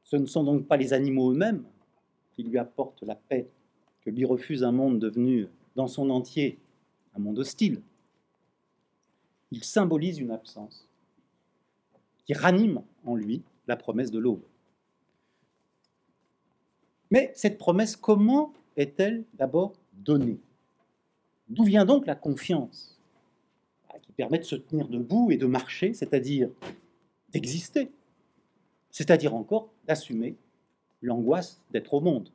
Ce 0.04 0.16
ne 0.16 0.26
sont 0.26 0.44
donc 0.44 0.66
pas 0.66 0.76
les 0.76 0.92
animaux 0.92 1.32
eux-mêmes, 1.32 1.64
qui 2.32 2.42
lui 2.42 2.58
apporte 2.58 3.02
la 3.02 3.14
paix, 3.14 3.48
que 4.02 4.10
lui 4.10 4.24
refuse 4.24 4.62
un 4.62 4.72
monde 4.72 4.98
devenu 4.98 5.48
dans 5.74 5.88
son 5.88 6.10
entier 6.10 6.58
un 7.14 7.18
monde 7.18 7.38
hostile. 7.38 7.82
Il 9.50 9.64
symbolise 9.64 10.18
une 10.18 10.30
absence 10.30 10.88
qui 12.24 12.34
ranime 12.34 12.82
en 13.06 13.14
lui 13.14 13.42
la 13.66 13.76
promesse 13.76 14.10
de 14.10 14.18
l'aube. 14.18 14.42
Mais 17.10 17.32
cette 17.34 17.58
promesse, 17.58 17.96
comment 17.96 18.52
est-elle 18.76 19.24
d'abord 19.34 19.72
donnée? 19.94 20.38
D'où 21.48 21.64
vient 21.64 21.84
donc 21.84 22.06
la 22.06 22.16
confiance 22.16 23.00
qui 24.02 24.12
permet 24.12 24.38
de 24.38 24.44
se 24.44 24.56
tenir 24.56 24.88
debout 24.88 25.30
et 25.30 25.36
de 25.36 25.46
marcher, 25.46 25.94
c'est-à-dire 25.94 26.50
d'exister, 27.30 27.90
c'est-à-dire 28.90 29.34
encore 29.34 29.68
d'assumer 29.86 30.36
l'angoisse 31.00 31.62
d'être 31.70 31.94
au 31.94 32.00
monde? 32.00 32.28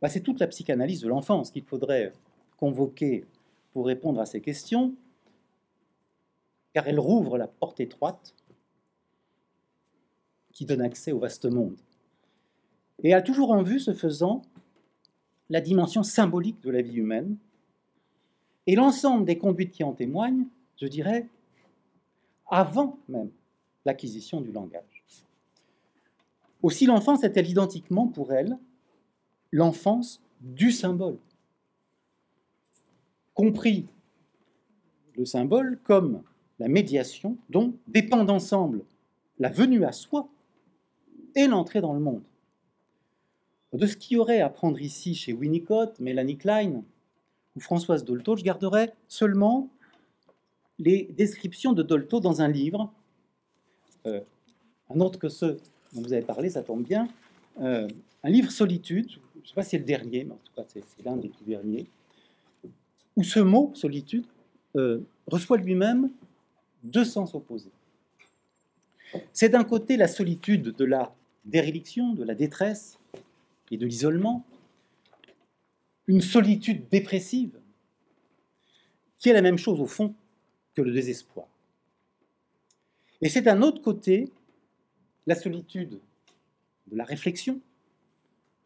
Bah, 0.00 0.08
C'est 0.08 0.20
toute 0.20 0.40
la 0.40 0.46
psychanalyse 0.46 1.00
de 1.00 1.08
l'enfance 1.08 1.50
qu'il 1.50 1.64
faudrait 1.64 2.12
convoquer 2.56 3.24
pour 3.72 3.86
répondre 3.86 4.20
à 4.20 4.26
ces 4.26 4.40
questions, 4.40 4.94
car 6.72 6.86
elle 6.86 7.00
rouvre 7.00 7.38
la 7.38 7.48
porte 7.48 7.80
étroite 7.80 8.34
qui 10.56 10.64
donne 10.64 10.80
accès 10.80 11.12
au 11.12 11.18
vaste 11.18 11.44
monde. 11.44 11.76
Et 13.02 13.12
a 13.12 13.20
toujours 13.20 13.50
en 13.50 13.60
vue, 13.60 13.78
ce 13.78 13.92
faisant, 13.92 14.40
la 15.50 15.60
dimension 15.60 16.02
symbolique 16.02 16.62
de 16.62 16.70
la 16.70 16.80
vie 16.80 16.94
humaine, 16.94 17.36
et 18.66 18.74
l'ensemble 18.74 19.26
des 19.26 19.36
conduites 19.36 19.70
qui 19.70 19.84
en 19.84 19.92
témoignent, 19.92 20.46
je 20.80 20.86
dirais, 20.86 21.28
avant 22.46 22.98
même 23.06 23.28
l'acquisition 23.84 24.40
du 24.40 24.50
langage. 24.50 25.04
Aussi 26.62 26.86
l'enfance 26.86 27.22
est-elle 27.22 27.50
identiquement 27.50 28.06
pour 28.06 28.32
elle 28.32 28.56
l'enfance 29.52 30.22
du 30.40 30.72
symbole, 30.72 31.18
compris 33.34 33.86
le 35.18 35.26
symbole 35.26 35.78
comme 35.84 36.22
la 36.58 36.68
médiation 36.68 37.36
dont 37.50 37.74
dépendent 37.88 38.30
ensemble 38.30 38.86
la 39.38 39.50
venue 39.50 39.84
à 39.84 39.92
soi 39.92 40.30
et 41.36 41.46
l'entrée 41.46 41.80
dans 41.80 41.92
le 41.92 42.00
monde. 42.00 42.22
De 43.72 43.86
ce 43.86 43.96
qu'il 43.96 44.16
y 44.16 44.20
aurait 44.20 44.40
à 44.40 44.48
prendre 44.48 44.80
ici 44.80 45.14
chez 45.14 45.32
Winnicott, 45.32 46.00
Mélanie 46.00 46.38
Klein 46.38 46.82
ou 47.54 47.60
Françoise 47.60 48.04
Dolto, 48.04 48.36
je 48.36 48.42
garderai 48.42 48.90
seulement 49.06 49.68
les 50.78 51.08
descriptions 51.16 51.72
de 51.72 51.82
Dolto 51.82 52.20
dans 52.20 52.40
un 52.40 52.48
livre, 52.48 52.92
euh, 54.06 54.20
un 54.90 55.00
autre 55.00 55.18
que 55.18 55.28
ceux 55.28 55.58
dont 55.92 56.02
vous 56.02 56.12
avez 56.12 56.22
parlé, 56.22 56.50
ça 56.50 56.62
tombe 56.62 56.82
bien, 56.82 57.08
euh, 57.60 57.88
un 58.22 58.30
livre 58.30 58.50
Solitude, 58.50 59.10
je 59.10 59.40
ne 59.40 59.46
sais 59.46 59.54
pas 59.54 59.62
si 59.62 59.70
c'est 59.70 59.78
le 59.78 59.84
dernier, 59.84 60.24
mais 60.24 60.32
en 60.32 60.38
tout 60.42 60.52
cas 60.54 60.64
c'est 60.66 60.82
l'un 61.04 61.16
des 61.16 61.28
tout 61.28 61.44
derniers, 61.44 61.86
où 63.16 63.22
ce 63.22 63.40
mot, 63.40 63.72
solitude, 63.74 64.24
euh, 64.76 65.00
reçoit 65.26 65.56
lui-même 65.56 66.10
deux 66.82 67.04
sens 67.04 67.34
opposés. 67.34 67.70
C'est 69.32 69.48
d'un 69.48 69.64
côté 69.64 69.96
la 69.96 70.08
solitude 70.08 70.74
de 70.76 70.84
la 70.84 71.14
déréliction, 71.46 72.12
de 72.12 72.24
la 72.24 72.34
détresse 72.34 72.98
et 73.70 73.76
de 73.76 73.86
l'isolement, 73.86 74.44
une 76.06 76.20
solitude 76.20 76.88
dépressive, 76.90 77.58
qui 79.18 79.30
est 79.30 79.32
la 79.32 79.42
même 79.42 79.58
chose 79.58 79.80
au 79.80 79.86
fond 79.86 80.14
que 80.74 80.82
le 80.82 80.92
désespoir. 80.92 81.46
Et 83.22 83.28
c'est 83.28 83.42
d'un 83.42 83.62
autre 83.62 83.80
côté 83.80 84.30
la 85.26 85.34
solitude 85.34 85.98
de 86.86 86.96
la 86.96 87.04
réflexion, 87.04 87.60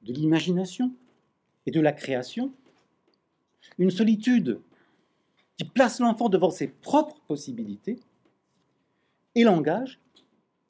de 0.03 0.13
l'imagination 0.13 0.93
et 1.67 1.71
de 1.71 1.81
la 1.81 1.93
création, 1.93 2.53
une 3.79 3.91
solitude 3.91 4.61
qui 5.57 5.65
place 5.65 6.01
l'enfant 6.01 6.29
devant 6.29 6.51
ses 6.51 6.69
propres 6.69 7.21
possibilités 7.29 7.99
et 9.35 9.45
l'engage 9.45 9.99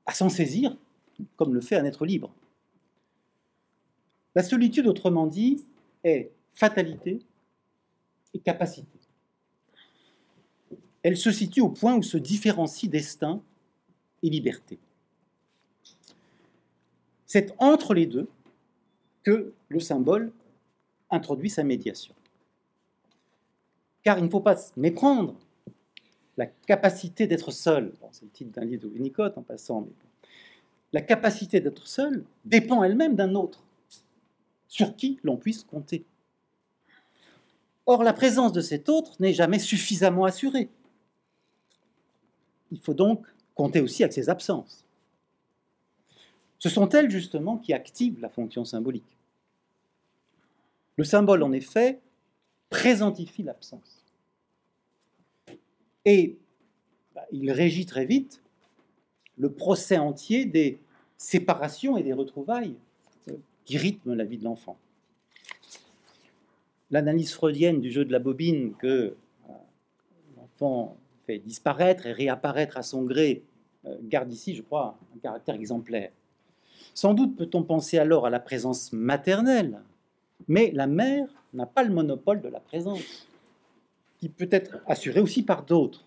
à 0.06 0.12
s'en 0.12 0.28
saisir 0.28 0.76
comme 1.36 1.54
le 1.54 1.60
fait 1.60 1.76
un 1.76 1.84
être 1.84 2.04
libre. 2.04 2.32
La 4.34 4.42
solitude, 4.42 4.86
autrement 4.86 5.26
dit, 5.26 5.64
est 6.04 6.30
fatalité 6.52 7.20
et 8.34 8.38
capacité. 8.38 8.98
Elle 11.02 11.16
se 11.16 11.30
situe 11.32 11.60
au 11.60 11.70
point 11.70 11.96
où 11.96 12.02
se 12.02 12.18
différencie 12.18 12.90
destin 12.90 13.42
et 14.22 14.30
liberté. 14.30 14.78
C'est 17.26 17.54
entre 17.58 17.94
les 17.94 18.06
deux 18.06 18.28
que 19.22 19.52
le 19.68 19.80
symbole 19.80 20.32
introduit 21.10 21.50
sa 21.50 21.64
médiation. 21.64 22.14
Car 24.02 24.18
il 24.18 24.24
ne 24.24 24.30
faut 24.30 24.40
pas 24.40 24.56
méprendre 24.76 25.36
la 26.36 26.46
capacité 26.46 27.26
d'être 27.26 27.50
seul. 27.50 27.92
c'est 28.12 28.24
le 28.24 28.30
titre 28.30 28.50
d'un 28.52 28.64
livre 28.64 28.84
de 28.84 28.88
Winnicott 28.88 29.36
en 29.36 29.42
passant, 29.42 29.82
mais 29.82 29.92
la 30.92 31.00
capacité 31.00 31.60
d'être 31.60 31.86
seul 31.86 32.24
dépend 32.44 32.82
elle-même 32.82 33.14
d'un 33.14 33.34
autre, 33.34 33.62
sur 34.68 34.96
qui 34.96 35.18
l'on 35.22 35.36
puisse 35.36 35.62
compter. 35.62 36.04
Or, 37.86 38.02
la 38.02 38.12
présence 38.12 38.52
de 38.52 38.60
cet 38.60 38.88
autre 38.88 39.16
n'est 39.20 39.32
jamais 39.32 39.58
suffisamment 39.58 40.24
assurée. 40.24 40.68
Il 42.70 42.78
faut 42.78 42.94
donc 42.94 43.26
compter 43.54 43.80
aussi 43.80 44.04
avec 44.04 44.12
ses 44.12 44.28
absences. 44.28 44.84
Ce 46.58 46.68
sont 46.68 46.88
elles 46.90 47.10
justement 47.10 47.56
qui 47.56 47.72
activent 47.72 48.20
la 48.20 48.28
fonction 48.28 48.64
symbolique. 48.64 49.16
Le 50.96 51.04
symbole, 51.04 51.42
en 51.42 51.52
effet, 51.52 52.00
présentifie 52.68 53.42
l'absence. 53.42 54.04
Et 56.04 56.38
bah, 57.14 57.24
il 57.32 57.50
régit 57.50 57.86
très 57.86 58.04
vite 58.04 58.42
le 59.40 59.50
procès 59.50 59.96
entier 59.96 60.44
des 60.44 60.78
séparations 61.16 61.96
et 61.96 62.02
des 62.02 62.12
retrouvailles 62.12 62.76
qui 63.64 63.78
rythment 63.78 64.14
la 64.14 64.24
vie 64.24 64.36
de 64.36 64.44
l'enfant. 64.44 64.76
L'analyse 66.90 67.32
freudienne 67.32 67.80
du 67.80 67.90
jeu 67.90 68.04
de 68.04 68.12
la 68.12 68.18
bobine 68.18 68.74
que 68.74 68.86
euh, 69.48 69.52
l'enfant 70.36 70.96
fait 71.26 71.38
disparaître 71.38 72.06
et 72.06 72.12
réapparaître 72.12 72.76
à 72.76 72.82
son 72.82 73.02
gré 73.04 73.42
euh, 73.86 73.96
garde 74.02 74.30
ici, 74.30 74.54
je 74.54 74.62
crois, 74.62 74.98
un 75.14 75.18
caractère 75.20 75.54
exemplaire. 75.54 76.10
Sans 76.92 77.14
doute 77.14 77.36
peut-on 77.36 77.62
penser 77.62 77.98
alors 77.98 78.26
à 78.26 78.30
la 78.30 78.40
présence 78.40 78.92
maternelle, 78.92 79.80
mais 80.48 80.70
la 80.74 80.86
mère 80.86 81.28
n'a 81.54 81.66
pas 81.66 81.82
le 81.82 81.94
monopole 81.94 82.42
de 82.42 82.48
la 82.48 82.60
présence, 82.60 83.28
qui 84.18 84.28
peut 84.28 84.48
être 84.50 84.80
assurée 84.86 85.20
aussi 85.20 85.42
par 85.42 85.64
d'autres. 85.64 86.04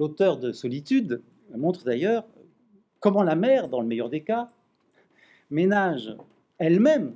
L'auteur 0.00 0.38
de 0.38 0.50
Solitude 0.50 1.22
montre 1.54 1.84
d'ailleurs 1.84 2.24
comment 3.00 3.22
la 3.22 3.34
mère, 3.34 3.68
dans 3.68 3.80
le 3.80 3.86
meilleur 3.86 4.08
des 4.08 4.22
cas, 4.22 4.48
ménage 5.50 6.16
elle-même 6.58 7.14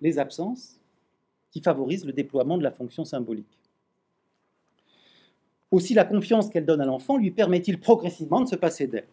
les 0.00 0.18
absences 0.18 0.80
qui 1.50 1.60
favorisent 1.60 2.06
le 2.06 2.12
déploiement 2.12 2.56
de 2.56 2.62
la 2.62 2.70
fonction 2.70 3.04
symbolique. 3.04 3.58
Aussi 5.70 5.94
la 5.94 6.04
confiance 6.04 6.48
qu'elle 6.48 6.64
donne 6.64 6.80
à 6.80 6.86
l'enfant 6.86 7.16
lui 7.16 7.30
permet-il 7.30 7.78
progressivement 7.78 8.40
de 8.40 8.48
se 8.48 8.56
passer 8.56 8.86
d'elle. 8.86 9.06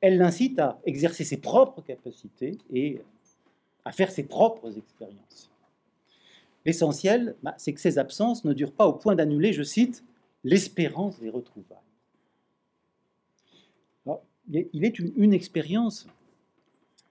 Elle 0.00 0.18
l'incite 0.18 0.58
à 0.58 0.80
exercer 0.84 1.24
ses 1.24 1.36
propres 1.36 1.80
capacités 1.82 2.58
et 2.72 3.00
à 3.84 3.92
faire 3.92 4.10
ses 4.10 4.24
propres 4.24 4.76
expériences. 4.76 5.50
L'essentiel, 6.64 7.36
bah, 7.42 7.54
c'est 7.56 7.72
que 7.72 7.80
ces 7.80 7.98
absences 7.98 8.44
ne 8.44 8.52
durent 8.52 8.72
pas 8.72 8.86
au 8.86 8.92
point 8.94 9.14
d'annuler, 9.14 9.52
je 9.52 9.62
cite, 9.62 10.04
l'espérance 10.44 11.20
des 11.20 11.30
retrouvailles. 11.30 11.78
Il 14.52 14.84
est 14.84 14.98
une, 14.98 15.32
expérience 15.32 16.06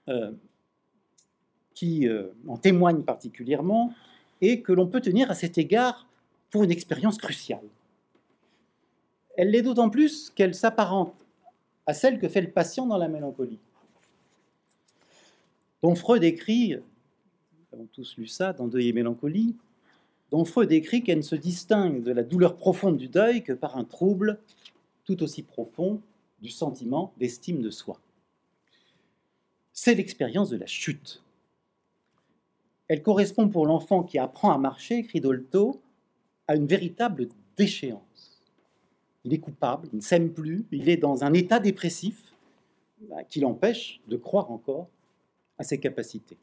euh, 0.10 0.32
qui 1.74 2.08
euh, 2.08 2.28
en 2.48 2.58
témoigne 2.58 3.04
particulièrement 3.04 3.94
et 4.42 4.62
que 4.62 4.72
l'on 4.72 4.88
peut 4.88 5.02
tenir 5.02 5.32
à 5.32 5.36
cet 5.36 5.58
égard 5.58 6.08
pour 6.50 6.64
une 6.64 6.72
expérience 6.72 7.18
cruciale. 7.18 7.64
Elle 9.38 9.52
l'est 9.52 9.62
d'autant 9.62 9.90
plus 9.90 10.30
qu'elle 10.30 10.56
s'apparente 10.56 11.16
à 11.86 11.94
celle 11.94 12.20
que 12.20 12.28
fait 12.28 12.42
le 12.42 12.52
patient 12.52 12.86
dans 12.86 12.98
la 12.98 13.08
mélancolie 13.08 13.60
dont 15.82 15.96
Freud 15.96 16.24
écrit, 16.24 16.76
nous 16.76 17.74
avons 17.74 17.88
tous 17.92 18.18
lu 18.18 18.28
ça 18.28 18.54
dans 18.54 18.68
Deuil 18.68 18.90
et 18.90 18.94
Mélancolie, 18.94 19.56
dont 20.30 20.46
Freud 20.46 20.72
écrit 20.72 21.04
qu'elle 21.04 21.18
ne 21.18 21.24
se 21.24 21.36
distingue 21.36 22.04
de 22.04 22.12
la 22.12 22.24
douleur 22.24 22.56
profonde 22.56 22.98
du 22.98 23.08
deuil 23.08 23.44
que 23.44 23.54
par 23.54 23.78
un 23.78 23.84
trouble 23.84 24.40
tout 25.06 25.24
aussi 25.24 25.44
profond 25.44 26.02
du 26.42 26.50
sentiment 26.50 27.14
d'estime 27.18 27.62
de 27.62 27.70
soi. 27.70 28.00
C'est 29.74 29.96
l'expérience 29.96 30.50
de 30.50 30.58
la 30.58 30.66
chute. 30.66 31.24
Elle 32.88 33.02
correspond 33.02 33.48
pour 33.48 33.66
l'enfant 33.66 34.04
qui 34.04 34.20
apprend 34.20 34.52
à 34.52 34.58
marcher, 34.58 34.98
écrit 34.98 35.22
à 36.48 36.56
une 36.56 36.68
véritable 36.68 37.30
déchéance. 37.56 38.42
Il 39.24 39.34
est 39.34 39.40
coupable, 39.40 39.88
il 39.94 39.98
ne 39.98 40.02
s'aime 40.02 40.34
plus, 40.34 40.66
il 40.72 40.90
est 40.90 40.98
dans 40.98 41.24
un 41.24 41.34
état 41.34 41.60
dépressif 41.60 42.34
bah, 43.10 43.24
qui 43.24 43.40
l'empêche 43.40 44.02
de 44.08 44.18
croire 44.18 44.52
encore 44.52 44.90
à 45.58 45.64
ses 45.64 45.80
capacités. 45.80 46.38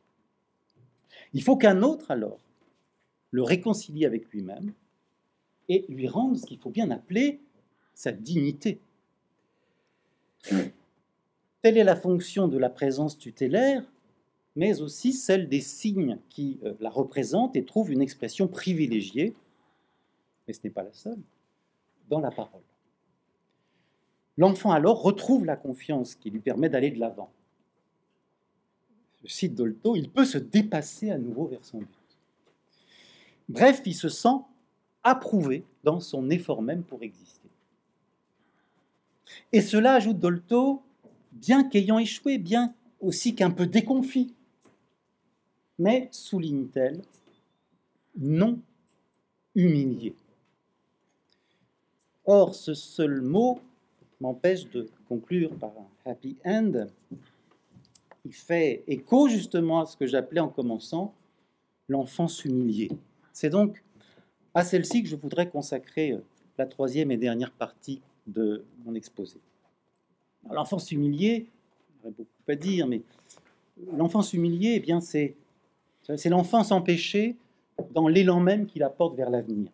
Il 1.34 1.42
faut 1.42 1.56
qu'un 1.56 1.82
autre, 1.82 2.10
alors, 2.10 2.38
le 3.30 3.42
réconcilie 3.42 4.06
avec 4.06 4.30
lui-même 4.30 4.72
et 5.68 5.84
lui 5.88 6.08
rende 6.08 6.38
ce 6.38 6.46
qu'il 6.46 6.58
faut 6.58 6.70
bien 6.70 6.90
appeler 6.90 7.40
sa 7.94 8.12
dignité. 8.12 8.80
Telle 10.42 11.76
est 11.76 11.84
la 11.84 11.96
fonction 11.96 12.48
de 12.48 12.58
la 12.58 12.70
présence 12.70 13.18
tutélaire, 13.18 13.84
mais 14.56 14.80
aussi 14.80 15.12
celle 15.12 15.48
des 15.48 15.60
signes 15.60 16.18
qui 16.28 16.58
euh, 16.64 16.74
la 16.80 16.90
représentent 16.90 17.56
et 17.56 17.64
trouvent 17.64 17.92
une 17.92 18.02
expression 18.02 18.48
privilégiée, 18.48 19.34
mais 20.46 20.54
ce 20.54 20.60
n'est 20.64 20.70
pas 20.70 20.82
la 20.82 20.92
seule, 20.92 21.18
dans 22.08 22.20
la 22.20 22.30
parole. 22.30 22.62
L'enfant 24.36 24.70
alors 24.70 25.02
retrouve 25.02 25.44
la 25.44 25.56
confiance 25.56 26.14
qui 26.14 26.30
lui 26.30 26.40
permet 26.40 26.68
d'aller 26.68 26.90
de 26.90 27.00
l'avant. 27.00 27.30
Je 29.24 29.32
cite 29.32 29.54
Dolto, 29.54 29.96
il 29.96 30.10
peut 30.10 30.24
se 30.24 30.38
dépasser 30.38 31.10
à 31.10 31.18
nouveau 31.18 31.46
vers 31.46 31.64
son 31.64 31.78
but. 31.78 31.88
Bref, 33.48 33.82
il 33.84 33.94
se 33.94 34.08
sent 34.08 34.36
approuvé 35.02 35.64
dans 35.84 36.00
son 36.00 36.30
effort 36.30 36.62
même 36.62 36.84
pour 36.84 37.02
exister. 37.02 37.48
Et 39.52 39.60
cela, 39.60 39.94
ajoute 39.94 40.18
Dolto, 40.18 40.82
bien 41.32 41.64
qu'ayant 41.64 41.98
échoué, 41.98 42.38
bien 42.38 42.74
aussi 43.00 43.34
qu'un 43.34 43.50
peu 43.50 43.66
déconfit, 43.66 44.34
mais, 45.78 46.08
souligne-t-elle, 46.10 47.02
non 48.18 48.58
humilié. 49.54 50.14
Or, 52.24 52.54
ce 52.54 52.74
seul 52.74 53.20
mot 53.20 53.60
m'empêche 54.20 54.68
de 54.70 54.88
conclure 55.08 55.54
par 55.54 55.70
un 55.70 56.10
happy 56.10 56.36
end. 56.44 56.86
Il 58.24 58.34
fait 58.34 58.82
écho 58.88 59.28
justement 59.28 59.80
à 59.80 59.86
ce 59.86 59.96
que 59.96 60.06
j'appelais 60.06 60.40
en 60.40 60.48
commençant 60.48 61.14
l'enfance 61.88 62.44
humiliée. 62.44 62.90
C'est 63.32 63.50
donc 63.50 63.82
à 64.52 64.64
celle-ci 64.64 65.02
que 65.02 65.08
je 65.08 65.16
voudrais 65.16 65.48
consacrer 65.48 66.12
euh, 66.12 66.18
la 66.58 66.66
troisième 66.66 67.10
et 67.12 67.16
dernière 67.16 67.52
partie 67.52 68.02
de 68.28 68.64
mon 68.84 68.94
exposé. 68.94 69.40
L'enfance 70.50 70.92
humiliée, 70.92 71.48
j'aurais 71.96 72.14
beaucoup 72.16 72.30
à 72.46 72.54
dire, 72.54 72.86
mais 72.86 73.02
l'enfance 73.92 74.32
humiliée, 74.32 74.74
eh 74.76 74.80
bien, 74.80 75.00
c'est, 75.00 75.34
l'enfance 76.26 76.70
empêchée 76.72 77.36
dans 77.92 78.08
l'élan 78.08 78.40
même 78.40 78.66
qu'il 78.66 78.82
apporte 78.82 79.16
vers 79.16 79.30
l'avenir. 79.30 79.70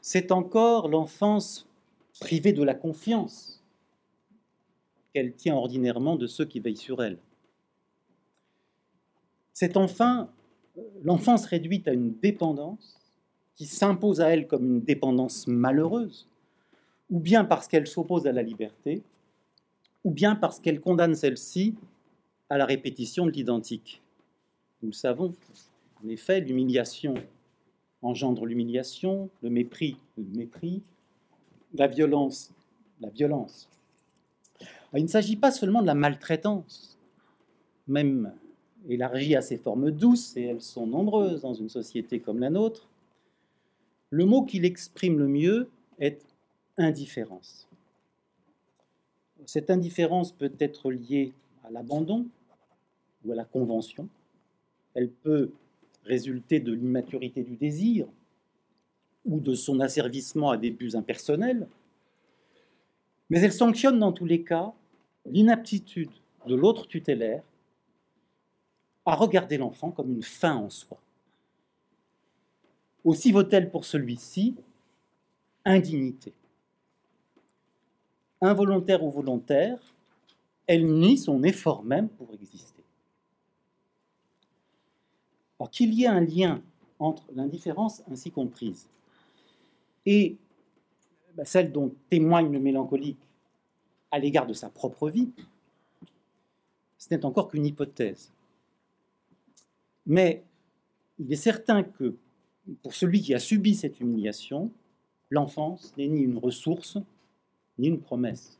C'est 0.00 0.32
encore 0.32 0.88
l'enfance 0.88 1.66
privée 2.20 2.52
de 2.52 2.62
la 2.62 2.74
confiance 2.74 3.62
qu'elle 5.12 5.34
tient 5.34 5.54
ordinairement 5.54 6.16
de 6.16 6.26
ceux 6.26 6.44
qui 6.44 6.60
veillent 6.60 6.76
sur 6.76 7.02
elle. 7.02 7.18
C'est 9.52 9.76
enfin 9.76 10.28
l'enfance 11.02 11.46
réduite 11.46 11.86
à 11.88 11.92
une 11.92 12.14
dépendance 12.18 13.00
qui 13.54 13.66
s'impose 13.66 14.20
à 14.20 14.28
elle 14.28 14.48
comme 14.48 14.64
une 14.64 14.80
dépendance 14.80 15.46
malheureuse, 15.46 16.26
ou 17.10 17.20
bien 17.20 17.44
parce 17.44 17.68
qu'elle 17.68 17.86
s'oppose 17.86 18.26
à 18.26 18.32
la 18.32 18.42
liberté, 18.42 19.02
ou 20.04 20.10
bien 20.10 20.36
parce 20.36 20.60
qu'elle 20.60 20.80
condamne 20.80 21.14
celle-ci 21.14 21.74
à 22.50 22.58
la 22.58 22.66
répétition 22.66 23.26
de 23.26 23.30
l'identique. 23.30 24.02
Nous 24.82 24.88
le 24.88 24.94
savons, 24.94 25.34
en 26.02 26.08
effet, 26.08 26.40
l'humiliation 26.40 27.14
engendre 28.04 28.44
l'humiliation, 28.44 29.30
le 29.42 29.50
mépris, 29.50 29.96
le 30.18 30.24
mépris, 30.24 30.82
la 31.72 31.86
violence, 31.86 32.52
la 33.00 33.08
violence. 33.08 33.68
il 34.94 35.02
ne 35.02 35.08
s'agit 35.08 35.36
pas 35.36 35.50
seulement 35.50 35.80
de 35.80 35.86
la 35.86 35.94
maltraitance, 35.94 36.98
même 37.88 38.32
élargie 38.88 39.34
à 39.34 39.42
ses 39.42 39.56
formes 39.56 39.90
douces, 39.90 40.36
et 40.36 40.44
elles 40.44 40.60
sont 40.60 40.86
nombreuses 40.86 41.40
dans 41.40 41.54
une 41.54 41.68
société 41.68 42.20
comme 42.20 42.38
la 42.38 42.50
nôtre. 42.50 42.88
Le 44.10 44.26
mot 44.26 44.42
qui 44.42 44.60
l'exprime 44.60 45.18
le 45.18 45.26
mieux 45.26 45.68
est 45.98 46.20
indifférence. 46.76 47.68
Cette 49.46 49.70
indifférence 49.70 50.32
peut 50.32 50.52
être 50.58 50.90
liée 50.90 51.32
à 51.64 51.70
l'abandon 51.70 52.26
ou 53.24 53.32
à 53.32 53.34
la 53.34 53.44
convention. 53.44 54.08
Elle 54.94 55.10
peut 55.10 55.50
résulter 56.04 56.60
de 56.60 56.72
l'immaturité 56.72 57.42
du 57.42 57.56
désir 57.56 58.06
ou 59.24 59.40
de 59.40 59.54
son 59.54 59.80
asservissement 59.80 60.50
à 60.50 60.56
des 60.56 60.70
buts 60.70 60.94
impersonnels, 60.94 61.66
mais 63.30 63.40
elle 63.40 63.52
sanctionne 63.52 63.98
dans 63.98 64.12
tous 64.12 64.26
les 64.26 64.42
cas 64.42 64.72
l'inaptitude 65.26 66.10
de 66.46 66.54
l'autre 66.54 66.86
tutélaire 66.86 67.42
à 69.06 69.14
regarder 69.14 69.56
l'enfant 69.56 69.90
comme 69.90 70.12
une 70.12 70.22
fin 70.22 70.56
en 70.56 70.70
soi. 70.70 70.98
Aussi 73.04 73.32
vaut-elle 73.32 73.70
pour 73.70 73.84
celui-ci 73.84 74.54
indignité. 75.64 76.32
Involontaire 78.44 79.02
ou 79.02 79.10
volontaire, 79.10 79.78
elle 80.66 80.86
nie 80.86 81.16
son 81.16 81.42
effort 81.42 81.82
même 81.82 82.08
pour 82.08 82.28
exister. 82.34 82.82
Alors 85.58 85.70
qu'il 85.70 85.94
y 85.94 86.04
ait 86.04 86.08
un 86.08 86.20
lien 86.20 86.60
entre 86.98 87.24
l'indifférence 87.34 88.02
ainsi 88.10 88.30
comprise 88.30 88.86
et 90.04 90.36
bah, 91.34 91.44
celle 91.44 91.72
dont 91.72 91.94
témoigne 92.10 92.52
le 92.52 92.60
mélancolique 92.60 93.18
à 94.10 94.18
l'égard 94.18 94.46
de 94.46 94.52
sa 94.52 94.68
propre 94.68 95.08
vie, 95.08 95.30
ce 96.98 97.12
n'est 97.14 97.24
encore 97.24 97.48
qu'une 97.48 97.66
hypothèse. 97.66 98.30
Mais 100.06 100.44
il 101.18 101.32
est 101.32 101.36
certain 101.36 101.82
que 101.82 102.14
pour 102.82 102.94
celui 102.94 103.20
qui 103.22 103.34
a 103.34 103.38
subi 103.38 103.74
cette 103.74 104.00
humiliation, 104.00 104.70
l'enfance 105.30 105.94
n'est 105.96 106.08
ni 106.08 106.20
une 106.20 106.38
ressource, 106.38 106.98
ni 107.78 107.88
une 107.88 108.00
promesse. 108.00 108.58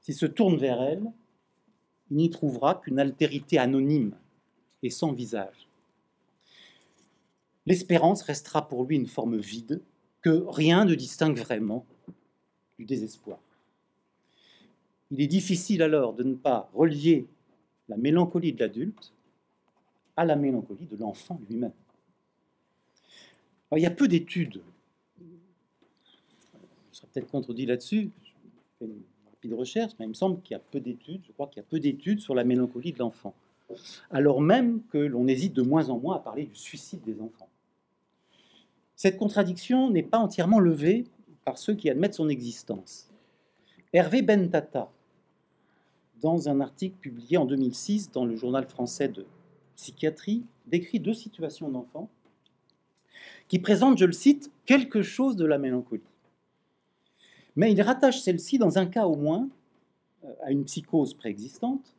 S'il 0.00 0.14
se 0.14 0.26
tourne 0.26 0.56
vers 0.56 0.80
elle, 0.82 1.12
il 2.10 2.16
n'y 2.16 2.30
trouvera 2.30 2.76
qu'une 2.76 2.98
altérité 2.98 3.58
anonyme 3.58 4.16
et 4.82 4.90
sans 4.90 5.12
visage. 5.12 5.68
L'espérance 7.66 8.22
restera 8.22 8.68
pour 8.68 8.84
lui 8.84 8.96
une 8.96 9.08
forme 9.08 9.36
vide 9.38 9.82
que 10.22 10.44
rien 10.48 10.84
ne 10.84 10.94
distingue 10.94 11.36
vraiment 11.36 11.84
du 12.78 12.84
désespoir. 12.84 13.38
Il 15.10 15.20
est 15.20 15.26
difficile 15.26 15.82
alors 15.82 16.14
de 16.14 16.22
ne 16.22 16.34
pas 16.34 16.70
relier 16.74 17.26
la 17.88 17.96
mélancolie 17.96 18.52
de 18.52 18.60
l'adulte 18.60 19.12
à 20.16 20.24
la 20.24 20.36
mélancolie 20.36 20.86
de 20.86 20.96
l'enfant 20.96 21.40
lui-même. 21.48 21.72
il 23.72 23.82
y 23.82 23.86
a 23.86 23.90
peu 23.90 24.08
d'études, 24.08 24.62
serais 26.96 27.08
peut-être 27.12 27.30
contredit 27.30 27.66
là-dessus, 27.66 28.10
je 28.22 28.30
fais 28.78 28.84
une 28.84 29.02
rapide 29.30 29.52
recherche, 29.54 29.92
mais 29.98 30.06
il 30.06 30.08
me 30.08 30.14
semble 30.14 30.40
qu'il 30.42 30.54
y 30.54 30.56
a 30.56 30.62
peu 30.70 30.80
d'études, 30.80 31.22
je 31.26 31.32
crois 31.32 31.46
qu'il 31.46 31.58
y 31.58 31.60
a 31.60 31.68
peu 31.68 31.80
d'études 31.80 32.20
sur 32.20 32.34
la 32.34 32.44
mélancolie 32.44 32.92
de 32.92 32.98
l'enfant, 32.98 33.34
alors 34.10 34.40
même 34.40 34.82
que 34.90 34.98
l'on 34.98 35.26
hésite 35.26 35.52
de 35.52 35.62
moins 35.62 35.88
en 35.90 35.98
moins 35.98 36.16
à 36.16 36.20
parler 36.20 36.46
du 36.46 36.54
suicide 36.54 37.02
des 37.02 37.20
enfants. 37.20 37.48
Cette 38.94 39.18
contradiction 39.18 39.90
n'est 39.90 40.02
pas 40.02 40.18
entièrement 40.18 40.58
levée 40.58 41.04
par 41.44 41.58
ceux 41.58 41.74
qui 41.74 41.90
admettent 41.90 42.14
son 42.14 42.28
existence. 42.28 43.10
Hervé 43.92 44.22
Bentata, 44.22 44.90
dans 46.20 46.48
un 46.48 46.60
article 46.60 46.96
publié 46.96 47.36
en 47.36 47.44
2006 47.44 48.10
dans 48.10 48.24
le 48.24 48.36
journal 48.36 48.64
français 48.66 49.08
de 49.08 49.26
psychiatrie 49.76 50.44
décrit 50.66 50.98
deux 50.98 51.14
situations 51.14 51.68
d'enfants 51.68 52.08
qui 53.48 53.58
présentent, 53.58 53.98
je 53.98 54.06
le 54.06 54.12
cite, 54.12 54.50
quelque 54.64 55.02
chose 55.02 55.36
de 55.36 55.44
la 55.44 55.58
mélancolie. 55.58 56.02
Mais 57.56 57.72
il 57.72 57.80
rattache 57.82 58.20
celle-ci, 58.20 58.58
dans 58.58 58.78
un 58.78 58.86
cas 58.86 59.06
au 59.06 59.16
moins, 59.16 59.48
euh, 60.24 60.32
à 60.44 60.52
une 60.52 60.64
psychose 60.64 61.14
préexistante 61.14 61.94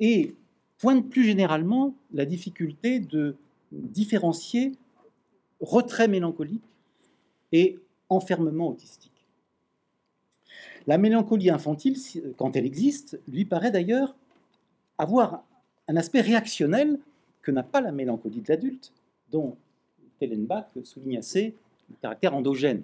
et 0.00 0.34
pointe 0.78 1.08
plus 1.08 1.24
généralement 1.24 1.94
la 2.12 2.24
difficulté 2.24 3.00
de 3.00 3.36
différencier 3.72 4.72
retrait 5.60 6.08
mélancolique 6.08 6.62
et 7.52 7.78
enfermement 8.08 8.68
autistique. 8.68 9.12
La 10.86 10.96
mélancolie 10.96 11.50
infantile, 11.50 11.98
quand 12.36 12.56
elle 12.56 12.64
existe, 12.64 13.20
lui 13.28 13.44
paraît 13.44 13.70
d'ailleurs 13.70 14.14
avoir 14.96 15.44
un 15.88 15.96
aspect 15.96 16.20
réactionnel 16.20 16.98
que 17.42 17.50
n'a 17.50 17.62
pas 17.62 17.80
la 17.80 17.92
mélancolie 17.92 18.40
de 18.40 18.48
l'adulte, 18.48 18.92
dont 19.30 19.56
Tellenbach 20.18 20.66
souligne 20.84 21.18
assez 21.18 21.54
le 21.90 21.96
caractère 22.00 22.34
endogène. 22.34 22.82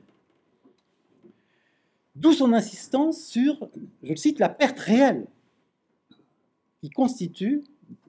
D'où 2.15 2.33
son 2.33 2.53
insistance 2.53 3.25
sur, 3.25 3.69
je 4.03 4.11
le 4.11 4.17
cite, 4.17 4.39
la 4.39 4.49
perte 4.49 4.79
réelle, 4.79 5.27
qui 6.81 6.91
constitue, 6.91 7.65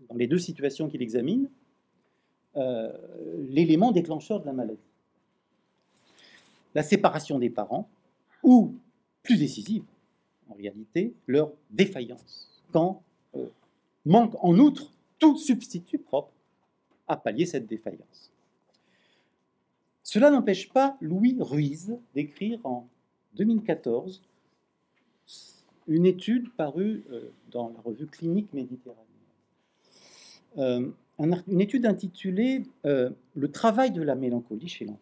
dans 0.09 0.15
les 0.15 0.27
deux 0.27 0.37
situations 0.37 0.87
qu'il 0.87 1.01
examine, 1.01 1.49
euh, 2.57 2.91
l'élément 3.49 3.91
déclencheur 3.91 4.39
de 4.41 4.45
la 4.45 4.53
maladie. 4.53 4.79
La 6.75 6.83
séparation 6.83 7.39
des 7.39 7.49
parents, 7.49 7.87
ou, 8.43 8.75
plus 9.23 9.37
décisive, 9.37 9.83
en 10.49 10.53
réalité, 10.53 11.13
leur 11.25 11.51
défaillance, 11.71 12.61
quand 12.71 13.01
euh, 13.35 13.47
manque 14.05 14.35
en 14.43 14.57
outre 14.59 14.91
tout 15.17 15.37
substitut 15.37 15.97
propre 15.97 16.31
à 17.07 17.17
pallier 17.17 17.45
cette 17.45 17.65
défaillance. 17.65 18.31
Cela 20.03 20.29
n'empêche 20.29 20.69
pas 20.69 20.97
Louis 21.01 21.37
Ruiz 21.39 21.97
d'écrire 22.13 22.59
en 22.63 22.87
2014 23.35 24.21
une 25.87 26.05
étude 26.05 26.51
parue 26.53 27.03
euh, 27.11 27.31
dans 27.51 27.69
la 27.69 27.79
revue 27.81 28.07
Clinique 28.07 28.51
Méditerranée. 28.53 29.01
Euh, 30.57 30.89
une 31.19 31.61
étude 31.61 31.85
intitulée 31.85 32.63
euh, 32.85 33.09
Le 33.35 33.51
travail 33.51 33.91
de 33.91 34.01
la 34.01 34.15
mélancolie 34.15 34.67
chez 34.67 34.85
l'enfant, 34.85 34.99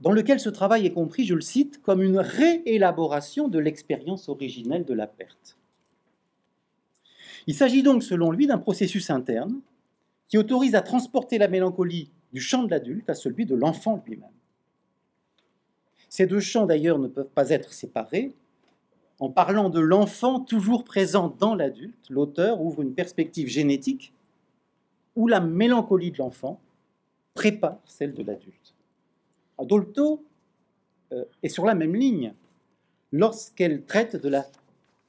dans 0.00 0.12
lequel 0.12 0.40
ce 0.40 0.50
travail 0.50 0.84
est 0.84 0.92
compris, 0.92 1.24
je 1.24 1.34
le 1.34 1.40
cite, 1.40 1.80
comme 1.80 2.02
une 2.02 2.18
réélaboration 2.18 3.48
de 3.48 3.58
l'expérience 3.58 4.28
originelle 4.28 4.84
de 4.84 4.92
la 4.92 5.06
perte. 5.06 5.56
Il 7.46 7.54
s'agit 7.54 7.82
donc, 7.82 8.02
selon 8.02 8.30
lui, 8.30 8.46
d'un 8.46 8.58
processus 8.58 9.08
interne 9.08 9.60
qui 10.28 10.36
autorise 10.36 10.74
à 10.74 10.82
transporter 10.82 11.38
la 11.38 11.48
mélancolie 11.48 12.10
du 12.32 12.40
champ 12.40 12.64
de 12.64 12.70
l'adulte 12.70 13.08
à 13.08 13.14
celui 13.14 13.46
de 13.46 13.54
l'enfant 13.54 14.02
lui-même. 14.06 14.28
Ces 16.08 16.26
deux 16.26 16.40
champs, 16.40 16.66
d'ailleurs, 16.66 16.98
ne 16.98 17.08
peuvent 17.08 17.28
pas 17.28 17.50
être 17.50 17.72
séparés. 17.72 18.34
En 19.18 19.30
parlant 19.30 19.70
de 19.70 19.80
l'enfant 19.80 20.40
toujours 20.40 20.84
présent 20.84 21.34
dans 21.38 21.54
l'adulte, 21.54 22.10
l'auteur 22.10 22.60
ouvre 22.60 22.82
une 22.82 22.94
perspective 22.94 23.48
génétique 23.48 24.12
où 25.14 25.26
la 25.26 25.40
mélancolie 25.40 26.10
de 26.10 26.18
l'enfant 26.18 26.60
prépare 27.34 27.78
celle 27.86 28.12
de 28.12 28.22
l'adulte. 28.22 28.74
Dolto 29.64 30.22
euh, 31.12 31.24
est 31.42 31.48
sur 31.48 31.64
la 31.64 31.74
même 31.74 31.94
ligne 31.94 32.34
lorsqu'elle 33.10 33.84
traite 33.84 34.16
de 34.16 34.28
la 34.28 34.46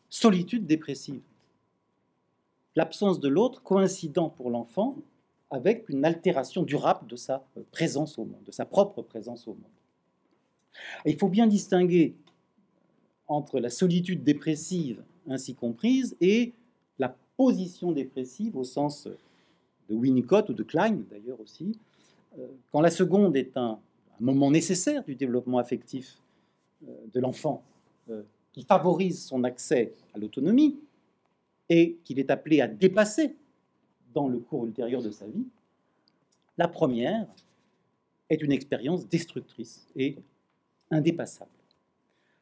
solitude 0.09 0.65
dépressive. 0.65 1.21
L'absence 2.75 3.19
de 3.19 3.27
l'autre 3.27 3.61
coïncidant 3.61 4.29
pour 4.29 4.49
l'enfant 4.49 4.95
avec 5.49 5.89
une 5.89 6.05
altération 6.05 6.63
durable 6.63 7.07
de 7.07 7.15
sa 7.15 7.43
présence 7.71 8.17
au 8.17 8.25
monde, 8.25 8.43
de 8.45 8.51
sa 8.51 8.65
propre 8.65 9.01
présence 9.01 9.47
au 9.47 9.53
monde. 9.53 9.76
Il 11.05 11.17
faut 11.17 11.29
bien 11.29 11.47
distinguer 11.47 12.15
entre 13.27 13.59
la 13.59 13.69
solitude 13.69 14.23
dépressive 14.23 15.03
ainsi 15.29 15.55
comprise 15.55 16.15
et 16.21 16.53
la 16.99 17.15
position 17.35 17.91
dépressive 17.91 18.55
au 18.55 18.63
sens 18.63 19.07
de 19.89 19.95
Winnicott 19.95 20.49
ou 20.49 20.53
de 20.53 20.63
Klein 20.63 20.99
d'ailleurs 21.09 21.39
aussi, 21.39 21.77
euh, 22.37 22.47
quand 22.71 22.81
la 22.81 22.91
seconde 22.91 23.35
est 23.35 23.55
un, 23.57 23.79
moment 24.19 24.49
nécessaire 24.49 25.03
du 25.03 25.13
développement 25.13 25.59
affectif 25.59 26.17
euh, 26.87 26.91
de 27.13 27.19
l'enfant 27.19 27.61
euh, 28.09 28.23
qui 28.51 28.63
favorise 28.63 29.23
son 29.23 29.43
accès 29.43 29.93
à 30.15 30.17
l'autonomie 30.17 30.79
et 31.69 31.97
qu'il 32.03 32.17
est 32.17 32.31
appelé 32.31 32.59
à 32.59 32.67
dépasser 32.67 33.35
dans 34.15 34.27
le 34.27 34.39
cours 34.39 34.65
ultérieur 34.65 35.03
de 35.03 35.11
sa 35.11 35.27
vie. 35.27 35.45
La 36.57 36.67
première 36.67 37.27
est 38.31 38.41
une 38.41 38.51
expérience 38.51 39.07
destructrice 39.07 39.87
et 39.95 40.17
indépassable. 40.91 41.51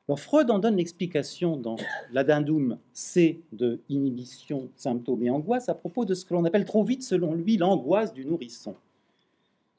Alors 0.08 0.20
Freud 0.20 0.52
en 0.52 0.60
donne 0.60 0.78
l'explication 0.78 1.58
dans 1.58 1.78
l'addendum 2.12 2.78
C 2.93 3.41
de 3.52 3.80
inhibition, 3.89 4.70
symptômes 4.76 5.24
et 5.24 5.32
angoisse 5.32 5.68
à 5.68 5.74
propos 5.74 6.06
de 6.06 6.14
ce 6.14 6.26
que 6.26 6.36
l'on 6.36 6.46
appelle 6.46 6.66
trop 6.66 6.84
vite, 6.84 7.02
selon 7.02 7.34
lui, 7.34 7.58
l'angoisse 7.58 8.14
du 8.14 8.24
nourrisson. 8.26 8.76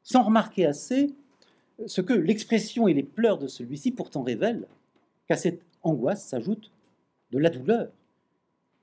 Sans 0.03 0.25
remarquer 0.25 0.67
assez 0.67 1.15
ce 1.87 2.01
que 2.01 2.13
l'expression 2.13 2.89
et 2.89 2.95
les 2.95 3.05
pleurs 3.05 3.39
de 3.39 3.47
celui-ci 3.47 3.93
pourtant 3.93 4.23
révèlent, 4.23 4.67
qu'à 5.29 5.37
cette 5.37 5.61
angoisse 5.83 6.25
s'ajoute 6.25 6.71
de 7.31 7.39
la 7.39 7.51
douleur, 7.51 7.89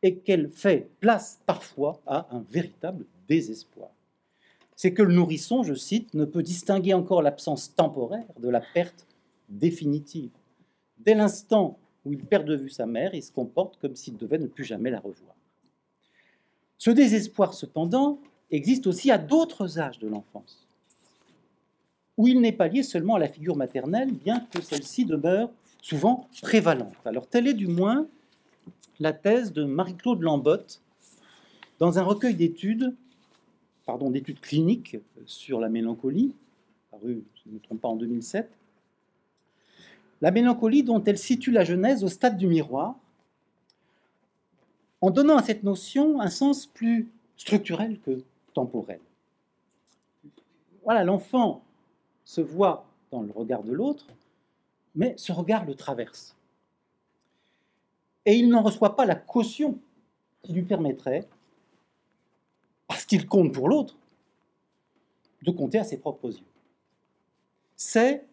et 0.01 0.17
qu'elle 0.17 0.49
fait 0.49 0.89
place 0.99 1.39
parfois 1.45 2.01
à 2.05 2.27
un 2.35 2.45
véritable 2.49 3.05
désespoir. 3.27 3.89
C'est 4.75 4.93
que 4.93 5.01
le 5.01 5.13
nourrisson, 5.13 5.63
je 5.63 5.73
cite, 5.73 6.13
ne 6.13 6.25
peut 6.25 6.43
distinguer 6.43 6.93
encore 6.93 7.21
l'absence 7.21 7.73
temporaire 7.73 8.27
de 8.39 8.49
la 8.49 8.61
perte 8.73 9.07
définitive. 9.59 10.31
Dès 10.99 11.15
l'instant 11.15 11.77
où 12.05 12.13
il 12.13 12.19
perd 12.19 12.45
de 12.45 12.55
vue 12.55 12.69
sa 12.69 12.85
mère, 12.85 13.13
il 13.13 13.23
se 13.23 13.31
comporte 13.31 13.77
comme 13.79 13.95
s'il 13.95 14.17
devait 14.17 14.37
ne 14.37 14.47
plus 14.47 14.65
jamais 14.65 14.89
la 14.89 14.99
revoir. 14.99 15.35
Ce 16.77 16.91
désespoir, 16.91 17.53
cependant, 17.53 18.19
existe 18.51 18.87
aussi 18.87 19.09
à 19.09 19.17
d'autres 19.17 19.79
âges 19.79 19.99
de 19.99 20.07
l'enfance, 20.07 20.67
où 22.17 22.27
il 22.27 22.41
n'est 22.41 22.51
pas 22.51 22.67
lié 22.67 22.83
seulement 22.83 23.15
à 23.15 23.19
la 23.19 23.29
figure 23.29 23.55
maternelle, 23.55 24.11
bien 24.11 24.41
que 24.51 24.61
celle-ci 24.61 25.05
demeure 25.05 25.49
souvent 25.81 26.27
prévalente. 26.41 26.93
Alors 27.05 27.27
telle 27.27 27.47
est 27.47 27.53
du 27.53 27.67
moins 27.67 28.07
la 28.99 29.13
thèse 29.13 29.53
de 29.53 29.63
Marie-Claude 29.63 30.21
Lambotte 30.21 30.81
dans 31.79 31.99
un 31.99 32.03
recueil 32.03 32.35
d'études, 32.35 32.93
pardon, 33.85 34.11
d'études 34.11 34.39
cliniques 34.39 34.97
sur 35.25 35.59
la 35.59 35.69
mélancolie, 35.69 36.33
paru, 36.91 37.23
je 37.43 37.49
ne 37.49 37.55
me 37.55 37.59
trompe 37.59 37.81
pas, 37.81 37.87
en 37.87 37.95
2007. 37.95 38.49
La 40.23 40.31
mélancolie 40.31 40.81
dont 40.81 41.03
elle 41.03 41.19
situe 41.19 41.51
la 41.51 41.63
Genèse 41.63 42.03
au 42.03 42.07
stade 42.07 42.37
du 42.37 42.47
miroir, 42.47 42.95
en 45.01 45.11
donnant 45.11 45.37
à 45.37 45.43
cette 45.43 45.61
notion 45.61 46.19
un 46.19 46.31
sens 46.31 46.65
plus 46.65 47.11
structurel 47.37 47.99
que 47.99 48.23
temporel. 48.55 48.99
Voilà, 50.83 51.03
l'enfant 51.03 51.61
se 52.25 52.41
voit 52.41 52.85
dans 53.11 53.21
le 53.21 53.31
regard 53.31 53.61
de 53.61 53.71
l'autre, 53.71 54.07
mais 54.95 55.13
ce 55.17 55.31
regard 55.31 55.65
le 55.65 55.75
traverse 55.75 56.35
et 58.25 58.37
il 58.37 58.49
n'en 58.49 58.61
reçoit 58.61 58.95
pas 58.95 59.05
la 59.05 59.15
caution 59.15 59.77
qui 60.41 60.53
lui 60.53 60.63
permettrait, 60.63 61.27
parce 62.87 63.05
qu'il 63.05 63.27
compte 63.27 63.53
pour 63.53 63.69
l'autre, 63.69 63.95
de 65.41 65.51
compter 65.51 65.79
à 65.79 65.83
ses 65.83 65.97
propres 65.97 66.29
yeux. 66.29 66.45
C'est, 67.75 68.25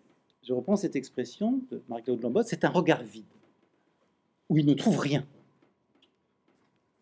je 0.42 0.52
reprends 0.52 0.76
cette 0.76 0.96
expression 0.96 1.60
de 1.70 1.82
Marie-Claude 1.88 2.42
c'est 2.46 2.64
un 2.64 2.70
regard 2.70 3.02
vide, 3.02 3.24
où 4.48 4.58
il 4.58 4.66
ne 4.66 4.74
trouve 4.74 4.98
rien, 4.98 5.24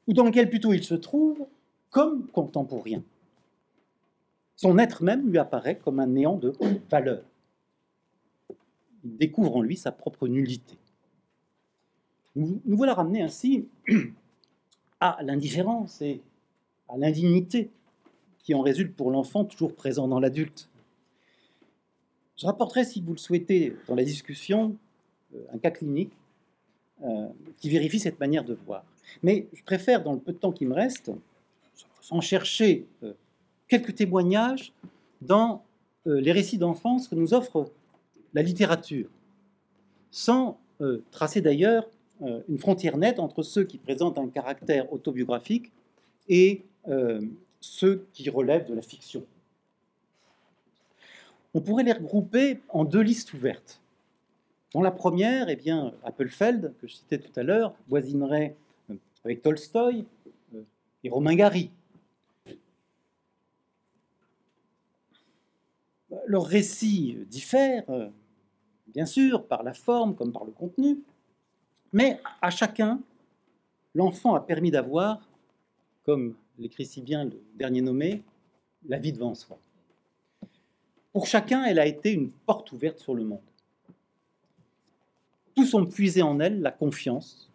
ou 0.07 0.12
dans 0.12 0.24
lequel 0.24 0.51
plutôt 0.51 0.72
il 0.72 0.84
se 0.84 0.95
trouve 0.95 1.47
comme 1.91 2.26
contemporain. 2.28 3.03
Son 4.57 4.78
être 4.78 5.05
même 5.05 5.30
lui 5.30 5.39
apparaît 5.39 5.78
comme 5.78 6.01
un 6.01 6.07
néant 6.07 6.36
de 6.36 6.53
valeur. 6.91 7.22
Il 9.05 9.16
découvre 9.16 9.57
en 9.57 9.62
lui 9.62 9.76
sa 9.76 9.93
propre 9.93 10.26
nullité. 10.26 10.76
Nous, 12.34 12.61
voilà 12.64 12.95
ramenés 12.95 13.22
ainsi 13.22 13.68
à 15.01 15.18
l'indifférence 15.22 16.03
et 16.03 16.20
à 16.89 16.97
l'indignité 16.97 17.70
qui 18.39 18.55
en 18.55 18.62
résulte 18.62 18.95
pour 18.97 19.11
l'enfant 19.11 19.45
toujours 19.45 19.74
présent 19.74 20.09
dans 20.09 20.20
l'adulte. 20.20 20.68
Je 22.39 22.47
rapporterai, 22.47 22.84
si 22.84 23.01
vous 23.01 23.12
le 23.12 23.18
souhaitez, 23.18 23.74
dans 23.89 23.97
la 23.97 24.05
discussion, 24.05 24.76
euh, 25.34 25.39
un 25.53 25.59
cas 25.59 25.72
clinique 25.72 26.12
euh, 27.03 27.26
qui 27.57 27.68
vérifie 27.68 27.99
cette 27.99 28.20
manière 28.20 28.45
de 28.45 28.55
voir. 28.55 28.84
Mais 29.24 29.49
je 29.53 29.62
préfère, 29.64 30.05
dans 30.05 30.12
le 30.12 30.20
peu 30.20 30.32
de 30.32 30.39
temps 30.39 30.53
qui 30.53 30.64
me 30.64 30.72
reste, 30.72 31.11
en 32.11 32.20
chercher 32.20 32.86
euh, 33.03 33.12
quelques 33.66 33.95
témoignages 33.97 34.72
dans 35.20 35.64
les 36.07 36.32
récits 36.32 36.57
d'enfance 36.57 37.07
que 37.07 37.14
nous 37.14 37.34
offre 37.34 37.70
la 38.32 38.41
littérature, 38.41 39.11
sans 40.11 40.59
tracer 41.11 41.43
d'ailleurs 41.43 41.86
une 42.49 42.59
frontière 42.59 42.97
nette 42.97 43.18
entre 43.18 43.43
ceux 43.43 43.64
qui 43.64 43.76
présentent 43.76 44.16
un 44.16 44.28
caractère 44.28 44.91
autobiographique 44.91 45.70
et 46.30 46.64
ceux 47.61 48.07
qui 48.14 48.30
relèvent 48.30 48.66
de 48.66 48.74
la 48.74 48.80
fiction. 48.80 49.22
On 51.55 51.61
pourrait 51.61 51.84
les 51.84 51.92
regrouper 51.92 52.61
en 52.68 52.84
deux 52.84 53.01
listes 53.01 53.32
ouvertes. 53.32 53.80
Dans 54.74 54.82
la 54.82 54.90
première, 54.90 55.49
eh 55.49 55.57
bien, 55.57 55.94
Appelfeld, 56.05 56.74
que 56.78 56.86
je 56.86 56.94
citais 56.94 57.18
tout 57.18 57.32
à 57.36 57.42
l'heure, 57.42 57.74
voisinerait 57.88 58.55
euh, 58.90 58.96
avec 59.24 59.42
Tolstoï 59.42 60.05
et 61.05 61.09
Romain 61.09 61.34
Gary. 61.34 61.70
Leurs 66.26 66.46
récits 66.46 67.18
diffèrent, 67.28 68.11
bien 68.88 69.07
sûr, 69.07 69.46
par 69.46 69.62
la 69.62 69.74
forme 69.74 70.14
comme 70.14 70.32
par 70.32 70.44
le 70.44 70.53
contenu, 70.53 71.03
mais 71.92 72.20
à 72.42 72.51
chacun, 72.51 73.01
l'enfant 73.94 74.34
a 74.34 74.40
permis 74.40 74.70
d'avoir, 74.70 75.28
comme 76.05 76.34
l'écrit 76.59 76.86
si 76.86 77.01
bien 77.01 77.24
le 77.24 77.40
dernier 77.55 77.80
nommé, 77.80 78.22
la 78.86 78.99
vie 78.99 79.12
devant 79.12 79.34
soi. 79.34 79.59
Pour 81.12 81.26
chacun, 81.26 81.64
elle 81.64 81.78
a 81.78 81.86
été 81.86 82.12
une 82.12 82.30
porte 82.30 82.72
ouverte 82.72 82.98
sur 82.98 83.14
le 83.14 83.24
monde. 83.24 83.40
Tous 85.54 85.74
ont 85.74 85.86
puisé 85.86 86.22
en 86.22 86.38
elle 86.38 86.61
la 86.61 86.70
confiance 86.70 87.50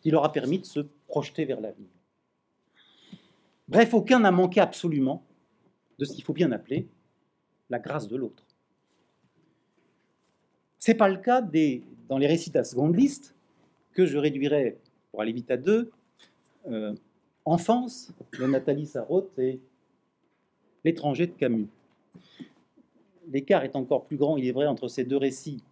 qui 0.00 0.10
leur 0.10 0.24
a 0.24 0.32
permis 0.32 0.58
de 0.58 0.64
se 0.64 0.80
projeter 1.06 1.44
vers 1.44 1.60
l'avenir. 1.60 1.88
Bref, 3.68 3.94
aucun 3.94 4.20
n'a 4.20 4.30
manqué 4.30 4.60
absolument 4.60 5.22
de 5.98 6.04
ce 6.04 6.12
qu'il 6.12 6.24
faut 6.24 6.32
bien 6.32 6.52
appeler 6.52 6.88
la 7.70 7.78
grâce 7.78 8.08
de 8.08 8.16
l'autre. 8.16 8.44
Ce 10.78 10.90
n'est 10.90 10.96
pas 10.96 11.08
le 11.08 11.16
cas 11.16 11.42
dans 12.08 12.18
les 12.18 12.26
récits 12.26 12.52
la 12.54 12.64
seconde 12.64 12.96
liste, 12.96 13.34
que 13.92 14.06
je 14.06 14.18
réduirai, 14.18 14.78
pour 15.10 15.22
aller 15.22 15.32
vite 15.32 15.50
à 15.50 15.56
deux, 15.56 15.90
euh, 16.68 16.94
enfance 17.44 18.12
de 18.38 18.46
Nathalie 18.46 18.86
Sarraute 18.86 19.36
et 19.38 19.60
l'étranger 20.84 21.26
de 21.26 21.32
Camus. 21.32 21.68
L'écart 23.30 23.64
est 23.64 23.76
encore 23.76 24.04
plus 24.04 24.16
grand, 24.16 24.36
il 24.36 24.46
est 24.46 24.52
vrai, 24.52 24.66
entre 24.66 24.88
ces 24.88 25.04
deux 25.04 25.16
récits 25.16 25.62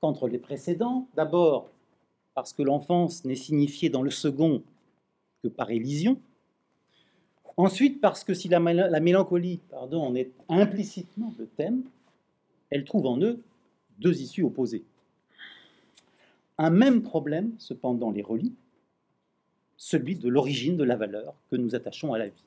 qu'entre 0.00 0.28
les 0.28 0.38
précédents. 0.38 1.08
D'abord, 1.14 1.70
parce 2.34 2.52
que 2.52 2.62
l'enfance 2.62 3.24
n'est 3.24 3.36
signifiée 3.36 3.88
dans 3.88 4.02
le 4.02 4.10
second 4.10 4.62
que 5.42 5.48
par 5.48 5.70
élision. 5.70 6.18
Ensuite, 7.56 8.00
parce 8.00 8.24
que 8.24 8.34
si 8.34 8.48
la, 8.48 8.60
mélancolie 8.60 9.60
pardon, 9.70 10.02
en 10.02 10.14
est 10.14 10.30
implicitement 10.48 11.34
le 11.38 11.46
thème, 11.46 11.82
elle 12.70 12.84
trouve 12.84 13.06
en 13.06 13.20
eux 13.20 13.42
deux 13.98 14.20
issues 14.20 14.42
opposées. 14.42 14.84
Un 16.58 16.70
même 16.70 17.02
problème, 17.02 17.52
cependant, 17.58 18.10
les 18.10 18.22
relie, 18.22 18.54
celui 19.76 20.16
de 20.16 20.28
l'origine 20.28 20.76
de 20.76 20.84
la 20.84 20.96
valeur 20.96 21.34
que 21.50 21.56
nous 21.56 21.74
attachons 21.74 22.14
à 22.14 22.18
la 22.18 22.28
vie, 22.28 22.44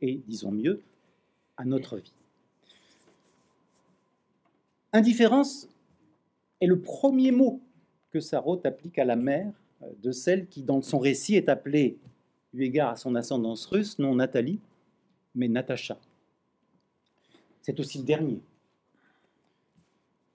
et, 0.00 0.20
disons 0.26 0.50
mieux, 0.50 0.80
à 1.56 1.64
notre 1.64 1.98
vie. 1.98 2.12
Indifférence 4.92 5.68
est 6.60 6.66
le 6.66 6.80
premier 6.80 7.30
mot 7.30 7.60
que 8.10 8.18
Sarraute 8.18 8.66
applique 8.66 8.98
à 8.98 9.04
la 9.04 9.14
mère 9.16 9.52
de 10.02 10.10
celle 10.10 10.48
qui, 10.48 10.62
dans 10.62 10.82
son 10.82 10.98
récit, 10.98 11.36
est 11.36 11.48
appelée, 11.48 11.96
eu 12.52 12.64
égard 12.64 12.90
à 12.90 12.96
son 12.96 13.14
ascendance 13.14 13.66
russe, 13.66 13.98
non 14.00 14.16
Nathalie, 14.16 14.58
mais 15.34 15.46
Natacha. 15.46 15.96
C'est 17.62 17.78
aussi 17.78 17.98
le 17.98 18.04
dernier. 18.04 18.40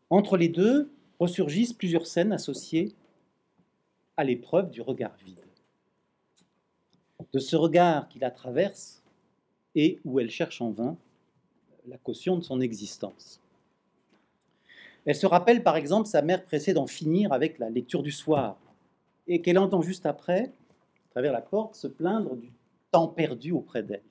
Entre 0.10 0.38
les 0.38 0.48
deux 0.48 0.90
ressurgissent 1.20 1.74
plusieurs 1.74 2.08
scènes 2.08 2.32
associées 2.32 2.94
à 4.16 4.24
l'épreuve 4.24 4.72
du 4.72 4.82
regard 4.82 5.16
vide. 5.26 5.40
De 7.34 7.40
ce 7.40 7.58
regard 7.58 8.08
qui 8.08 8.20
la 8.20 8.32
traverse 8.32 9.04
et 9.74 10.00
où 10.06 10.20
elle 10.20 10.30
cherche 10.30 10.62
en 10.62 10.72
vain 10.72 10.98
la 11.88 11.98
caution 11.98 12.38
de 12.38 12.42
son 12.44 12.62
existence. 12.62 13.42
Elle 15.06 15.16
se 15.16 15.28
rappelle 15.28 15.62
par 15.62 15.76
exemple 15.76 16.08
sa 16.08 16.22
mère 16.22 16.44
pressée 16.44 16.74
d'en 16.74 16.88
finir 16.88 17.32
avec 17.32 17.60
la 17.60 17.70
lecture 17.70 18.02
du 18.02 18.12
soir 18.12 18.58
et 19.28 19.42
qu'elle 19.42 19.60
entend 19.60 19.82
juste 19.82 20.06
après, 20.06 20.44
à 20.44 21.12
travers 21.12 21.32
la 21.32 21.42
porte, 21.42 21.76
se 21.76 21.88
plaindre 21.88 22.36
du 22.36 22.52
temps 22.92 23.08
perdu 23.08 23.52
auprès 23.52 23.84
d'elle. 23.84 24.02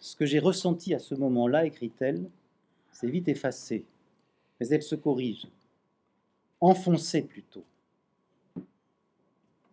Ce 0.00 0.16
que 0.16 0.26
j'ai 0.26 0.38
ressenti 0.38 0.94
à 0.94 0.98
ce 0.98 1.14
moment-là, 1.14 1.66
écrit-elle, 1.66 2.28
s'est 2.92 3.08
vite 3.08 3.28
effacé, 3.28 3.84
mais 4.60 4.68
elle 4.68 4.82
se 4.82 4.94
corrige, 4.94 5.46
enfoncée 6.60 7.22
plutôt. 7.22 7.64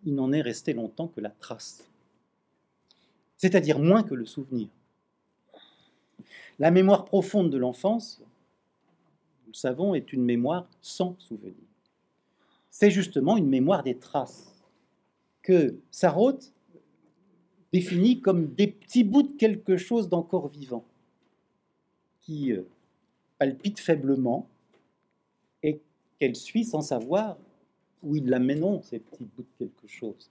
Il 0.05 0.15
n'en 0.15 0.31
est 0.31 0.41
resté 0.41 0.73
longtemps 0.73 1.07
que 1.07 1.21
la 1.21 1.29
trace, 1.29 1.87
c'est-à-dire 3.37 3.79
moins 3.79 4.03
que 4.03 4.15
le 4.15 4.25
souvenir. 4.25 4.67
La 6.59 6.71
mémoire 6.71 7.05
profonde 7.05 7.49
de 7.49 7.57
l'enfance, 7.57 8.21
savons, 9.53 9.93
est 9.93 10.13
une 10.13 10.23
mémoire 10.23 10.67
sans 10.81 11.15
souvenir. 11.19 11.53
C'est 12.69 12.91
justement 12.91 13.37
une 13.37 13.49
mémoire 13.49 13.83
des 13.83 13.97
traces 13.97 14.53
que 15.41 15.75
Sarraute 15.89 16.53
définit 17.73 18.21
comme 18.21 18.53
des 18.53 18.67
petits 18.67 19.03
bouts 19.03 19.23
de 19.23 19.37
quelque 19.37 19.77
chose 19.77 20.09
d'encore 20.09 20.47
vivant 20.47 20.85
qui 22.21 22.51
euh, 22.51 22.63
palpite 23.39 23.79
faiblement 23.79 24.47
et 25.63 25.81
qu'elle 26.19 26.35
suit 26.35 26.65
sans 26.65 26.81
savoir 26.81 27.37
où 28.03 28.15
ils 28.15 28.27
l'amèneront, 28.27 28.81
ces 28.83 28.99
petits 28.99 29.25
bouts 29.25 29.43
de 29.43 29.65
quelque 29.65 29.87
chose. 29.87 30.29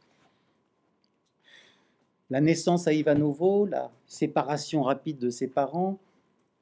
La 2.31 2.41
naissance 2.41 2.87
à 2.87 2.93
Ivanovo, 2.93 3.66
la 3.66 3.91
séparation 4.07 4.83
rapide 4.83 5.18
de 5.18 5.31
ses 5.31 5.49
parents, 5.49 5.99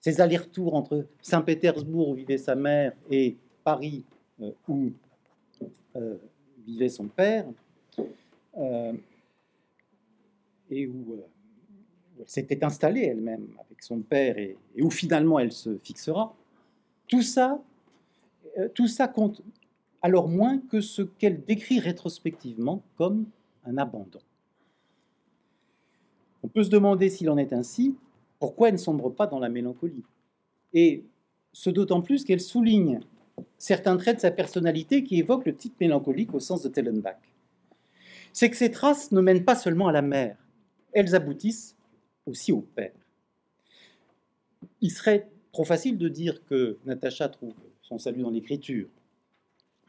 ses 0.01 0.21
allers-retours 0.21 0.75
entre 0.75 1.07
Saint-Pétersbourg 1.23 2.11
où 2.11 2.15
vivait 2.15 2.39
sa 2.39 2.55
mère 2.55 2.93
et 3.11 3.37
Paris 3.65 4.05
euh, 4.41 4.53
où 4.69 4.91
euh, 5.97 6.17
vivait 6.65 6.89
son 6.89 7.09
père, 7.09 7.45
euh, 8.57 8.93
et 10.71 10.87
où, 10.87 11.23
elle 12.21 12.29
s'était 12.29 12.63
installée 12.65 13.03
elle-même 13.03 13.49
avec 13.59 13.83
son 13.83 14.01
père 14.01 14.39
et, 14.39 14.57
où 14.81 14.91
finalement 14.91 15.39
elle 15.39 15.53
se 15.53 15.77
fixera, 15.79 16.35
tout 17.09 17.23
ça, 17.23 17.61
tout 18.75 18.87
ça 18.87 19.09
compte 19.09 19.43
alors 20.03 20.29
moins 20.29 20.59
que 20.59 20.81
ce 20.81 21.03
qu'elle 21.03 21.45
décrit 21.45 21.81
rétrospectivement 21.81 22.83
comme 22.97 23.27
un 23.65 23.79
abandon. 23.79 24.21
On 26.43 26.49
peut 26.49 26.63
se 26.63 26.71
demander 26.71 27.09
s'il 27.09 27.31
en 27.31 27.39
est 27.39 27.53
ainsi, 27.53 27.97
pourquoi 28.39 28.69
elle 28.69 28.75
ne 28.75 28.79
sombre 28.79 29.11
pas 29.11 29.27
dans 29.27 29.39
la 29.39 29.49
mélancolie 29.49 30.05
Et 30.73 31.05
ce 31.53 31.71
d'autant 31.71 32.03
plus 32.03 32.25
qu'elle 32.25 32.41
souligne 32.41 33.01
certains 33.57 33.97
traits 33.97 34.17
de 34.17 34.21
sa 34.21 34.31
personnalité 34.31 35.05
qui 35.05 35.19
évoquent 35.19 35.47
le 35.47 35.57
type 35.57 35.79
mélancolique 35.81 36.35
au 36.35 36.41
sens 36.41 36.63
de 36.63 36.69
Tellenbach. 36.69 37.19
C'est 38.33 38.51
que 38.51 38.57
ces 38.57 38.71
traces 38.71 39.13
ne 39.13 39.21
mènent 39.21 39.45
pas 39.45 39.57
seulement 39.57 39.89
à 39.89 39.93
la 39.93 40.03
mère, 40.03 40.37
elles 40.93 41.15
aboutissent 41.15 41.77
aussi 42.27 42.53
au 42.53 42.61
père. 42.61 42.93
Il 44.81 44.91
serait 44.91 45.29
trop 45.53 45.65
facile 45.65 45.99
de 45.99 46.09
dire 46.09 46.45
que 46.45 46.79
Natacha 46.85 47.29
trouve 47.29 47.55
son 47.83 47.99
salut 47.99 48.23
dans 48.23 48.31
l'écriture, 48.31 48.89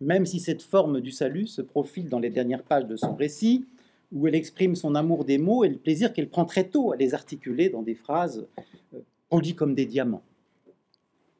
même 0.01 0.25
si 0.25 0.39
cette 0.39 0.61
forme 0.61 1.01
du 1.01 1.11
salut 1.11 1.47
se 1.47 1.61
profile 1.61 2.07
dans 2.09 2.19
les 2.19 2.29
dernières 2.29 2.63
pages 2.63 2.87
de 2.87 2.95
son 2.95 3.15
récit, 3.15 3.65
où 4.11 4.27
elle 4.27 4.35
exprime 4.35 4.75
son 4.75 4.95
amour 4.95 5.25
des 5.25 5.37
mots 5.37 5.63
et 5.63 5.69
le 5.69 5.77
plaisir 5.77 6.13
qu'elle 6.13 6.29
prend 6.29 6.45
très 6.45 6.67
tôt 6.67 6.91
à 6.91 6.95
les 6.95 7.13
articuler 7.13 7.69
dans 7.69 7.83
des 7.83 7.95
phrases 7.95 8.47
euh, 8.93 8.99
polies 9.29 9.55
comme 9.55 9.75
des 9.75 9.85
diamants. 9.85 10.23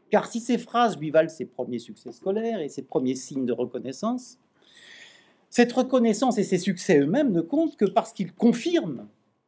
Car 0.10 0.28
si 0.28 0.40
ces 0.40 0.58
phrases 0.58 0.98
lui 0.98 1.12
valent 1.12 1.30
ses 1.30 1.46
premiers 1.46 1.80
succès 1.80 2.12
scolaires 2.12 2.62
et 2.62 2.70
ses 2.70 2.84
premiers 2.84 3.16
signes 3.16 3.46
de 3.46 3.54
reconnaissance, 3.54 4.40
cette 5.50 5.72
reconnaissance 5.72 6.38
et 6.38 6.44
ses 6.44 6.58
succès 6.58 7.00
eux-mêmes 7.00 7.32
ne 7.32 7.42
comptent 7.42 7.76
que 7.76 7.86
parce 7.86 8.14
qu'ils 8.14 8.34
confirment 8.34 9.08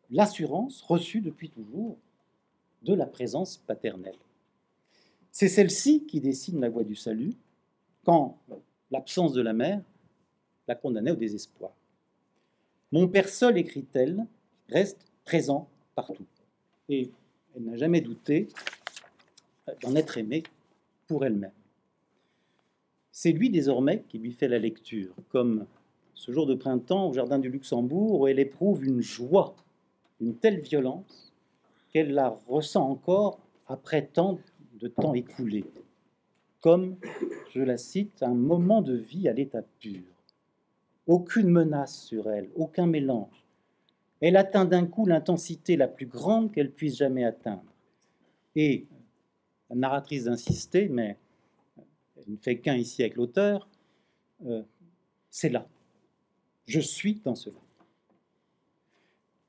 l'assurance 0.10 0.82
reçue 0.82 1.22
depuis 1.22 1.50
toujours 1.50 1.98
de 2.84 2.94
la 2.94 3.06
présence 3.06 3.58
paternelle. 3.58 4.18
C'est 5.32 5.48
celle-ci 5.48 6.06
qui 6.06 6.20
dessine 6.20 6.60
la 6.60 6.70
voie 6.70 6.84
du 6.84 6.96
salut, 6.96 7.34
quand 8.04 8.38
l'absence 8.90 9.34
de 9.34 9.42
la 9.42 9.54
mère 9.54 9.82
la 10.68 10.76
condamnait 10.76 11.12
au 11.12 11.16
désespoir. 11.16 11.72
Mon 12.92 13.08
père 13.08 13.30
seul, 13.30 13.58
écrit-elle, 13.58 14.26
reste 14.68 15.06
présent 15.24 15.70
partout. 15.96 16.26
Et 16.90 17.10
elle 17.56 17.64
n'a 17.64 17.78
jamais 17.78 18.02
douté 18.02 18.50
d'en 19.82 19.96
être 19.96 20.18
aimée 20.18 20.44
pour 21.08 21.24
elle-même. 21.26 21.52
C'est 23.12 23.32
lui 23.32 23.50
désormais 23.50 24.04
qui 24.10 24.18
lui 24.18 24.34
fait 24.34 24.48
la 24.48 24.60
lecture, 24.60 25.14
comme 25.30 25.66
ce 26.14 26.32
jour 26.32 26.46
de 26.46 26.56
printemps 26.56 27.10
au 27.10 27.14
Jardin 27.14 27.40
du 27.40 27.50
Luxembourg, 27.50 28.22
où 28.22 28.28
elle 28.28 28.40
éprouve 28.40 28.84
une 28.84 29.02
joie, 29.02 29.56
une 30.20 30.36
telle 30.36 30.60
violence, 30.60 31.34
qu'elle 31.92 32.14
la 32.14 32.30
ressent 32.48 32.90
encore 32.90 33.40
après 33.68 34.06
tant 34.06 34.40
de 34.80 34.88
temps 34.88 35.14
écoulé, 35.14 35.64
comme, 36.60 36.98
je 37.54 37.62
la 37.62 37.78
cite, 37.78 38.22
un 38.22 38.34
moment 38.34 38.82
de 38.82 38.96
vie 38.96 39.30
à 39.30 39.34
l'état 39.34 39.62
pur. 39.80 40.02
Aucune 41.08 41.50
menace 41.50 42.04
sur 42.04 42.30
elle, 42.30 42.50
aucun 42.56 42.88
mélange. 42.88 43.46
Elle 44.22 44.38
atteint 44.38 44.66
d'un 44.66 44.86
coup 44.86 45.06
l'intensité 45.06 45.76
la 45.76 45.88
plus 45.88 46.06
grande 46.06 46.52
qu'elle 46.52 46.72
puisse 46.72 46.98
jamais 46.98 47.26
atteindre. 47.26 47.74
Et 48.56 48.86
la 49.70 49.76
narratrice 49.76 50.26
d'insister, 50.26 50.90
mais 50.90 51.18
elle 52.18 52.34
ne 52.34 52.38
fait 52.38 52.60
qu'un 52.60 52.76
ici 52.76 53.02
avec 53.02 53.16
l'auteur, 53.16 53.68
euh, 54.46 54.64
c'est 55.30 55.50
là. 55.50 55.68
Je 56.66 56.80
suis 56.80 57.22
dans 57.24 57.36
cela. 57.36 57.58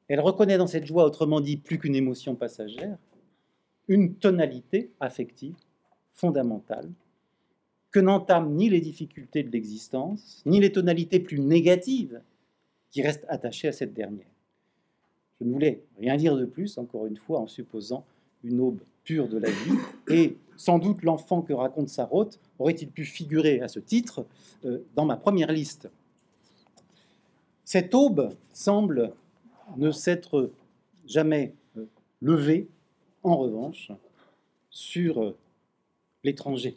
Elle 0.08 0.20
reconnaît 0.20 0.58
dans 0.58 0.66
cette 0.66 0.86
joie, 0.86 1.04
autrement 1.04 1.40
dit, 1.40 1.56
plus 1.56 1.78
qu'une 1.78 1.94
émotion 1.94 2.34
passagère, 2.34 2.98
une 3.88 4.14
tonalité 4.14 4.92
affective 5.00 5.56
fondamentale 6.12 6.90
que 7.92 8.00
n'entament 8.00 8.54
ni 8.54 8.70
les 8.70 8.80
difficultés 8.80 9.42
de 9.42 9.50
l'existence, 9.50 10.42
ni 10.46 10.60
les 10.60 10.72
tonalités 10.72 11.20
plus 11.20 11.38
négatives 11.38 12.20
qui 12.90 13.02
restent 13.02 13.26
attachées 13.28 13.68
à 13.68 13.72
cette 13.72 13.92
dernière. 13.92 14.26
Je 15.40 15.46
ne 15.46 15.52
voulais 15.52 15.82
rien 15.98 16.16
dire 16.16 16.36
de 16.36 16.44
plus, 16.44 16.78
encore 16.78 17.06
une 17.06 17.16
fois, 17.16 17.40
en 17.40 17.46
supposant 17.46 18.04
une 18.42 18.60
aube 18.60 18.80
pure 19.04 19.28
de 19.28 19.38
la 19.38 19.50
vie, 19.50 19.78
et 20.08 20.36
sans 20.56 20.78
doute 20.78 21.02
l'enfant 21.02 21.42
que 21.42 21.52
raconte 21.52 21.88
Sarraute 21.88 22.38
aurait-il 22.58 22.88
pu 22.88 23.04
figurer 23.04 23.60
à 23.60 23.68
ce 23.68 23.80
titre 23.80 24.24
euh, 24.64 24.78
dans 24.94 25.04
ma 25.04 25.16
première 25.16 25.52
liste. 25.52 25.90
Cette 27.64 27.94
aube 27.94 28.30
semble 28.52 29.12
ne 29.76 29.90
s'être 29.90 30.50
jamais 31.06 31.54
euh, 31.76 31.86
levée, 32.20 32.68
en 33.22 33.36
revanche, 33.36 33.90
sur 34.70 35.22
euh, 35.22 35.36
l'étranger 36.22 36.76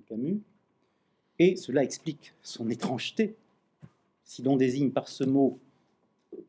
Camus, 0.00 0.40
et 1.38 1.56
cela 1.56 1.82
explique 1.82 2.32
son 2.42 2.68
étrangeté, 2.70 3.36
si 4.24 4.42
l'on 4.42 4.56
désigne 4.56 4.90
par 4.90 5.08
ce 5.08 5.24
mot 5.24 5.58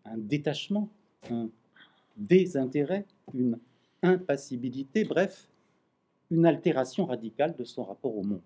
un 0.06 0.18
détachement, 0.18 0.90
un 1.30 1.50
désintérêt, 2.18 3.06
une 3.34 3.60
impassibilité, 4.02 5.04
bref, 5.04 5.48
une 6.32 6.46
altération 6.46 7.06
radicale 7.06 7.56
de 7.56 7.64
son 7.64 7.84
rapport 7.84 8.16
au 8.16 8.24
monde. 8.24 8.42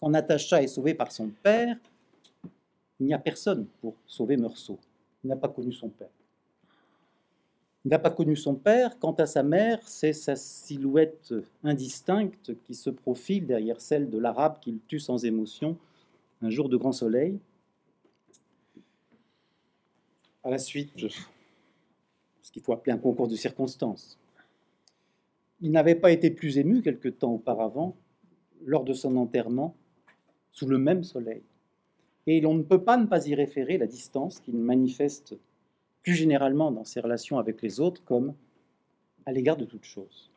Quand 0.00 0.10
Natacha 0.10 0.62
est 0.62 0.68
sauvée 0.68 0.94
par 0.94 1.12
son 1.12 1.28
père, 1.28 1.76
il 3.00 3.06
n'y 3.06 3.14
a 3.14 3.18
personne 3.18 3.66
pour 3.80 3.94
sauver 4.06 4.36
Meursault. 4.36 4.78
Il 5.24 5.28
n'a 5.28 5.36
pas 5.36 5.48
connu 5.48 5.72
son 5.72 5.88
père. 5.88 6.10
N'a 7.84 7.98
pas 7.98 8.10
connu 8.10 8.36
son 8.36 8.54
père. 8.54 8.98
Quant 8.98 9.12
à 9.12 9.26
sa 9.26 9.42
mère, 9.42 9.80
c'est 9.86 10.12
sa 10.12 10.36
silhouette 10.36 11.34
indistincte 11.64 12.52
qui 12.62 12.74
se 12.74 12.90
profile 12.90 13.46
derrière 13.46 13.80
celle 13.80 14.08
de 14.08 14.18
l'arabe 14.18 14.60
qu'il 14.60 14.78
tue 14.86 15.00
sans 15.00 15.24
émotion 15.24 15.76
un 16.42 16.50
jour 16.50 16.68
de 16.68 16.76
grand 16.76 16.92
soleil. 16.92 17.38
À 20.44 20.50
la 20.50 20.58
suite, 20.58 20.90
ce 22.42 22.52
qu'il 22.52 22.62
faut 22.62 22.72
appeler 22.72 22.92
un 22.92 22.98
concours 22.98 23.28
de 23.28 23.36
circonstances. 23.36 24.18
Il 25.60 25.70
n'avait 25.70 25.94
pas 25.94 26.10
été 26.10 26.30
plus 26.30 26.58
ému 26.58 26.82
quelque 26.82 27.08
temps 27.08 27.34
auparavant, 27.34 27.96
lors 28.64 28.84
de 28.84 28.92
son 28.92 29.16
enterrement, 29.16 29.76
sous 30.50 30.66
le 30.66 30.78
même 30.78 31.04
soleil. 31.04 31.42
Et 32.26 32.40
l'on 32.40 32.54
ne 32.54 32.62
peut 32.62 32.82
pas 32.82 32.96
ne 32.96 33.06
pas 33.06 33.26
y 33.26 33.34
référer 33.34 33.78
la 33.78 33.86
distance 33.86 34.40
qu'il 34.40 34.56
manifeste 34.56 35.36
plus 36.02 36.14
généralement 36.14 36.70
dans 36.70 36.84
ses 36.84 37.00
relations 37.00 37.38
avec 37.38 37.62
les 37.62 37.80
autres 37.80 38.02
comme 38.04 38.34
à 39.24 39.32
l'égard 39.32 39.56
de 39.56 39.64
toute 39.64 39.84
chose. 39.84 40.30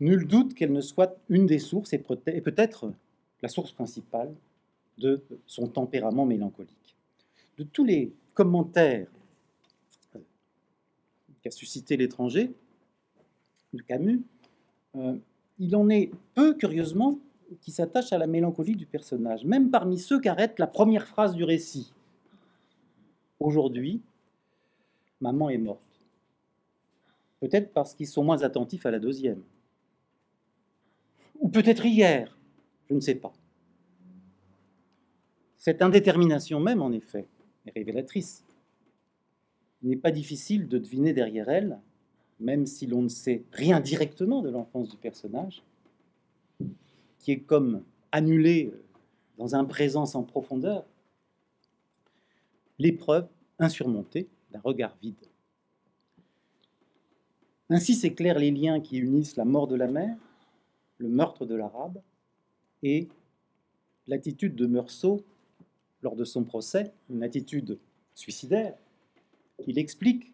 Nul 0.00 0.26
doute 0.26 0.54
qu'elle 0.54 0.72
ne 0.72 0.80
soit 0.80 1.18
une 1.28 1.46
des 1.46 1.58
sources 1.58 1.92
et 1.92 1.98
peut-être 1.98 2.92
la 3.42 3.48
source 3.48 3.72
principale 3.72 4.34
de 4.98 5.22
son 5.46 5.66
tempérament 5.66 6.24
mélancolique. 6.26 6.96
De 7.58 7.64
tous 7.64 7.84
les 7.84 8.12
commentaires 8.34 9.08
euh, 10.16 10.20
qu'a 11.42 11.50
suscité 11.50 11.96
l'étranger, 11.96 12.52
de 13.72 13.82
Camus, 13.82 14.22
euh, 14.96 15.16
il 15.58 15.76
en 15.76 15.88
est 15.90 16.10
peu, 16.34 16.54
curieusement, 16.54 17.18
qui 17.60 17.70
s'attachent 17.70 18.12
à 18.12 18.18
la 18.18 18.26
mélancolie 18.26 18.76
du 18.76 18.86
personnage, 18.86 19.44
même 19.44 19.70
parmi 19.70 19.98
ceux 19.98 20.20
qu'arrête 20.20 20.58
la 20.58 20.66
première 20.66 21.06
phrase 21.06 21.34
du 21.34 21.44
récit. 21.44 21.92
Aujourd'hui, 23.40 24.00
maman 25.20 25.50
est 25.50 25.58
morte. 25.58 26.00
Peut-être 27.40 27.72
parce 27.72 27.94
qu'ils 27.94 28.06
sont 28.06 28.24
moins 28.24 28.42
attentifs 28.42 28.86
à 28.86 28.90
la 28.90 28.98
deuxième. 28.98 29.42
Ou 31.38 31.48
peut-être 31.48 31.86
hier, 31.86 32.36
je 32.88 32.94
ne 32.94 33.00
sais 33.00 33.14
pas. 33.14 33.32
Cette 35.56 35.82
indétermination 35.82 36.60
même, 36.60 36.82
en 36.82 36.92
effet, 36.92 37.26
est 37.66 37.72
révélatrice. 37.72 38.44
Il 39.82 39.90
n'est 39.90 39.96
pas 39.96 40.10
difficile 40.10 40.68
de 40.68 40.78
deviner 40.78 41.12
derrière 41.12 41.48
elle, 41.48 41.78
même 42.38 42.66
si 42.66 42.86
l'on 42.86 43.02
ne 43.02 43.08
sait 43.08 43.44
rien 43.52 43.80
directement 43.80 44.42
de 44.42 44.50
l'enfance 44.50 44.88
du 44.88 44.96
personnage, 44.96 45.62
qui 47.18 47.32
est 47.32 47.40
comme 47.40 47.84
annulé 48.12 48.72
dans 49.38 49.54
un 49.54 49.64
présent 49.64 50.04
sans 50.04 50.22
profondeur, 50.22 50.84
l'épreuve 52.78 53.28
insurmontée 53.58 54.28
d'un 54.50 54.60
regard 54.60 54.96
vide. 55.00 55.16
Ainsi 57.68 57.94
s'éclairent 57.94 58.38
les 58.38 58.50
liens 58.50 58.80
qui 58.80 58.98
unissent 58.98 59.36
la 59.36 59.44
mort 59.44 59.68
de 59.68 59.76
la 59.76 59.86
mère, 59.86 60.16
le 60.98 61.08
meurtre 61.08 61.46
de 61.46 61.54
l'arabe 61.54 62.00
et 62.82 63.08
l'attitude 64.06 64.56
de 64.56 64.66
Meursault 64.66 65.24
lors 66.02 66.16
de 66.16 66.24
son 66.24 66.44
procès, 66.44 66.92
une 67.08 67.22
attitude 67.22 67.78
suicidaire, 68.14 68.74
qu'il 69.62 69.78
explique 69.78 70.32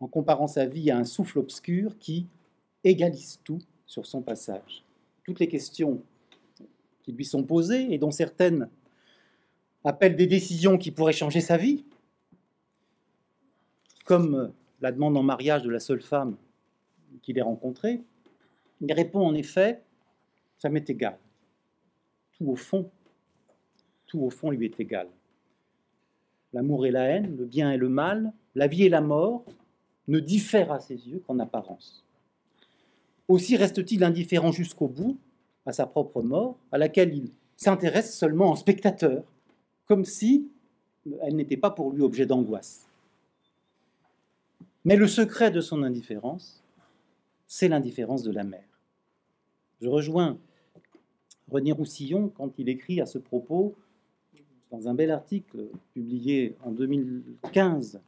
en 0.00 0.06
comparant 0.08 0.46
sa 0.46 0.66
vie 0.66 0.90
à 0.90 0.96
un 0.96 1.04
souffle 1.04 1.38
obscur 1.38 1.98
qui 1.98 2.26
égalise 2.82 3.40
tout 3.44 3.60
sur 3.86 4.06
son 4.06 4.22
passage. 4.22 4.84
Toutes 5.24 5.38
les 5.38 5.48
questions 5.48 6.02
qui 7.02 7.12
lui 7.12 7.24
sont 7.24 7.44
posées 7.44 7.92
et 7.92 7.98
dont 7.98 8.10
certaines 8.10 8.68
appellent 9.84 10.16
des 10.16 10.26
décisions 10.26 10.78
qui 10.78 10.90
pourraient 10.90 11.12
changer 11.12 11.40
sa 11.40 11.56
vie, 11.56 11.84
comme 14.12 14.52
la 14.82 14.92
demande 14.92 15.16
en 15.16 15.22
mariage 15.22 15.62
de 15.62 15.70
la 15.70 15.80
seule 15.80 16.02
femme 16.02 16.36
qu'il 17.22 17.38
ait 17.38 17.40
rencontrée, 17.40 18.02
il 18.82 18.92
répond 18.92 19.26
en 19.26 19.34
effet, 19.34 19.80
ça 20.58 20.68
m'est 20.68 20.90
égal. 20.90 21.16
Tout 22.32 22.44
au 22.50 22.54
fond, 22.54 22.90
tout 24.04 24.20
au 24.20 24.28
fond 24.28 24.50
lui 24.50 24.66
est 24.66 24.78
égal. 24.78 25.08
L'amour 26.52 26.84
et 26.84 26.90
la 26.90 27.04
haine, 27.04 27.34
le 27.38 27.46
bien 27.46 27.72
et 27.72 27.78
le 27.78 27.88
mal, 27.88 28.34
la 28.54 28.66
vie 28.66 28.82
et 28.82 28.90
la 28.90 29.00
mort 29.00 29.46
ne 30.08 30.20
diffèrent 30.20 30.72
à 30.72 30.80
ses 30.80 31.08
yeux 31.08 31.22
qu'en 31.26 31.38
apparence. 31.38 32.04
Aussi 33.28 33.56
reste-t-il 33.56 34.04
indifférent 34.04 34.52
jusqu'au 34.52 34.88
bout 34.88 35.16
à 35.64 35.72
sa 35.72 35.86
propre 35.86 36.20
mort, 36.20 36.58
à 36.70 36.76
laquelle 36.76 37.14
il 37.14 37.30
s'intéresse 37.56 38.14
seulement 38.14 38.50
en 38.50 38.56
spectateur, 38.56 39.24
comme 39.86 40.04
si 40.04 40.50
elle 41.22 41.34
n'était 41.34 41.56
pas 41.56 41.70
pour 41.70 41.92
lui 41.92 42.02
objet 42.02 42.26
d'angoisse. 42.26 42.90
Mais 44.84 44.96
le 44.96 45.06
secret 45.06 45.50
de 45.50 45.60
son 45.60 45.82
indifférence, 45.82 46.62
c'est 47.46 47.68
l'indifférence 47.68 48.22
de 48.22 48.32
la 48.32 48.42
mère. 48.42 48.80
Je 49.80 49.88
rejoins 49.88 50.38
René 51.50 51.72
Roussillon 51.72 52.28
quand 52.28 52.58
il 52.58 52.68
écrit 52.68 53.00
à 53.00 53.06
ce 53.06 53.18
propos, 53.18 53.74
dans 54.70 54.88
un 54.88 54.94
bel 54.94 55.10
article 55.10 55.68
publié 55.92 56.56
en 56.64 56.72
2015 56.72 58.00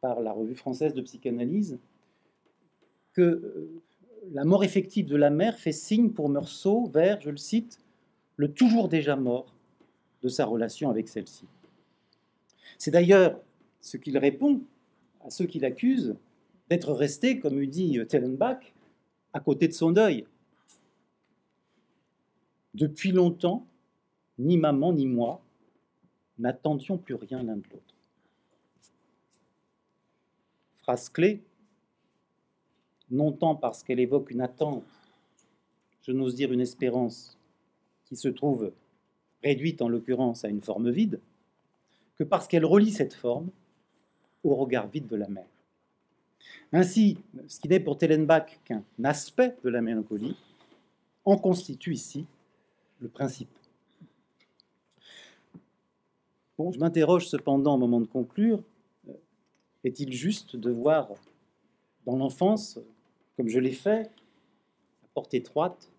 par 0.00 0.20
la 0.20 0.32
Revue 0.32 0.54
française 0.54 0.94
de 0.94 1.02
psychanalyse, 1.02 1.78
que 3.12 3.20
euh, 3.20 3.82
la 4.32 4.44
mort 4.44 4.64
effective 4.64 5.06
de 5.06 5.16
la 5.16 5.30
mère 5.30 5.58
fait 5.58 5.72
signe 5.72 6.10
pour 6.10 6.28
Meursault 6.28 6.86
vers, 6.86 7.20
je 7.20 7.30
le 7.30 7.36
cite, 7.36 7.80
le 8.36 8.52
toujours 8.52 8.88
déjà 8.88 9.16
mort 9.16 9.54
de 10.22 10.28
sa 10.28 10.44
relation 10.44 10.90
avec 10.90 11.08
celle-ci. 11.08 11.44
C'est 12.78 12.90
d'ailleurs 12.90 13.40
ce 13.80 13.96
qu'il 13.96 14.16
répond 14.18 14.62
à 15.20 15.30
ceux 15.30 15.46
qui 15.46 15.58
l'accusent 15.58 16.16
d'être 16.68 16.92
resté, 16.92 17.38
comme 17.38 17.64
dit 17.66 17.98
Tellenbach, 18.08 18.72
à 19.32 19.40
côté 19.40 19.68
de 19.68 19.72
son 19.72 19.90
deuil. 19.90 20.26
Depuis 22.74 23.12
longtemps, 23.12 23.66
ni 24.38 24.56
maman 24.56 24.92
ni 24.92 25.06
moi 25.06 25.42
n'attendions 26.38 26.98
plus 26.98 27.14
rien 27.14 27.42
l'un 27.42 27.56
de 27.56 27.64
l'autre. 27.70 27.94
Phrase 30.76 31.08
clé, 31.08 31.42
non 33.10 33.32
tant 33.32 33.56
parce 33.56 33.82
qu'elle 33.82 34.00
évoque 34.00 34.30
une 34.30 34.40
attente, 34.40 34.84
je 36.02 36.12
n'ose 36.12 36.34
dire 36.34 36.52
une 36.52 36.60
espérance, 36.60 37.36
qui 38.04 38.16
se 38.16 38.28
trouve 38.28 38.72
réduite 39.42 39.82
en 39.82 39.88
l'occurrence 39.88 40.44
à 40.44 40.48
une 40.48 40.62
forme 40.62 40.90
vide, 40.90 41.20
que 42.16 42.24
parce 42.24 42.48
qu'elle 42.48 42.64
relie 42.64 42.90
cette 42.90 43.14
forme 43.14 43.50
au 44.44 44.54
regard 44.54 44.88
vide 44.88 45.06
de 45.06 45.16
la 45.16 45.28
mer. 45.28 45.46
Ainsi, 46.72 47.18
ce 47.46 47.60
qui 47.60 47.68
n'est 47.68 47.80
pour 47.80 47.98
Tellenbach 47.98 48.58
qu'un 48.64 48.82
aspect 49.02 49.56
de 49.64 49.70
la 49.70 49.80
mélancolie, 49.80 50.36
en 51.24 51.36
constitue 51.36 51.92
ici 51.92 52.26
le 53.00 53.08
principe. 53.08 53.48
Bon, 56.56 56.72
je 56.72 56.78
m'interroge 56.78 57.28
cependant 57.28 57.74
au 57.74 57.78
moment 57.78 58.00
de 58.00 58.06
conclure, 58.06 58.62
euh, 59.08 59.12
est-il 59.84 60.12
juste 60.12 60.56
de 60.56 60.70
voir 60.70 61.08
dans 62.04 62.16
l'enfance, 62.16 62.80
comme 63.36 63.48
je 63.48 63.60
l'ai 63.60 63.72
fait, 63.72 64.10
la 65.02 65.08
porte 65.14 65.34
étroite 65.34 65.90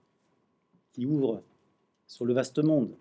qui 0.91 1.05
ouvre 1.05 1.41
sur 2.07 2.25
le 2.25 2.33
vaste 2.33 2.59
monde? 2.59 2.93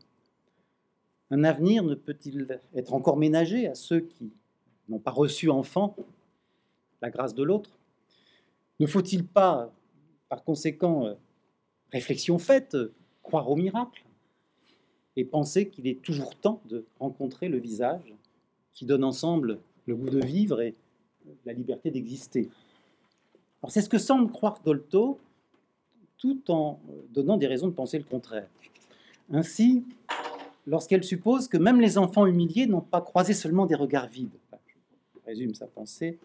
Un 1.30 1.45
avenir 1.45 1.82
ne 1.82 1.95
peut-il 1.95 2.61
être 2.74 2.95
encore 2.95 3.16
ménagé 3.16 3.66
à 3.66 3.74
ceux 3.74 4.01
qui 4.01 4.30
n'ont 4.89 4.99
pas 4.99 5.11
reçu 5.11 5.51
enfant 5.51 5.95
la 7.01 7.11
grâce 7.11 7.34
de 7.34 7.43
l'autre 7.43 7.70
Ne 8.80 8.86
faut-il 8.86 9.26
pas, 9.26 9.72
par 10.28 10.45
conséquent, 10.45 11.07
euh, 11.07 11.14
réflexion 11.93 12.39
faite, 12.39 12.76
croire 13.22 13.51
au 13.51 13.57
miracle 13.57 14.05
et 15.16 15.24
penser 15.24 15.68
qu'il 15.68 15.86
est 15.86 16.01
toujours 16.01 16.34
temps 16.36 16.61
de 16.66 16.84
rencontrer 16.99 17.49
le 17.49 17.59
visage 17.59 18.14
qui 18.72 18.86
donne 18.86 19.05
ensemble 19.05 19.59
le 19.86 19.97
goût 19.97 20.11
de 20.11 20.24
vivre 20.24 20.61
et 20.61 20.74
la 21.45 21.53
liberté 21.53 21.91
d'exister? 21.91 22.49
Alors 23.62 23.72
c'est 23.72 23.82
ce 23.82 23.89
que 23.89 23.99
semble 23.99 24.30
croire 24.30 24.61
Dolto, 24.64 25.18
tout 26.16 26.51
en 26.51 26.80
euh, 26.91 27.03
donnant 27.11 27.36
des 27.36 27.47
raisons 27.47 27.68
de 27.68 27.72
penser 27.72 27.99
le 27.99 28.05
contraire. 28.05 28.49
Ainsi, 29.30 29.84
lorsqu'elle 30.66 31.05
suppose 31.05 31.49
que 31.49 31.57
même 31.57 31.80
les 31.80 31.99
enfants 31.99 32.26
humiliés 32.26 32.66
n'ont 32.66 32.80
pas 32.80 33.01
croisé 33.01 33.34
seulement 33.34 33.66
des 33.66 33.74
regards 33.74 34.09
vides, 34.09 34.30
résume 35.29 35.55
sa 35.55 35.66
pensée, 35.66 36.18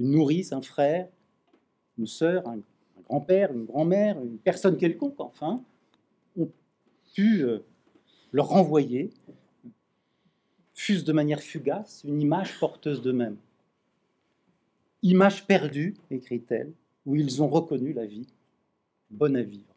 une 0.00 0.10
nourrice, 0.10 0.52
un 0.52 0.60
frère, 0.60 1.08
une 1.98 2.06
sœur, 2.06 2.46
un, 2.48 2.58
grand-père, 3.08 3.52
une 3.52 3.64
grand-mère, 3.64 4.18
une 4.20 4.38
personne 4.38 4.76
quelconque, 4.76 5.20
enfin, 5.20 5.62
ont 6.36 6.50
pu 7.14 7.42
euh, 7.42 7.58
leur 8.32 8.48
renvoyer, 8.48 9.10
fût-ce 10.72 11.04
de 11.04 11.12
manière 11.12 11.40
fugace, 11.40 12.02
une 12.04 12.20
image 12.20 12.58
porteuse 12.58 13.02
d'eux-mêmes. 13.02 13.36
Image 15.02 15.46
perdue, 15.46 15.94
écrit-elle, 16.10 16.72
où 17.06 17.14
ils 17.14 17.42
ont 17.42 17.48
reconnu 17.48 17.92
la 17.92 18.06
vie, 18.06 18.26
bonne 19.10 19.36
à 19.36 19.42
vivre. 19.42 19.74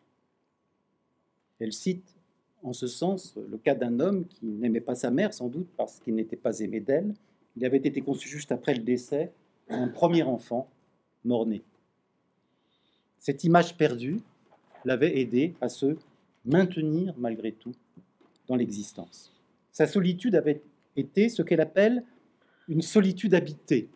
Elle 1.60 1.74
cite 1.74 2.16
en 2.64 2.74
ce 2.74 2.88
sens 2.88 3.36
le 3.36 3.58
cas 3.58 3.76
d'un 3.76 4.00
homme 4.00 4.26
qui 4.26 4.46
n'aimait 4.46 4.82
pas 4.82 4.96
sa 4.96 5.12
mère, 5.12 5.34
sans 5.34 5.50
doute 5.50 5.68
parce 5.76 6.00
qu'il 6.00 6.16
n'était 6.16 6.38
pas 6.38 6.60
aimé 6.60 6.80
d'elle. 6.80 7.14
Il 7.58 7.66
avait 7.66 7.78
été 7.78 8.02
conçu 8.02 8.30
juste 8.30 8.52
après 8.52 8.76
le 8.76 8.84
décès 8.84 9.32
d'un 9.68 9.88
premier 9.88 10.22
enfant 10.22 10.70
mort-né. 11.26 11.64
Cette 13.18 13.44
image 13.44 13.76
perdue 13.76 14.22
l'avait 14.86 15.18
aidé 15.18 15.56
à 15.60 15.68
se 15.68 15.98
maintenir 16.46 17.16
malgré 17.18 17.52
tout 17.52 17.74
dans 18.48 18.56
l'existence. 18.56 19.34
Sa 19.72 19.88
solitude 19.88 20.36
avait 20.36 20.62
été 20.96 21.30
ce 21.30 21.42
qu'elle 21.42 21.60
appelle 21.60 22.04
une 22.68 22.84
solitude 22.84 23.34
habitée, 23.34 23.90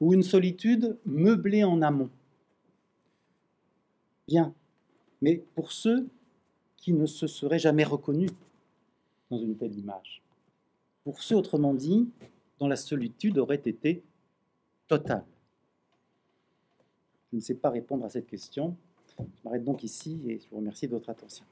ou 0.00 0.14
une 0.14 0.22
solitude 0.22 0.96
meublée 1.04 1.64
en 1.64 1.82
amont. 1.82 2.10
Bien, 4.26 4.54
mais 5.20 5.44
pour 5.54 5.70
ceux 5.70 6.08
qui 6.78 6.94
ne 6.94 7.04
se 7.04 7.26
seraient 7.26 7.58
jamais 7.58 7.84
reconnus 7.84 8.30
dans 9.30 9.38
une 9.38 9.54
telle 9.54 9.78
image, 9.78 10.21
pour 11.04 11.22
ceux, 11.22 11.36
autrement 11.36 11.74
dit, 11.74 12.08
dont 12.58 12.68
la 12.68 12.76
solitude 12.76 13.38
aurait 13.38 13.56
été 13.56 14.02
totale. 14.86 15.24
Je 17.30 17.36
ne 17.36 17.40
sais 17.40 17.54
pas 17.54 17.70
répondre 17.70 18.04
à 18.04 18.08
cette 18.08 18.26
question. 18.26 18.76
Je 19.18 19.24
m'arrête 19.44 19.64
donc 19.64 19.82
ici 19.82 20.20
et 20.26 20.38
je 20.38 20.48
vous 20.50 20.58
remercie 20.58 20.86
de 20.86 20.92
votre 20.92 21.10
attention. 21.10 21.44